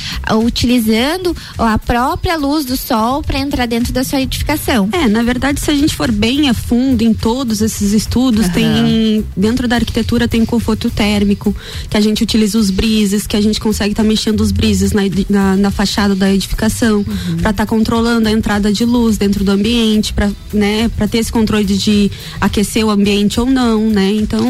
[0.44, 4.90] utilizando a própria luz do sol para entrar dentro da sua edificação.
[4.92, 9.24] É, na verdade, se a gente for bem a fundo em todos esses estudos, tem
[9.36, 11.56] dentro da arquitetura tem conforto térmico,
[11.90, 15.02] que a gente utiliza os brises, que a gente consegue estar mexendo os brises na,
[15.30, 17.06] na, na fachada da edificação,
[17.42, 21.66] para estar controlando a entrada de luz dentro do ambiente, para né, ter esse controle
[21.66, 24.12] de, de aquecer o ambiente ou não, né?
[24.12, 24.44] Então,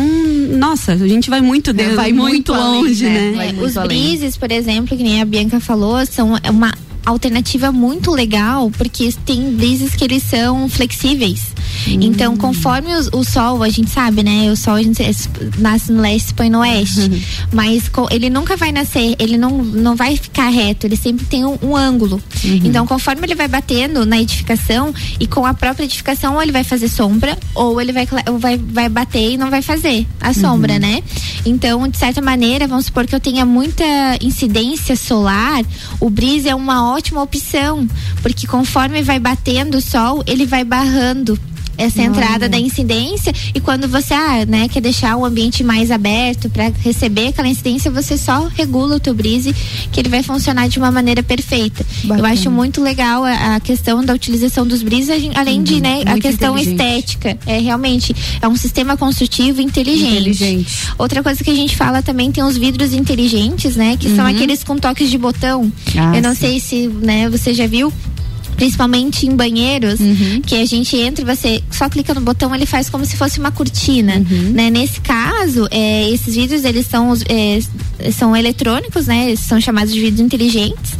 [0.57, 3.51] nossa, a gente vai muito de, vai muito, muito além, longe, né?
[3.51, 3.59] né?
[3.59, 6.73] É, os brises, por exemplo, que nem a Bianca falou, são uma
[7.05, 11.53] alternativa muito legal, porque tem brises que eles são flexíveis.
[11.87, 14.51] Então, conforme o, o sol, a gente sabe, né?
[14.51, 15.01] O sol a gente
[15.57, 17.23] nasce no leste e põe no oeste.
[17.51, 21.57] Mas ele nunca vai nascer, ele não, não vai ficar reto, ele sempre tem um,
[21.61, 22.21] um ângulo.
[22.43, 26.63] Então, conforme ele vai batendo na edificação e com a própria edificação, ou ele vai
[26.63, 30.79] fazer sombra, ou ele vai, ou vai, vai bater e não vai fazer a sombra,
[30.79, 31.01] né?
[31.45, 33.83] Então, de certa maneira, vamos supor que eu tenha muita
[34.21, 35.63] incidência solar,
[35.99, 37.87] o brise é uma ótima opção,
[38.21, 41.39] porque conforme vai batendo o sol, ele vai barrando
[41.77, 42.07] essa Olha.
[42.07, 46.71] entrada da incidência e quando você ah, né, quer deixar o ambiente mais aberto para
[46.83, 49.53] receber aquela incidência, você só regula o teu brise
[49.91, 51.85] que ele vai funcionar de uma maneira perfeita.
[52.03, 52.29] Eu Bacana.
[52.29, 56.57] acho muito legal a, a questão da utilização dos brises, além de né, a questão
[56.57, 57.37] estética.
[57.45, 60.13] É realmente é um sistema construtivo inteligente.
[60.29, 60.73] Inteligente.
[60.97, 64.31] Outra coisa que a gente fala também tem os vidros inteligentes, né, que são Uhum.
[64.31, 65.71] aqueles com toques de botão.
[65.97, 66.39] Ah, Eu não sim.
[66.41, 67.91] sei se, né, você já viu
[68.55, 70.41] principalmente em banheiros, Uhum.
[70.45, 73.39] que a gente entra e você só clica no botão, ele faz como se fosse
[73.39, 74.51] uma cortina, Uhum.
[74.53, 74.69] né?
[74.69, 77.59] Nesse caso, é, esses vidros eles são é,
[78.11, 79.27] são eletrônicos, né?
[79.27, 80.93] Eles são chamados de vidros inteligentes.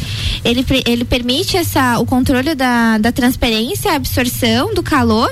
[0.44, 5.32] Ele, ele permite essa o controle da, da transparência, a absorção do calor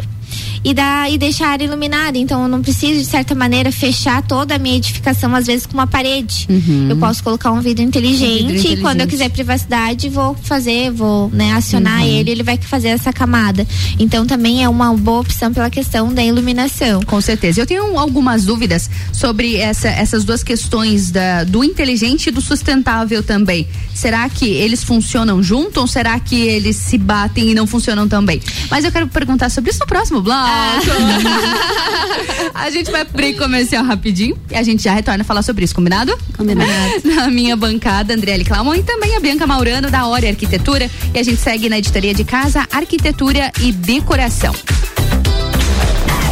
[0.63, 2.17] e, da, e deixar a área iluminada.
[2.17, 5.73] Então eu não preciso, de certa maneira, fechar toda a minha edificação, às vezes, com
[5.73, 6.47] uma parede.
[6.89, 9.09] Eu posso colocar um vidro inteligente, Um vidro e quando eu inteligente.
[9.09, 12.07] quiser privacidade, vou fazer, vou né, acionar Uhum.
[12.07, 13.65] ele, ele vai fazer essa camada.
[13.99, 17.01] Então também é uma boa opção pela questão da iluminação.
[17.03, 17.61] Com certeza.
[17.61, 23.23] Eu tenho algumas dúvidas sobre essa- essas duas questões da, do inteligente e do sustentável
[23.23, 23.67] também.
[23.93, 28.41] Será que eles funcionam junto ou será que eles se batem e não funcionam também?
[28.69, 30.50] Mas eu quero perguntar sobre isso no próximo bloco.
[32.53, 35.75] a gente vai break comercial rapidinho e a gente já retorna a falar sobre isso,
[35.75, 36.17] combinado?
[36.37, 36.69] Combinado.
[37.03, 40.89] Na minha bancada, Andriele Clamon e também a Bianca Maurano da Hora Arquitetura.
[41.13, 44.53] E a gente segue na editoria de casa, arquitetura e decoração.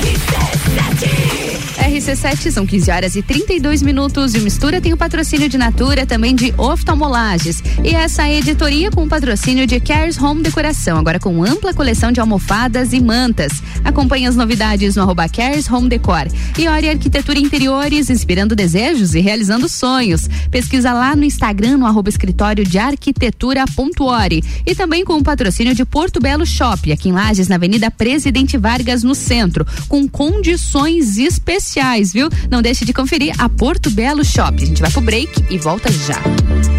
[0.01, 1.28] RC7
[2.51, 6.35] são 15 horas e 32 minutos e o Mistura tem o patrocínio de Natura, também
[6.35, 7.63] de oftalmolages.
[7.83, 12.19] E essa editoria com o patrocínio de Cares Home Decoração, agora com ampla coleção de
[12.19, 13.51] almofadas e mantas.
[13.83, 16.27] Acompanhe as novidades no arroba Cares Home Decor.
[16.57, 20.29] E Ori Arquitetura Interiores, inspirando desejos e realizando sonhos.
[20.51, 24.43] Pesquisa lá no Instagram, no arroba escritório de arquitetura.ori.
[24.65, 28.57] E também com o patrocínio de Porto Belo Shop, aqui em Lages, na Avenida Presidente
[28.57, 31.78] Vargas, no centro, com condições especiais,
[32.13, 32.29] viu?
[32.49, 34.61] Não deixe de conferir a Porto Belo Shop.
[34.61, 36.78] A gente vai pro break e volta já.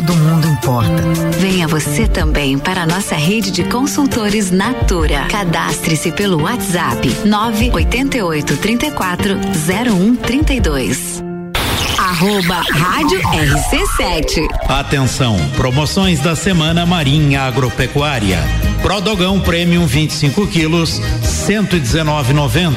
[0.00, 1.02] Todo mundo importa.
[1.40, 5.26] Venha você também para a nossa rede de consultores Natura.
[5.28, 11.22] Cadastre-se pelo WhatsApp 988 34 0132.
[11.98, 14.48] A Arroba Rádio RC7.
[14.70, 18.38] Atenção, promoções da semana Marinha Agropecuária.
[18.80, 22.74] Prodogão Premium 25 quilos, 119,90.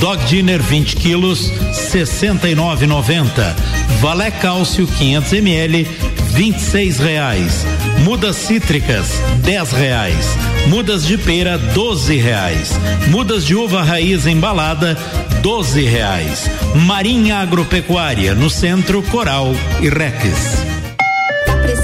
[0.00, 1.52] Dog Dinner 20 quilos,
[1.92, 3.54] 69,90.
[4.00, 5.86] Valé Cálcio 500 ml,
[6.28, 7.64] 26 reais.
[8.04, 10.26] Mudas cítricas, 10 reais.
[10.68, 12.72] Mudas de pera, 12 reais.
[13.08, 14.96] Mudas de uva raiz embalada,
[15.42, 16.50] 12 reais.
[16.86, 20.77] Marinha Agropecuária, no centro Coral e Rex.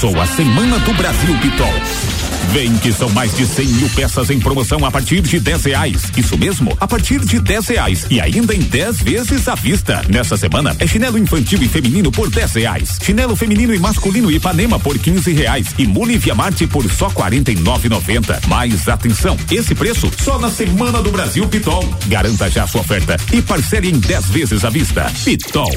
[0.00, 1.72] Começou a Semana do Brasil Pitol.
[2.52, 6.02] Vem que são mais de 100 mil peças em promoção a partir de 10 reais.
[6.16, 8.06] Isso mesmo, a partir de 10 reais.
[8.08, 10.00] E ainda em 10 vezes à vista.
[10.08, 12.98] Nessa semana é chinelo infantil e feminino por 10 reais.
[13.02, 15.74] Chinelo feminino e masculino Ipanema por 15 reais.
[15.76, 18.46] E Mule Via Marte por só 49,90.
[18.46, 21.84] Mas atenção, esse preço só na Semana do Brasil Pitol.
[22.06, 25.10] Garanta já sua oferta e parcele em 10 vezes à vista.
[25.24, 25.72] Pitol.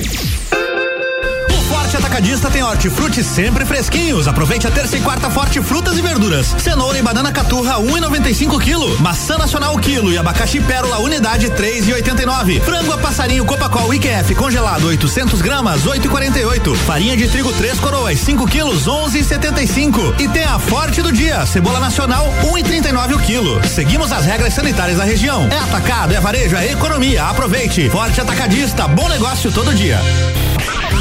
[1.51, 4.27] O Forte Atacadista tem hortifruti sempre fresquinhos.
[4.27, 6.55] Aproveite a terça e quarta forte frutas e verduras.
[6.57, 8.97] Cenoura e banana caturra 1,95 quilo.
[9.01, 12.61] Maçã nacional quilo e abacaxi pérola unidade 3,89.
[12.61, 16.75] Frango a passarinho Copacol IQF congelado 800 gramas 8,48.
[16.75, 20.19] Farinha de trigo 3 coroas 5 quilos 11,75.
[20.19, 23.61] E tem a forte do dia cebola nacional 1,39 o quilo.
[23.67, 25.47] Seguimos as regras sanitárias da região.
[25.51, 27.25] É atacado, é varejo, é economia.
[27.25, 27.89] Aproveite.
[27.89, 29.99] Forte Atacadista, bom negócio todo dia.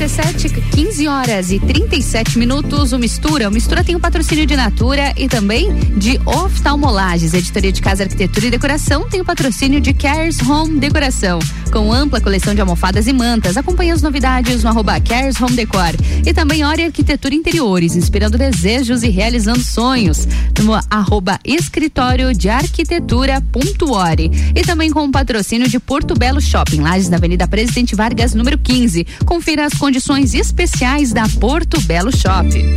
[0.00, 2.92] 15 horas e 37 minutos.
[2.94, 3.50] O Mistura.
[3.50, 7.34] O Mistura tem o patrocínio de Natura e também de Oftalmolages.
[7.34, 11.38] Editoria de Casa, Arquitetura e Decoração tem o patrocínio de Cares Home Decoração.
[11.70, 13.58] Com ampla coleção de almofadas e mantas.
[13.58, 15.94] Acompanhe as novidades no arroba Cares Home Decor.
[16.24, 20.26] E também Ori Arquitetura Interiores, inspirando desejos e realizando sonhos.
[20.64, 24.30] No arroba Escritório de Arquitetura ponto Ori.
[24.54, 28.56] E também com o patrocínio de Porto Belo Shopping, Lages, na Avenida Presidente Vargas, número
[28.56, 29.06] 15.
[29.26, 29.89] Confira as condições
[30.34, 32.74] especiais da Porto Belo Shopping.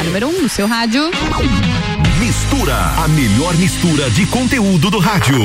[0.00, 1.10] A número 1 um, no seu rádio.
[2.18, 5.36] Mistura, a melhor mistura de conteúdo do rádio.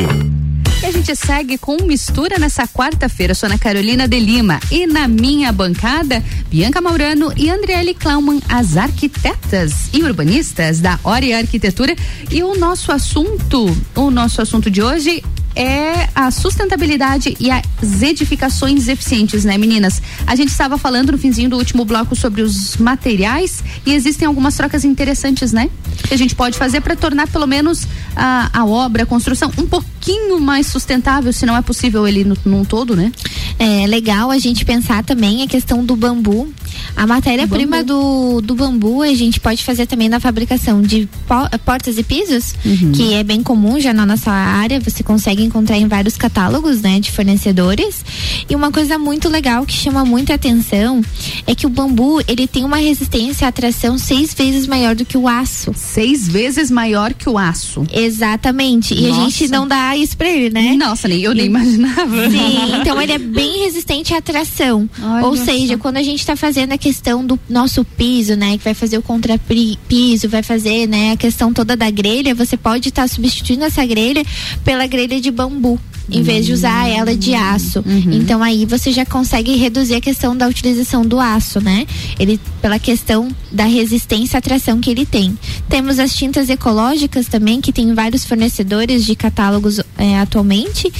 [0.82, 3.34] E a gente segue com mistura nessa quarta-feira.
[3.34, 4.60] Sou Carolina de Lima.
[4.70, 11.34] E na minha bancada, Bianca Maurano e Andriele Klauman, as arquitetas e urbanistas da Ori
[11.34, 11.96] Arquitetura.
[12.30, 15.24] E o nosso assunto, o nosso assunto de hoje
[15.58, 20.02] é a sustentabilidade e as edificações eficientes, né, meninas?
[20.26, 24.56] A gente estava falando no finzinho do último bloco sobre os materiais e existem algumas
[24.56, 25.70] trocas interessantes, né?
[26.08, 29.66] Que a gente pode fazer para tornar pelo menos a, a obra, a construção um
[29.66, 33.12] pouquinho mais sustentável, se não é possível ele no, num todo, né?
[33.58, 36.48] É legal a gente pensar também a questão do bambu.
[36.96, 41.98] A matéria-prima do, do bambu a gente pode fazer também na fabricação de po- portas
[41.98, 42.54] e pisos,
[42.94, 44.80] que é bem comum já na nossa área.
[44.80, 48.04] Você consegue encontrar em vários catálogos, né, de fornecedores.
[48.50, 51.02] E uma coisa muito legal que chama muita atenção
[51.46, 55.18] é que o bambu ele tem uma resistência à tração seis vezes maior do que
[55.18, 55.72] o aço.
[55.76, 57.86] Seis vezes maior que o aço.
[57.92, 58.94] Exatamente.
[58.94, 59.22] E a Nossa.
[59.22, 60.76] gente não dá isso pra ele, né?
[60.78, 62.30] Nossa, nem eu nem imaginava.
[62.30, 64.90] Sim, então ele é bem resistente à tração.
[65.02, 65.80] Olha Ou seja, só.
[65.80, 69.02] quando a gente está fazendo a questão do nosso piso, né, que vai fazer o
[69.02, 74.24] contrapiso, vai fazer, né, a questão toda da grelha, você pode estar substituindo essa grelha
[74.64, 75.78] pela grelha de bambu.
[76.10, 77.84] Em vez de usar ela de aço.
[78.12, 81.86] Então aí você já consegue reduzir a questão da utilização do aço, né?
[82.20, 85.38] Ele pela questão da resistência à tração que ele tem.
[85.70, 90.92] Temos as tintas ecológicas também, que tem vários fornecedores de catálogos é, atualmente.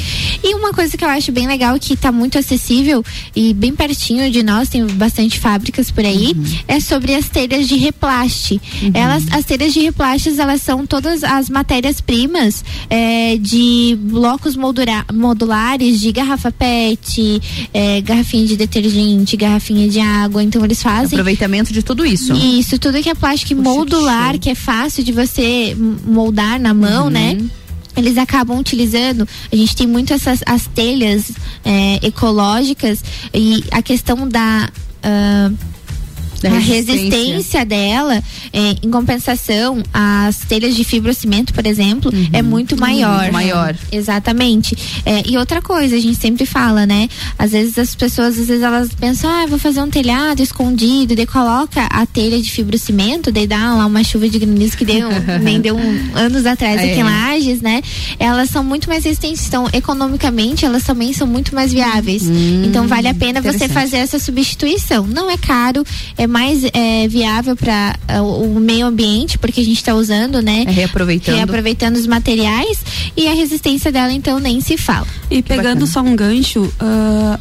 [0.44, 3.04] E uma coisa que eu acho bem legal que está muito acessível
[3.36, 6.36] e bem pertinho de nós, tem bastante fábricas por aí,
[6.68, 8.62] é sobre as telhas de replaste.
[8.94, 14.56] Elas, as telhas de replastes, elas são todas as matérias-primas é, de blocos
[15.14, 17.42] modulares de garrafa PET,
[17.74, 20.44] é, garrafinha de detergente, garrafinha de água.
[20.44, 21.18] Então eles fazem.
[21.18, 22.34] Aproveitamento de tudo isso.
[22.34, 25.76] Isso, tudo que é plástico modular, que é fácil de você
[26.06, 27.10] moldar na mão, Uhum.
[27.12, 27.38] né?
[27.96, 29.28] Eles acabam utilizando.
[29.52, 31.32] A gente tem muito essas as telhas
[31.66, 33.04] é, ecológicas
[33.34, 34.70] e a questão da.
[35.04, 35.52] ah,
[36.42, 36.94] Da a resistência.
[36.96, 38.24] resistência dela,
[38.54, 43.20] é, em compensação, as telhas de fibrocimento, por exemplo, é muito maior.
[43.22, 43.76] Muito maior.
[43.92, 44.76] Exatamente.
[45.06, 47.10] É, e outra coisa, a gente sempre fala, né?
[47.38, 51.26] Às vezes as pessoas, às vezes elas pensam, ah, vou fazer um telhado escondido, daí
[51.26, 55.10] coloca a telha de fibrocimento, daí dá lá uma chuva de granizo que deu,
[55.42, 57.00] nem deu um- anos atrás aqui É.
[57.00, 57.82] em Lages, né?
[58.20, 62.24] Elas são muito mais resistentes, então economicamente elas também são muito mais viáveis.
[62.66, 65.06] então vale a pena você fazer essa substituição.
[65.08, 65.84] Não é caro,
[66.18, 70.64] é mais é, viável para o meio ambiente, porque a gente está usando, né?
[70.68, 71.36] É reaproveitando.
[71.36, 72.84] Reaproveitando os materiais
[73.16, 75.08] e a resistência dela, então, nem se fala.
[75.30, 77.40] E pegando só um gancho, ah,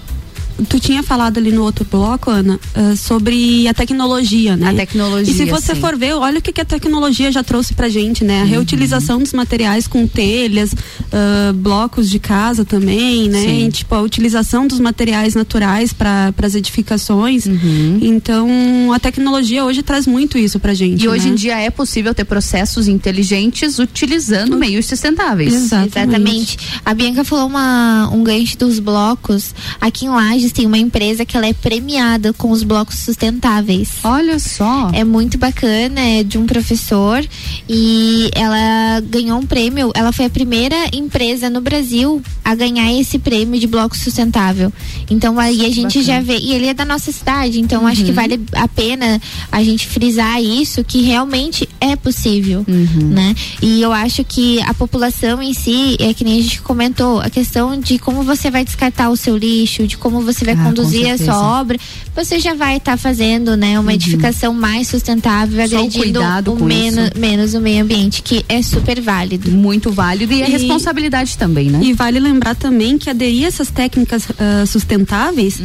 [0.69, 4.70] tu tinha falado ali no outro bloco, Ana, ah, sobre a tecnologia, né?
[4.70, 5.81] A tecnologia, E se você sim.
[5.81, 8.41] for ver, olha o que, que a tecnologia já trouxe pra gente, né?
[8.41, 8.51] A Uhum.
[8.51, 10.74] reutilização dos materiais com telhas,
[11.12, 13.41] ah, blocos de casa também, né?
[13.41, 13.66] Sim.
[13.66, 17.47] E, tipo, a utilização dos materiais naturais para as edificações.
[17.47, 17.99] Uhum.
[18.03, 18.49] Então,
[18.95, 21.05] a tecnologia hoje traz muito isso pra gente.
[21.05, 21.33] E hoje né?
[21.33, 25.53] em dia é possível ter processos inteligentes utilizando meios sustentáveis.
[25.55, 26.59] Exatamente.
[26.85, 29.55] A Bianca falou uma, um gancho dos blocos.
[29.81, 33.90] Aqui em Lages tem uma empresa que ela é premiada com os blocos sustentáveis.
[34.05, 34.90] Olha só.
[34.93, 37.24] É muito bacana, é de um professor
[37.68, 39.90] e ela ganhou um prêmio.
[39.94, 44.73] Ela foi a primeira empresa no Brasil a ganhar esse prêmio de bloco sustentável.
[45.10, 46.39] Então aí a gente já vê.
[46.39, 49.20] E ele é da nossa cidade, então acho que vale a pena
[49.51, 53.35] a gente frisar isso, que realmente é possível, né?
[53.62, 57.31] E eu acho que a população em si, é que nem a gente comentou, a
[57.31, 61.11] questão de como você vai descartar o seu lixo, de como você vai Ah, conduzir
[61.11, 61.79] a sua obra,
[62.15, 65.63] você já vai estar fazendo, né, uma edificação mais sustentável, Uhum.
[65.63, 67.19] O agredindo cuidado o com menos, isso.
[67.19, 69.51] menos o meio ambiente, que é super válido.
[69.51, 71.81] Muito válido e a responsabilidade também, né?
[71.83, 75.61] E vale lembrar também que aderir a essas técnicas ah, sustentáveis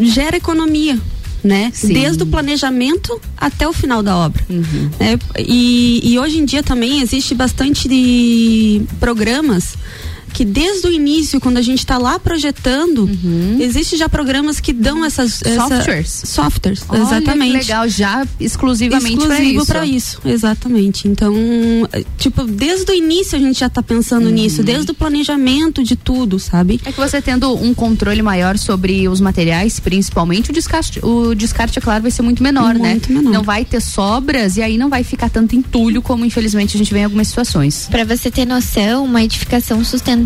[0.00, 0.98] gera economia.
[1.44, 1.70] Né?
[1.84, 1.92] Uhum.
[1.92, 4.42] Desde o planejamento até o final da obra.
[4.50, 4.90] Uhum.
[4.98, 5.16] né?
[5.38, 9.76] E, e hoje em dia também existe bastante de programas
[10.36, 13.08] que desde o início, quando a gente está lá projetando,
[13.58, 15.68] existe já programas que dão essas, essa- Uhum.
[15.68, 16.22] Softwares.
[16.26, 17.52] softwares, Olha que exatamente.
[17.52, 19.66] legal, já exclusivamente Exclusivo isso.
[19.66, 21.08] pra isso, exatamente.
[21.08, 21.34] Então,
[21.90, 25.96] eh, tipo, desde o início a gente já tá pensando nisso, desde o planejamento de
[25.96, 26.80] tudo, sabe?
[26.84, 31.78] É que você tendo um controle maior sobre os materiais, principalmente o descarte, o descarte,
[31.78, 32.90] é claro, vai ser muito menor, né?
[32.90, 33.32] Muito menor.
[33.32, 36.92] Não vai ter sobras e aí não vai ficar tanto entulho como infelizmente a gente
[36.92, 37.88] vê em algumas situações.
[37.90, 40.25] Para você ter noção, uma edificação sustentável,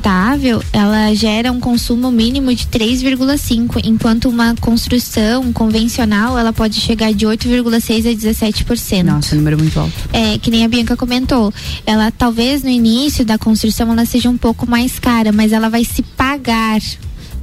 [0.73, 7.27] ela gera um consumo mínimo de 3,5, enquanto uma construção convencional, ela pode chegar de
[7.27, 9.03] 8,6 a 17%.
[9.03, 9.93] Nossa, número muito alto.
[10.13, 11.53] É, que nem a Bianca comentou,
[11.85, 15.85] ela talvez no início da construção ela seja um pouco mais cara, mas ela vai
[15.85, 16.81] se pagar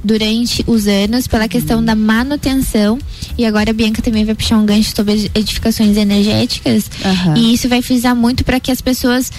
[0.02, 2.98] durante os anos pela questão da manutenção
[3.36, 7.36] e agora a Bianca também vai puxar um gancho sobre edificações energéticas Aham.
[7.36, 9.30] e isso vai frisar muito para que as pessoas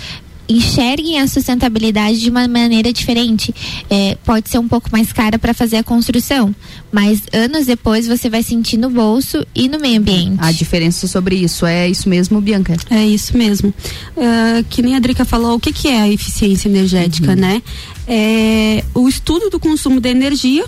[0.50, 3.54] enxerguem a sustentabilidade de uma maneira diferente.
[3.90, 6.54] É, pode ser um pouco mais cara para fazer a construção,
[6.92, 10.38] mas anos depois você vai sentir no bolso e no meio ambiente.
[10.40, 12.76] A diferença sobre isso é isso mesmo, Bianca?
[12.90, 13.74] É isso mesmo.
[14.18, 17.62] Ah, que nem a Drica falou, o que, que é a eficiência energética, né?
[18.08, 20.66] É o estudo do consumo de energia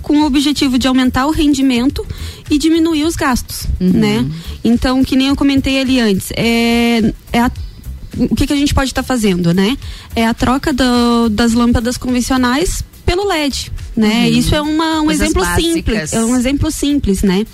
[0.00, 2.06] com o objetivo de aumentar o rendimento
[2.50, 4.24] e diminuir os gastos, né?
[4.62, 7.50] Então, que nem eu comentei ali antes, é, é a-
[8.18, 9.76] o que, que a gente pode estar fazendo, né?
[10.14, 14.22] É a troca do- das lâmpadas convencionais pelo LED, né?
[14.26, 14.38] Uhum.
[14.38, 15.72] Isso é uma, um Coisas exemplo básicas.
[15.74, 17.44] simples, é um exemplo simples, né?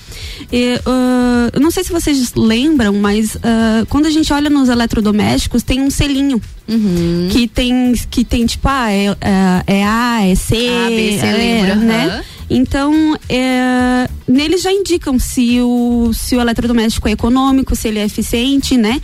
[0.53, 4.69] E, ah, eu não sei se vocês lembram, mas ah, quando a gente olha nos
[4.69, 7.29] eletrodomésticos tem um selinho Uhum.
[7.33, 11.27] que tem que tem tipo ah, é, é- é A, é C, A, B, C,
[11.27, 12.25] é, lembra, né?
[12.49, 18.05] Então, é, neles já indicam se o, se o eletrodoméstico é econômico, se ele é
[18.05, 19.01] eficiente, né?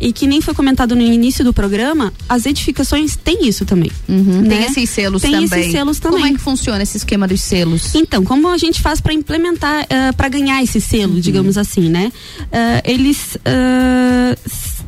[0.00, 3.90] E que nem foi comentado no início do programa, as edificações têm isso também.
[4.08, 4.48] Uhum, né?
[4.58, 5.60] Tem esses selos tem também.
[5.60, 6.20] esses selos também.
[6.20, 7.94] Como é que funciona esse esquema dos selos?
[7.94, 11.20] Então, como a gente faz para implementar, para ganhar esse selo, Uhum.
[11.20, 12.12] digamos assim, né?
[12.52, 13.36] Ah, eles
[14.46, 14.78] s-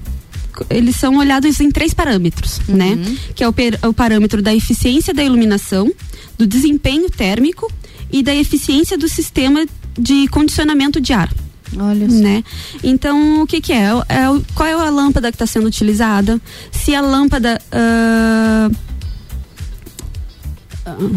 [0.68, 2.76] eles são olhados em três parâmetros, Uhum.
[2.76, 2.98] né?
[3.34, 3.54] Que é o,
[3.88, 5.90] o parâmetro da eficiência da iluminação,
[6.38, 7.70] do desempenho térmico
[8.12, 9.64] e da eficiência do sistema
[9.98, 11.32] de condicionamento de ar.
[11.78, 12.42] Olha né?
[12.82, 13.86] Então, o que que é?
[14.08, 16.40] É o- qual é a lâmpada que está sendo utilizada?
[16.72, 18.68] Se a lâmpada ah,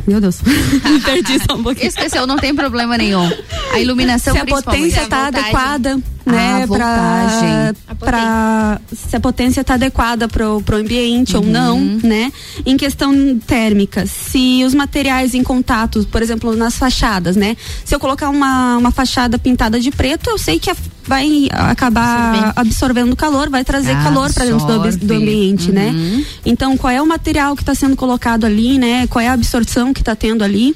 [0.06, 0.38] meu Deus,
[1.06, 1.88] perdi só um pouquinho.
[1.88, 3.30] Esqueceu, não tem problema nenhum.
[3.72, 7.76] A iluminação se a potência está adequada, né, Ah, para voltagem.
[8.00, 12.32] para se a potência está adequada pro, pro ambiente ou não, né?
[12.66, 13.14] Em questão
[13.46, 17.58] térmica, se os materiais em contato, por exemplo, nas fachadas, né?
[17.84, 20.76] Se eu colocar uma, uma fachada pintada de preto, eu sei que a-
[21.06, 25.14] vai acabar absorvendo calor, vai trazer calor para dentro do, do Absorve.
[25.16, 25.90] ambiente, né?
[25.90, 26.26] Uhum.
[26.46, 29.06] Então, qual é o material que está sendo colocado ali, né?
[29.08, 30.74] Qual é a absorção que está tendo ali?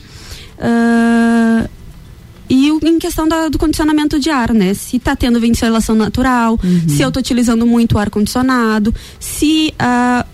[0.60, 1.66] Ah,
[2.50, 4.74] e o- em questão da- do condicionamento de ar, né?
[4.74, 6.58] Se está tendo ventilação natural,
[6.88, 10.26] se eu estou utilizando muito ar condicionado, se ah,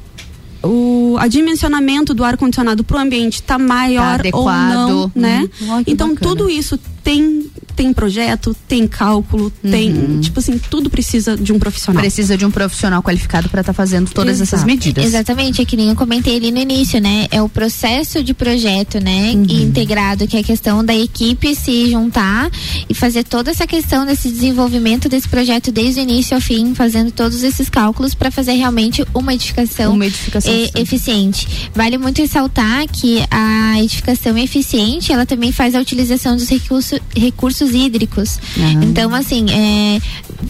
[0.64, 5.50] o a dimensionamento do ar condicionado para o ambiente está maior Tá ou não, né?
[5.62, 5.70] Uhum.
[5.72, 6.30] Ó, então bacana.
[6.36, 12.02] tudo isso tem tem projeto, tem cálculo, tem tipo assim tudo precisa de um profissional.
[12.02, 14.68] Precisa de um profissional qualificado para estar fazendo todas essas Exato.
[14.68, 15.06] medidas.
[15.06, 17.28] Exatamente, é que nem eu comentei ali no início, né?
[17.32, 19.32] É o processo de projeto, né?
[19.34, 19.46] Uhum.
[19.50, 22.50] Integrado, que é a questão da equipe se juntar
[22.88, 27.12] e fazer toda essa questão desse desenvolvimento desse projeto desde o início ao fim, fazendo
[27.12, 30.70] todos esses cálculos para fazer realmente uma edificação, Uma edificação sim.
[30.76, 31.70] eficiente.
[31.74, 36.52] Vale muito ressaltar que a edificação eficiente, ela também faz a utilização dos
[36.94, 38.40] recurso, recursos hídricos.
[38.58, 38.84] Ah.
[38.84, 40.00] Então, assim, é,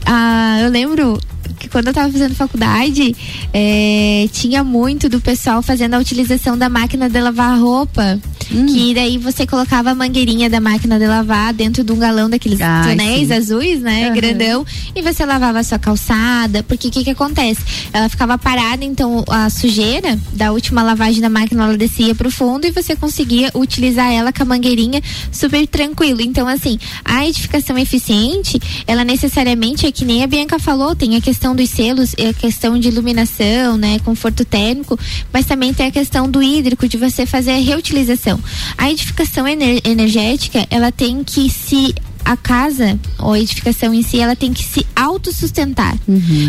[0.06, 1.20] a- eu lembro
[1.58, 3.16] que quando eu tava fazendo faculdade,
[3.54, 8.20] é, tinha muito do pessoal fazendo a utilização da máquina de lavar roupa.
[8.52, 8.66] Hum.
[8.66, 12.60] Que daí você colocava a mangueirinha da máquina de lavar dentro de um galão daqueles
[12.62, 13.34] Ai, tonéis sim.
[13.34, 14.06] azuis, né?
[14.08, 14.16] Aham.
[14.16, 14.66] Grandão.
[14.96, 16.64] E você lavava a sua calçada.
[16.64, 17.62] Porque o que que acontece?
[17.92, 22.66] Ela ficava parada, então a sujeira da última lavagem da máquina ela descia pro fundo
[22.66, 25.02] e você conseguia utilizar ela com a mangueirinha
[25.32, 26.22] super tranquilo.
[26.22, 31.22] Então, assim, a edificação eficiente, ela necessariamente é que nem a Bianca falou, tem a
[31.22, 34.00] questão dos selos, é a questão de iluminação, né?
[34.00, 34.98] Conforto térmico,
[35.32, 38.40] mas também tem a questão do hídrico, de você fazer a reutilização.
[38.78, 41.94] A edificação ener- energética, ela tem que se
[42.26, 45.98] a casa ou a edificação em si, ela tem que se autossustentar.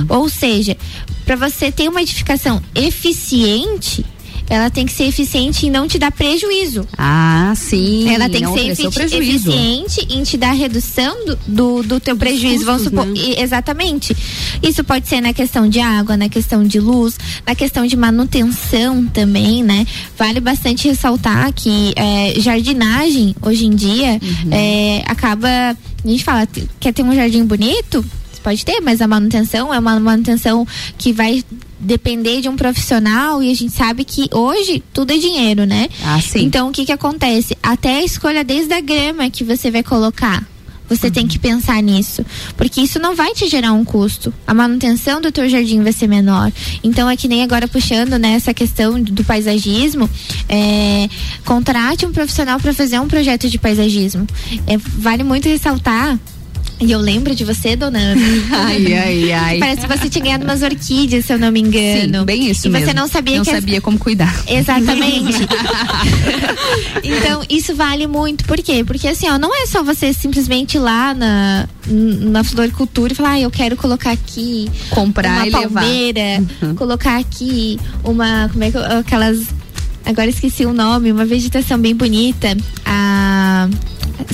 [0.08, 0.76] Ou seja,
[1.24, 4.04] para você ter uma edificação eficiente,
[4.48, 6.86] ela tem que ser eficiente em não te dar prejuízo.
[6.98, 8.08] Ah, sim.
[8.12, 9.48] Ela tem que ser efici- prejuízo.
[9.50, 12.64] eficiente em te dar redução do, do, do teu prejuízo.
[12.64, 13.06] Vamos custos, supor.
[13.06, 13.42] né?
[13.42, 14.16] Exatamente.
[14.62, 17.16] Isso pode ser na questão de água, na questão de luz,
[17.46, 19.86] na questão de manutenção também, né?
[20.18, 24.50] Vale bastante ressaltar que é, jardinagem, hoje em dia, Uhum.
[24.52, 25.48] é, acaba.
[26.04, 28.04] A gente fala, "Te- quer ter um jardim bonito?
[28.42, 30.66] Pode ter, mas a manutenção é uma manutenção
[30.98, 31.42] que vai
[31.84, 35.88] depender de um profissional e a gente sabe que hoje tudo é dinheiro, né?
[36.02, 36.44] Ah, sim.
[36.44, 37.56] Então o que que acontece?
[37.62, 40.44] Até a escolha desde a grama que você vai colocar.
[40.88, 42.24] Você tem que pensar nisso,
[42.56, 44.34] porque isso não vai te gerar um custo.
[44.46, 46.52] A manutenção do teu jardim vai ser menor.
[46.82, 50.08] Então é que nem agora puxando né, essa questão do paisagismo,
[50.46, 51.08] é,
[51.44, 54.26] contrate um profissional para fazer um projeto de paisagismo.
[54.66, 56.18] É, vale muito ressaltar.
[56.80, 58.20] E eu lembro de você, dona Ana.
[58.52, 59.58] Ai, ai, ai.
[59.58, 62.18] Parece que você tinha ganhado umas orquídeas, se eu não me engano.
[62.18, 62.86] Sim, bem isso E mesmo.
[62.86, 64.34] você não sabia não que as- sabia como cuidar.
[64.46, 65.46] Exatamente.
[67.02, 68.44] então, isso vale muito.
[68.44, 68.82] Por quê?
[68.84, 73.30] Porque assim, ó, não é só você simplesmente ir lá na, na floricultura e falar,
[73.32, 75.70] ah, eu quero colocar aqui Comprar uma e levar.
[75.82, 76.44] palmeira,
[76.76, 78.48] colocar aqui uma.
[78.52, 78.78] Como é que.
[78.78, 79.38] Aquelas.
[80.04, 82.56] Agora esqueci o nome, uma vegetação bem bonita.
[82.84, 83.68] A.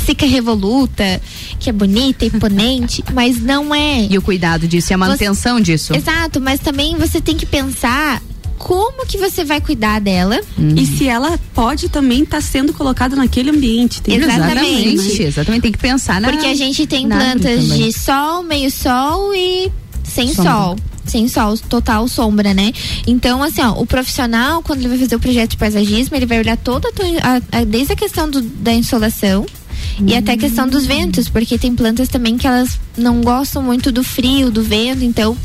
[0.04, 1.20] Sica revoluta,
[1.58, 4.06] que é bonita, imponente, mas não é.
[4.10, 5.94] E o cuidado disso e a manutenção disso.
[5.94, 8.22] Exato, mas também você tem que pensar
[8.58, 10.40] como que você vai cuidar dela.
[10.76, 14.02] E se ela pode também estar sendo colocada naquele ambiente.
[14.02, 14.88] Tem Exatamente.
[14.88, 15.62] Exatamente, exatamente.
[15.62, 19.72] Tem que pensar na Porque a gente tem plantas de sol, meio sol e
[20.04, 20.52] sem Sombra.
[20.52, 20.76] sol.
[21.10, 22.72] Sem sol, total sombra, né?
[23.06, 26.38] Então, assim, ó, o profissional, quando ele vai fazer o projeto de paisagismo, ele vai
[26.38, 26.88] olhar toda
[27.22, 29.44] a, a- desde a questão do- da insolação
[30.06, 33.90] e até a questão dos ventos, porque tem plantas também que elas não gostam muito
[33.90, 35.36] do frio, do vento, então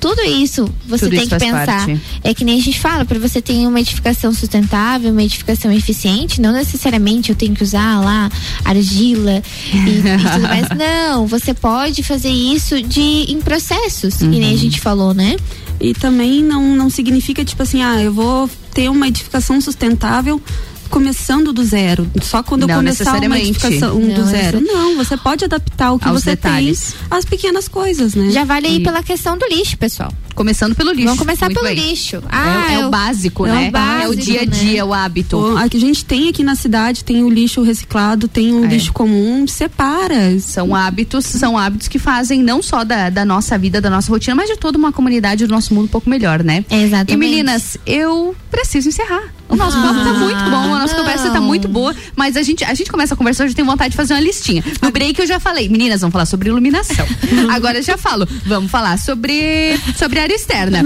[0.00, 1.66] tudo isso você Tudo tem isso que pensar.
[1.66, 2.00] parte.
[2.22, 6.40] É que nem a gente fala, para você ter uma edificação sustentável, uma edificação eficiente,
[6.40, 8.30] não necessariamente eu tenho que usar lá
[8.64, 9.42] argila
[9.72, 10.02] e, e
[10.32, 10.68] tudo mais.
[10.76, 13.00] Não, você pode fazer isso de
[13.32, 14.30] em processos, que Uhum.
[14.30, 15.36] nem a gente falou, né?
[15.80, 20.40] E também não, não significa, tipo assim, ah, eu vou ter uma edificação sustentável
[20.88, 22.10] começando do zero.
[22.22, 24.60] Só quando eu Não começar uma edificação do Não, zero.
[24.60, 26.92] Não, você pode adaptar o que Aos você detalhes.
[27.08, 28.30] tem às pequenas coisas, né?
[28.30, 30.12] Já vale aí E- pela questão do lixo, pessoal.
[30.34, 31.04] Começando pelo lixo.
[31.04, 31.90] Vamos começar Muito pelo bem.
[31.90, 32.16] lixo.
[32.16, 33.64] É- Ah, é, eu- o básico, é o né?
[33.66, 34.50] é o básico, dia a né?
[34.50, 35.36] dia, o hábito.
[35.36, 38.64] O- a que a gente tem aqui na cidade tem o lixo reciclado, tem o
[38.64, 38.68] É.
[38.68, 40.38] lixo comum, separa.
[40.40, 44.34] São hábitos, são hábitos que fazem não só da, da nossa vida, da nossa rotina,
[44.34, 46.64] mas de toda uma comunidade do nosso mundo um pouco melhor, né?
[46.70, 47.12] Exatamente.
[47.12, 49.33] E meninas, eu preciso encerrar.
[49.54, 51.02] O nosso Ah, papo tá muito bom, a nossa não.
[51.02, 53.66] conversa tá muito boa, mas a gente, a gente começa a conversar, eu já tenho
[53.66, 54.62] vontade de fazer uma listinha.
[54.82, 57.06] No break eu já falei, meninas, vamos falar sobre iluminação.
[57.50, 60.82] Agora eu já falo, vamos falar sobre, sobre área externa.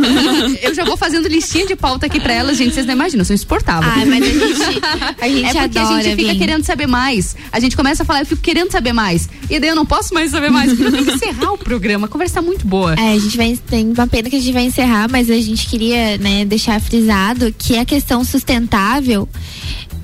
[0.62, 3.34] Eu já vou fazendo listinha de pauta aqui pra elas, gente, vocês não imaginam, são
[3.34, 3.92] insuportáveis.
[3.96, 4.80] Ai, mas a gente,
[5.20, 7.36] a gente é porque a adora gente fica querendo saber mais.
[7.52, 9.28] A gente começa a falar, eu fico querendo saber mais.
[9.50, 12.06] E daí eu não posso mais saber mais, porque eu tenho que encerrar o programa.
[12.06, 12.94] A conversa tá muito boa.
[12.94, 15.66] É, a gente vai tem uma pena que a gente vai encerrar, mas a gente
[15.66, 18.57] queria, né, deixar frisado que a questão sustentável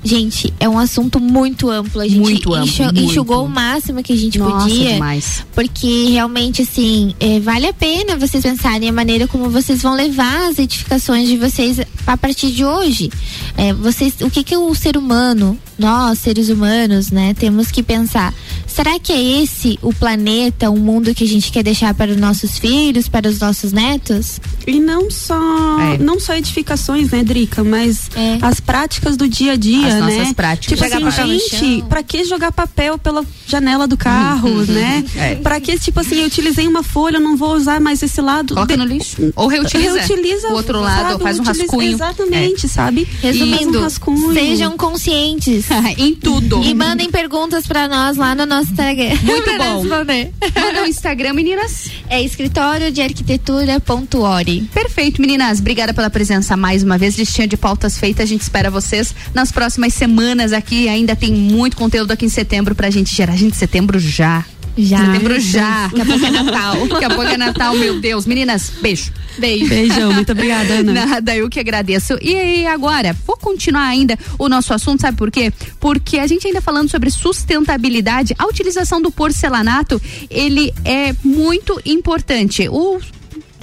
[0.03, 1.99] Gente, é um assunto muito amplo.
[1.99, 2.99] A gente Muito amplo, enxu- muito.
[2.99, 4.93] enxugou o máximo que a gente Nossa, podia.
[4.93, 5.43] demais.
[5.55, 10.47] Porque realmente, assim, é, vale a pena vocês pensarem a maneira como vocês vão levar
[10.47, 13.09] as edificações de vocês a partir de hoje.
[13.57, 18.31] É, vocês, o que que o ser humano, nós, seres humanos, né, temos que pensar?
[18.75, 22.17] Será que é esse o planeta, o mundo que a gente quer deixar para os
[22.17, 24.39] nossos filhos, para os nossos netos?
[24.67, 25.97] E não só, É.
[25.97, 28.09] não só edificações, né, Drica, mas
[28.41, 29.99] as práticas do dia a dia, As né?
[30.01, 30.77] nossas práticas.
[30.77, 35.05] Tipo Jogar assim, gente, pra que jogar papel pela janela do carro, né?
[35.15, 35.35] É.
[35.35, 38.55] Pra que, tipo assim, eu utilizei uma folha, eu não vou usar mais esse lado.
[38.55, 39.31] Coloca De- no lixo.
[39.37, 39.99] Ou reutiliza.
[40.01, 41.23] Reutiliza o outro lado, sabe?
[41.23, 41.91] faz um Utiliza- rascunho.
[41.93, 43.07] Exatamente, sabe?
[43.21, 44.33] Resumindo, um rascunho.
[44.33, 45.65] sejam conscientes.
[45.97, 46.61] em tudo.
[46.63, 49.17] E mandem perguntas pra nós lá no nosso Instagram.
[49.23, 49.83] Muito Pra bom.
[49.83, 51.89] Manda o Instagram, meninas.
[52.09, 54.69] É escritório de arquitetura.ori.
[54.73, 55.59] Perfeito, meninas.
[55.59, 57.17] Obrigada pela presença mais uma vez.
[57.17, 58.23] Listinha de pautas feita.
[58.23, 60.87] A gente espera vocês nas próximas semanas aqui.
[60.89, 63.35] Ainda tem muito conteúdo aqui em setembro pra gente gerar.
[63.35, 64.43] Gente, setembro já.
[64.77, 65.13] Já.
[65.13, 65.87] Setembro já.
[65.87, 66.87] Daqui a pouco é Natal.
[66.87, 68.25] Daqui a pouco é Natal, meu Deus.
[68.25, 69.11] Meninas, beijo.
[69.37, 69.67] Beijo.
[69.67, 71.05] Beijão, muito obrigada, Ana.
[71.05, 72.17] Nada, eu que agradeço.
[72.21, 75.51] E aí, agora, vou continuar ainda o nosso assunto, sabe por quê?
[75.79, 82.67] Porque a gente ainda falando sobre sustentabilidade, a utilização do porcelanato, ele é muito importante.
[82.69, 82.99] O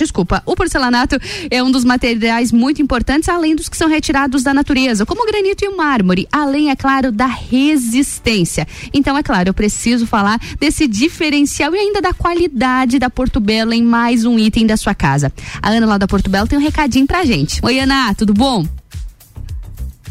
[0.02, 1.16] Desculpa, o porcelanato
[1.48, 5.26] é um dos materiais muito importantes, além dos que são retirados da natureza, como o
[5.26, 8.66] granito e o mármore, além, é claro, da resistência.
[8.92, 13.72] Então, é claro, eu preciso falar desse diferencial e ainda da qualidade da Porto Belo
[13.72, 15.32] em mais um item da sua casa.
[15.62, 17.60] A Ana lá da Porto Belo tem um recadinho pra gente.
[17.62, 18.66] Oi, Ana, tudo bom?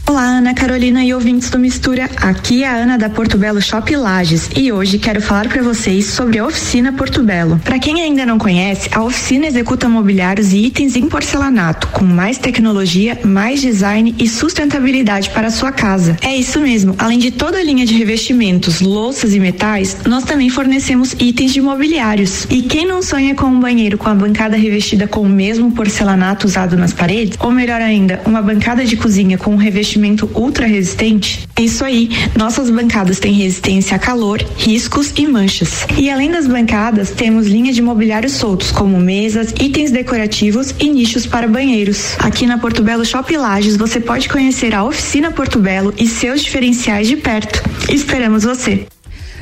[0.07, 2.09] Olá, Ana Carolina e ouvintes do Mistura.
[2.17, 6.05] Aqui é a Ana da Porto Belo Shop Lages e hoje quero falar para vocês
[6.07, 7.57] sobre a oficina Porto Belo.
[7.63, 12.37] Para quem ainda não conhece, a oficina executa mobiliários e itens em porcelanato com mais
[12.37, 16.17] tecnologia, mais design e sustentabilidade para a sua casa.
[16.21, 16.93] É isso mesmo.
[16.97, 21.61] Além de toda a linha de revestimentos, louças e metais, nós também fornecemos itens de
[21.61, 22.45] mobiliários.
[22.49, 26.47] E quem não sonha com um banheiro com a bancada revestida com o mesmo porcelanato
[26.47, 30.00] usado nas paredes, ou melhor ainda, uma bancada de cozinha com um revestimento
[30.33, 31.47] ultra resistente?
[31.55, 32.09] É isso aí.
[32.35, 35.85] Nossas bancadas têm resistência a calor, riscos e manchas.
[35.97, 41.25] E além das bancadas, temos linha de mobiliários soltos, como mesas, itens decorativos e nichos
[41.25, 42.15] para banheiros.
[42.19, 46.41] Aqui na Porto Belo Shop Lages, você pode conhecer a oficina Porto Belo e seus
[46.41, 47.61] diferenciais de perto.
[47.89, 48.87] Esperamos você!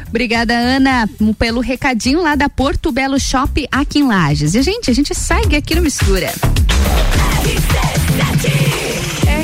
[0.10, 1.08] Obrigada, Ana,
[1.38, 4.56] pelo recadinho lá da Porto Belo Shop aqui em Lages.
[4.56, 6.34] E, gente, a gente segue aqui no Mistura.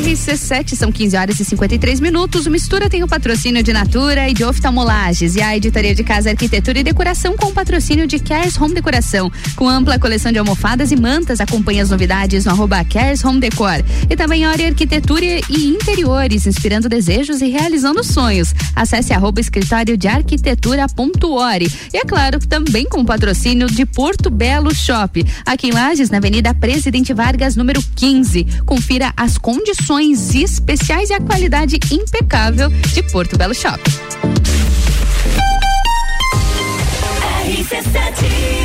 [0.06, 2.46] RC7 são 15 horas e 53 minutos.
[2.46, 6.30] O Mistura tem o patrocínio de Natura e de Oftalmolages e a editoria de casa
[6.30, 10.92] Arquitetura e Decoração com o patrocínio de Cares Home Decoração, com ampla coleção de almofadas
[10.92, 11.42] e mantas.
[11.42, 13.84] Acompanhe as novidades no arroba Cares Home Decor.
[14.08, 18.54] E também Ori Arquitetura e Interiores, inspirando desejos e realizando sonhos.
[18.76, 21.72] Acesse arroba escritório de arquitetura.ori.
[21.92, 26.18] E é claro, também com o patrocínio de Porto Belo Shop, aqui em Lages, na
[26.18, 28.46] Avenida Presidente Vargas, número 15.
[28.68, 33.80] Confira as condições especiais e a qualidade impecável de Porto Belo Shop.
[37.46, 38.65] RC7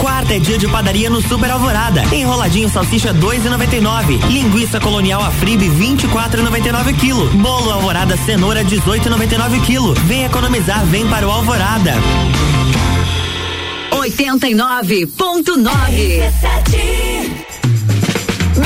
[0.00, 2.02] Quarta é dia de padaria no Super Alvorada.
[2.14, 4.26] Enroladinho salsicha 2,99.
[4.28, 7.36] Linguiça colonial Afribe 24,99 kg.
[7.36, 9.94] Bolo Alvorada cenoura 18,99 kg.
[10.06, 11.94] Vem economizar, vem para o Alvorada.
[13.92, 15.06] 89.9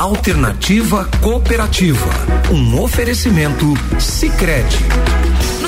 [0.00, 2.08] Alternativa Cooperativa.
[2.50, 3.66] Um oferecimento
[3.98, 4.78] Sicredi.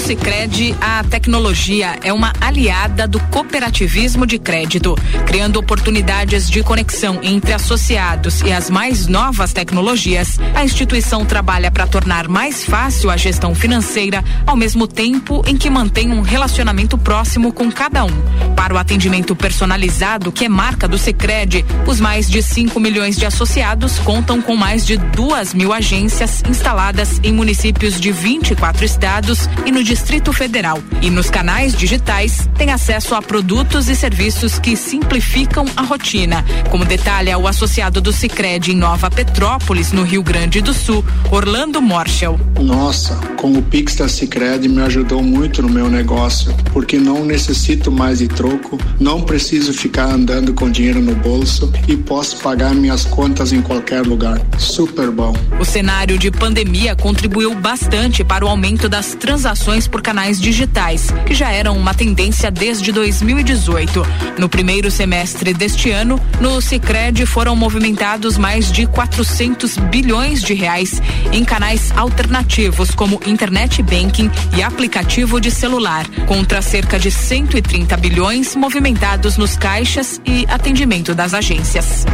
[0.02, 7.52] Sicredi, a tecnologia é uma aliada do cooperativismo de crédito, criando oportunidades de conexão entre
[7.52, 10.40] associados e as mais novas tecnologias.
[10.56, 15.70] A instituição trabalha para tornar mais fácil a gestão financeira, ao mesmo tempo em que
[15.70, 18.22] mantém um relacionamento próximo com cada um.
[18.56, 23.24] Para o atendimento personalizado, que é marca do Sicredi, os mais de 5 milhões de
[23.24, 29.70] associados contam com mais de duas mil agências instaladas em municípios de 24 estados e
[29.70, 30.78] no Distrito Federal.
[31.02, 36.82] E nos canais digitais tem acesso a produtos e serviços que simplificam a rotina, como
[36.82, 42.40] detalha o associado do Sicredi em Nova Petrópolis, no Rio Grande do Sul, Orlando Morschel.
[42.58, 47.92] Nossa, com o Pix da Sicredi me ajudou muito no meu negócio, porque não necessito
[47.92, 53.04] mais de troco, não preciso ficar andando com dinheiro no bolso e posso pagar minhas
[53.04, 54.40] contas em qualquer lugar.
[54.58, 55.34] Super bom.
[55.60, 61.34] O cenário de pandemia contribuiu bastante para o aumento das transações por canais digitais, que
[61.34, 64.04] já eram uma tendência desde 2018.
[64.38, 71.00] No primeiro semestre deste ano, no Sicredi foram movimentados mais de 400 bilhões de reais
[71.32, 78.56] em canais alternativos como internet banking e aplicativo de celular, contra cerca de 130 bilhões
[78.56, 82.04] movimentados nos caixas e atendimento das agências.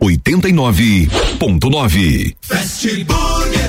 [0.00, 3.68] 89.9 Fast Burger.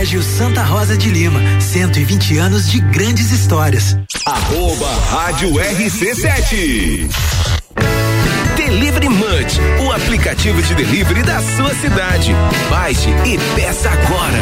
[0.00, 3.98] Colégio Santa Rosa de Lima, 120 anos de grandes histórias.
[4.24, 7.06] Arroba Rádio RC7.
[8.56, 12.32] Delivery Munch, o aplicativo de delivery da sua cidade.
[12.70, 14.38] Baixe e peça agora.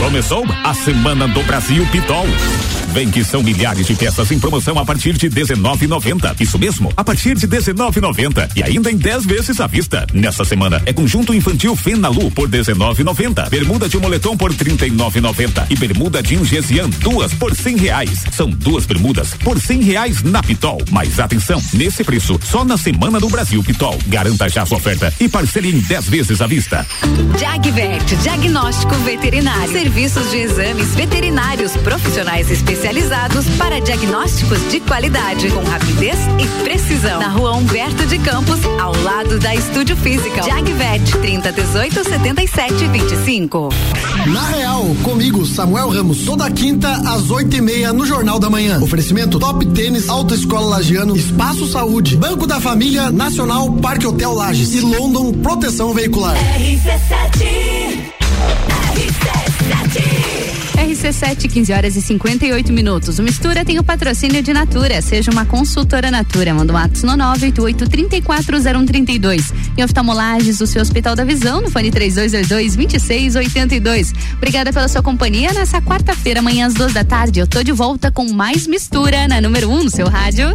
[0.00, 2.26] Começou a Semana do Brasil Pitol.
[2.92, 6.38] Vem que são milhares de peças em promoção a partir de 19,90.
[6.38, 10.06] Isso mesmo, a partir de 19,90 e ainda em 10 vezes à vista.
[10.12, 16.22] Nessa semana é conjunto infantil Fenalu por 19,90, bermuda de moletom por 39,90 e bermuda
[16.22, 18.24] de Ingesian duas por 100 reais.
[18.30, 20.78] São duas bermudas por 100 reais na Pitol.
[20.90, 23.98] Mas atenção, nesse preço só na Semana do Brasil Pitol.
[24.06, 26.86] Garanta já sua oferta e parcele em 10 vezes à vista.
[27.40, 29.72] Jagvet, diagnóstico veterinário.
[29.72, 32.81] Serviço serviços de exames veterinários profissionais especializados
[33.56, 37.20] para diagnósticos de qualidade, com rapidez e precisão.
[37.20, 40.42] Na rua Humberto de Campos, ao lado da Estúdio Física.
[40.42, 43.68] Jagvet, 30 18 77 25.
[44.26, 48.80] Na Real, comigo, Samuel Ramos, toda quinta às oito e meia no Jornal da Manhã.
[48.82, 54.80] Oferecimento Top Tênis, Autoescola Lagiano, Espaço Saúde, Banco da Família, Nacional, Parque Hotel Lages e
[54.80, 56.36] London Proteção Veicular.
[56.58, 57.82] RC7
[60.82, 63.20] RC7, 15 horas e 58 minutos.
[63.20, 65.00] O Mistura tem o patrocínio de Natura.
[65.00, 66.52] Seja uma consultora Natura.
[66.52, 69.52] Manda um ato no 988-340132.
[69.76, 74.12] E oftalmolages, o seu Hospital da Visão, no fone 3222-2682.
[74.34, 75.52] Obrigada pela sua companhia.
[75.52, 79.40] Nessa quarta-feira, amanhã às duas da tarde, eu tô de volta com mais Mistura na
[79.40, 80.52] número 1 um no seu rádio.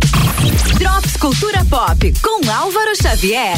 [0.78, 3.56] Drops Cultura Pop, com Álvaro Xavier.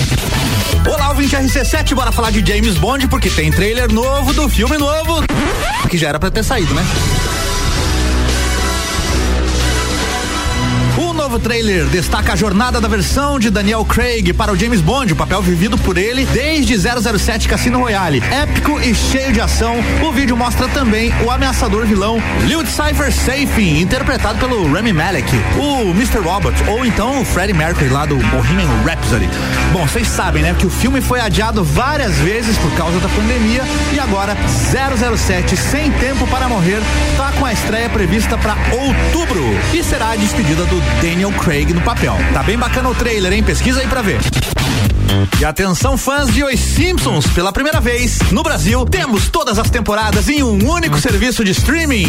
[0.88, 5.24] Olá, ouvinte RC7, bora falar de James Bond, porque tem trailer novo do filme novo,
[5.90, 7.39] que já era pra ter saído, né?
[11.30, 15.16] Novo trailer destaca a jornada da versão de Daniel Craig para o James Bond, o
[15.16, 18.24] papel vivido por ele desde 007 Cassino Royale.
[18.32, 23.80] Épico e cheio de ação, o vídeo mostra também o ameaçador vilão Lewis Cypher Safin,
[23.80, 25.30] interpretado pelo Rami Malek,
[25.60, 26.18] o Mr.
[26.18, 29.30] Robot, ou então o Freddie Mercury lá do Bohemian Rhapsody.
[29.72, 33.62] Bom, vocês sabem, né, que o filme foi adiado várias vezes por causa da pandemia
[33.94, 34.36] e agora
[35.16, 36.82] 007 Sem Tempo para Morrer
[37.16, 40.82] tá com a estreia prevista para outubro e será a despedida do
[41.20, 42.16] Daniel Craig no papel.
[42.34, 43.44] Tá bem bacana o trailer, hein?
[43.44, 44.22] Pesquisa aí pra ver.
[45.38, 50.30] E atenção fãs de Os Simpsons, pela primeira vez no Brasil, temos todas as temporadas
[50.30, 52.06] em um único serviço de streaming.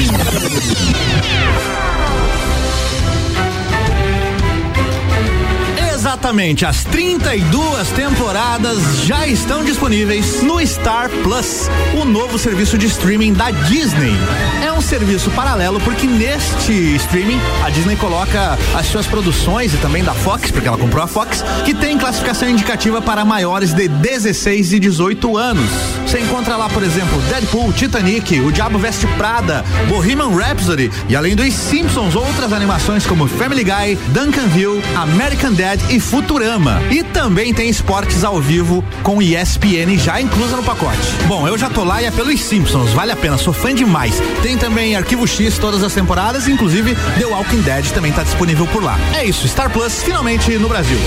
[6.10, 13.32] Exatamente, as 32 temporadas já estão disponíveis no Star Plus, o novo serviço de streaming
[13.32, 14.12] da Disney.
[14.60, 20.02] É um serviço paralelo porque neste streaming a Disney coloca as suas produções e também
[20.02, 24.72] da Fox, porque ela comprou a Fox, que tem classificação indicativa para maiores de 16
[24.72, 25.70] e 18 anos.
[26.04, 31.36] Você encontra lá, por exemplo, Deadpool, Titanic, O Diabo Veste Prada, Bohemian Rhapsody e além
[31.36, 36.80] dos Simpsons, outras animações como Family Guy, Duncanville, American Dad e Futurama.
[36.90, 40.98] E também tem esportes ao vivo com ESPN já inclusa no pacote.
[41.26, 44.20] Bom, eu já tô lá e é pelos Simpsons, vale a pena, sou fã demais.
[44.42, 48.82] Tem também Arquivo X todas as temporadas, inclusive The Walking Dead também tá disponível por
[48.82, 48.98] lá.
[49.14, 50.98] É isso, Star Plus finalmente no Brasil.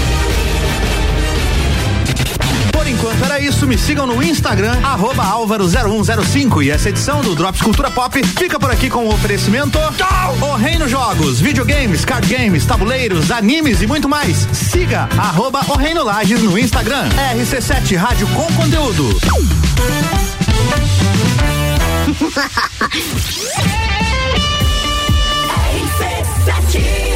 [2.84, 6.65] Por enquanto era isso, me sigam no Instagram, arroba álvaro0105.
[6.65, 9.80] E essa edição do Drops Cultura Pop fica por aqui com o oferecimento
[10.41, 14.45] O Reino Jogos, videogames, card games, tabuleiros, animes e muito mais.
[14.51, 19.18] Siga arroba O Reino Lages no Instagram, RC7 Rádio com Conteúdo.
[25.73, 27.12] RC7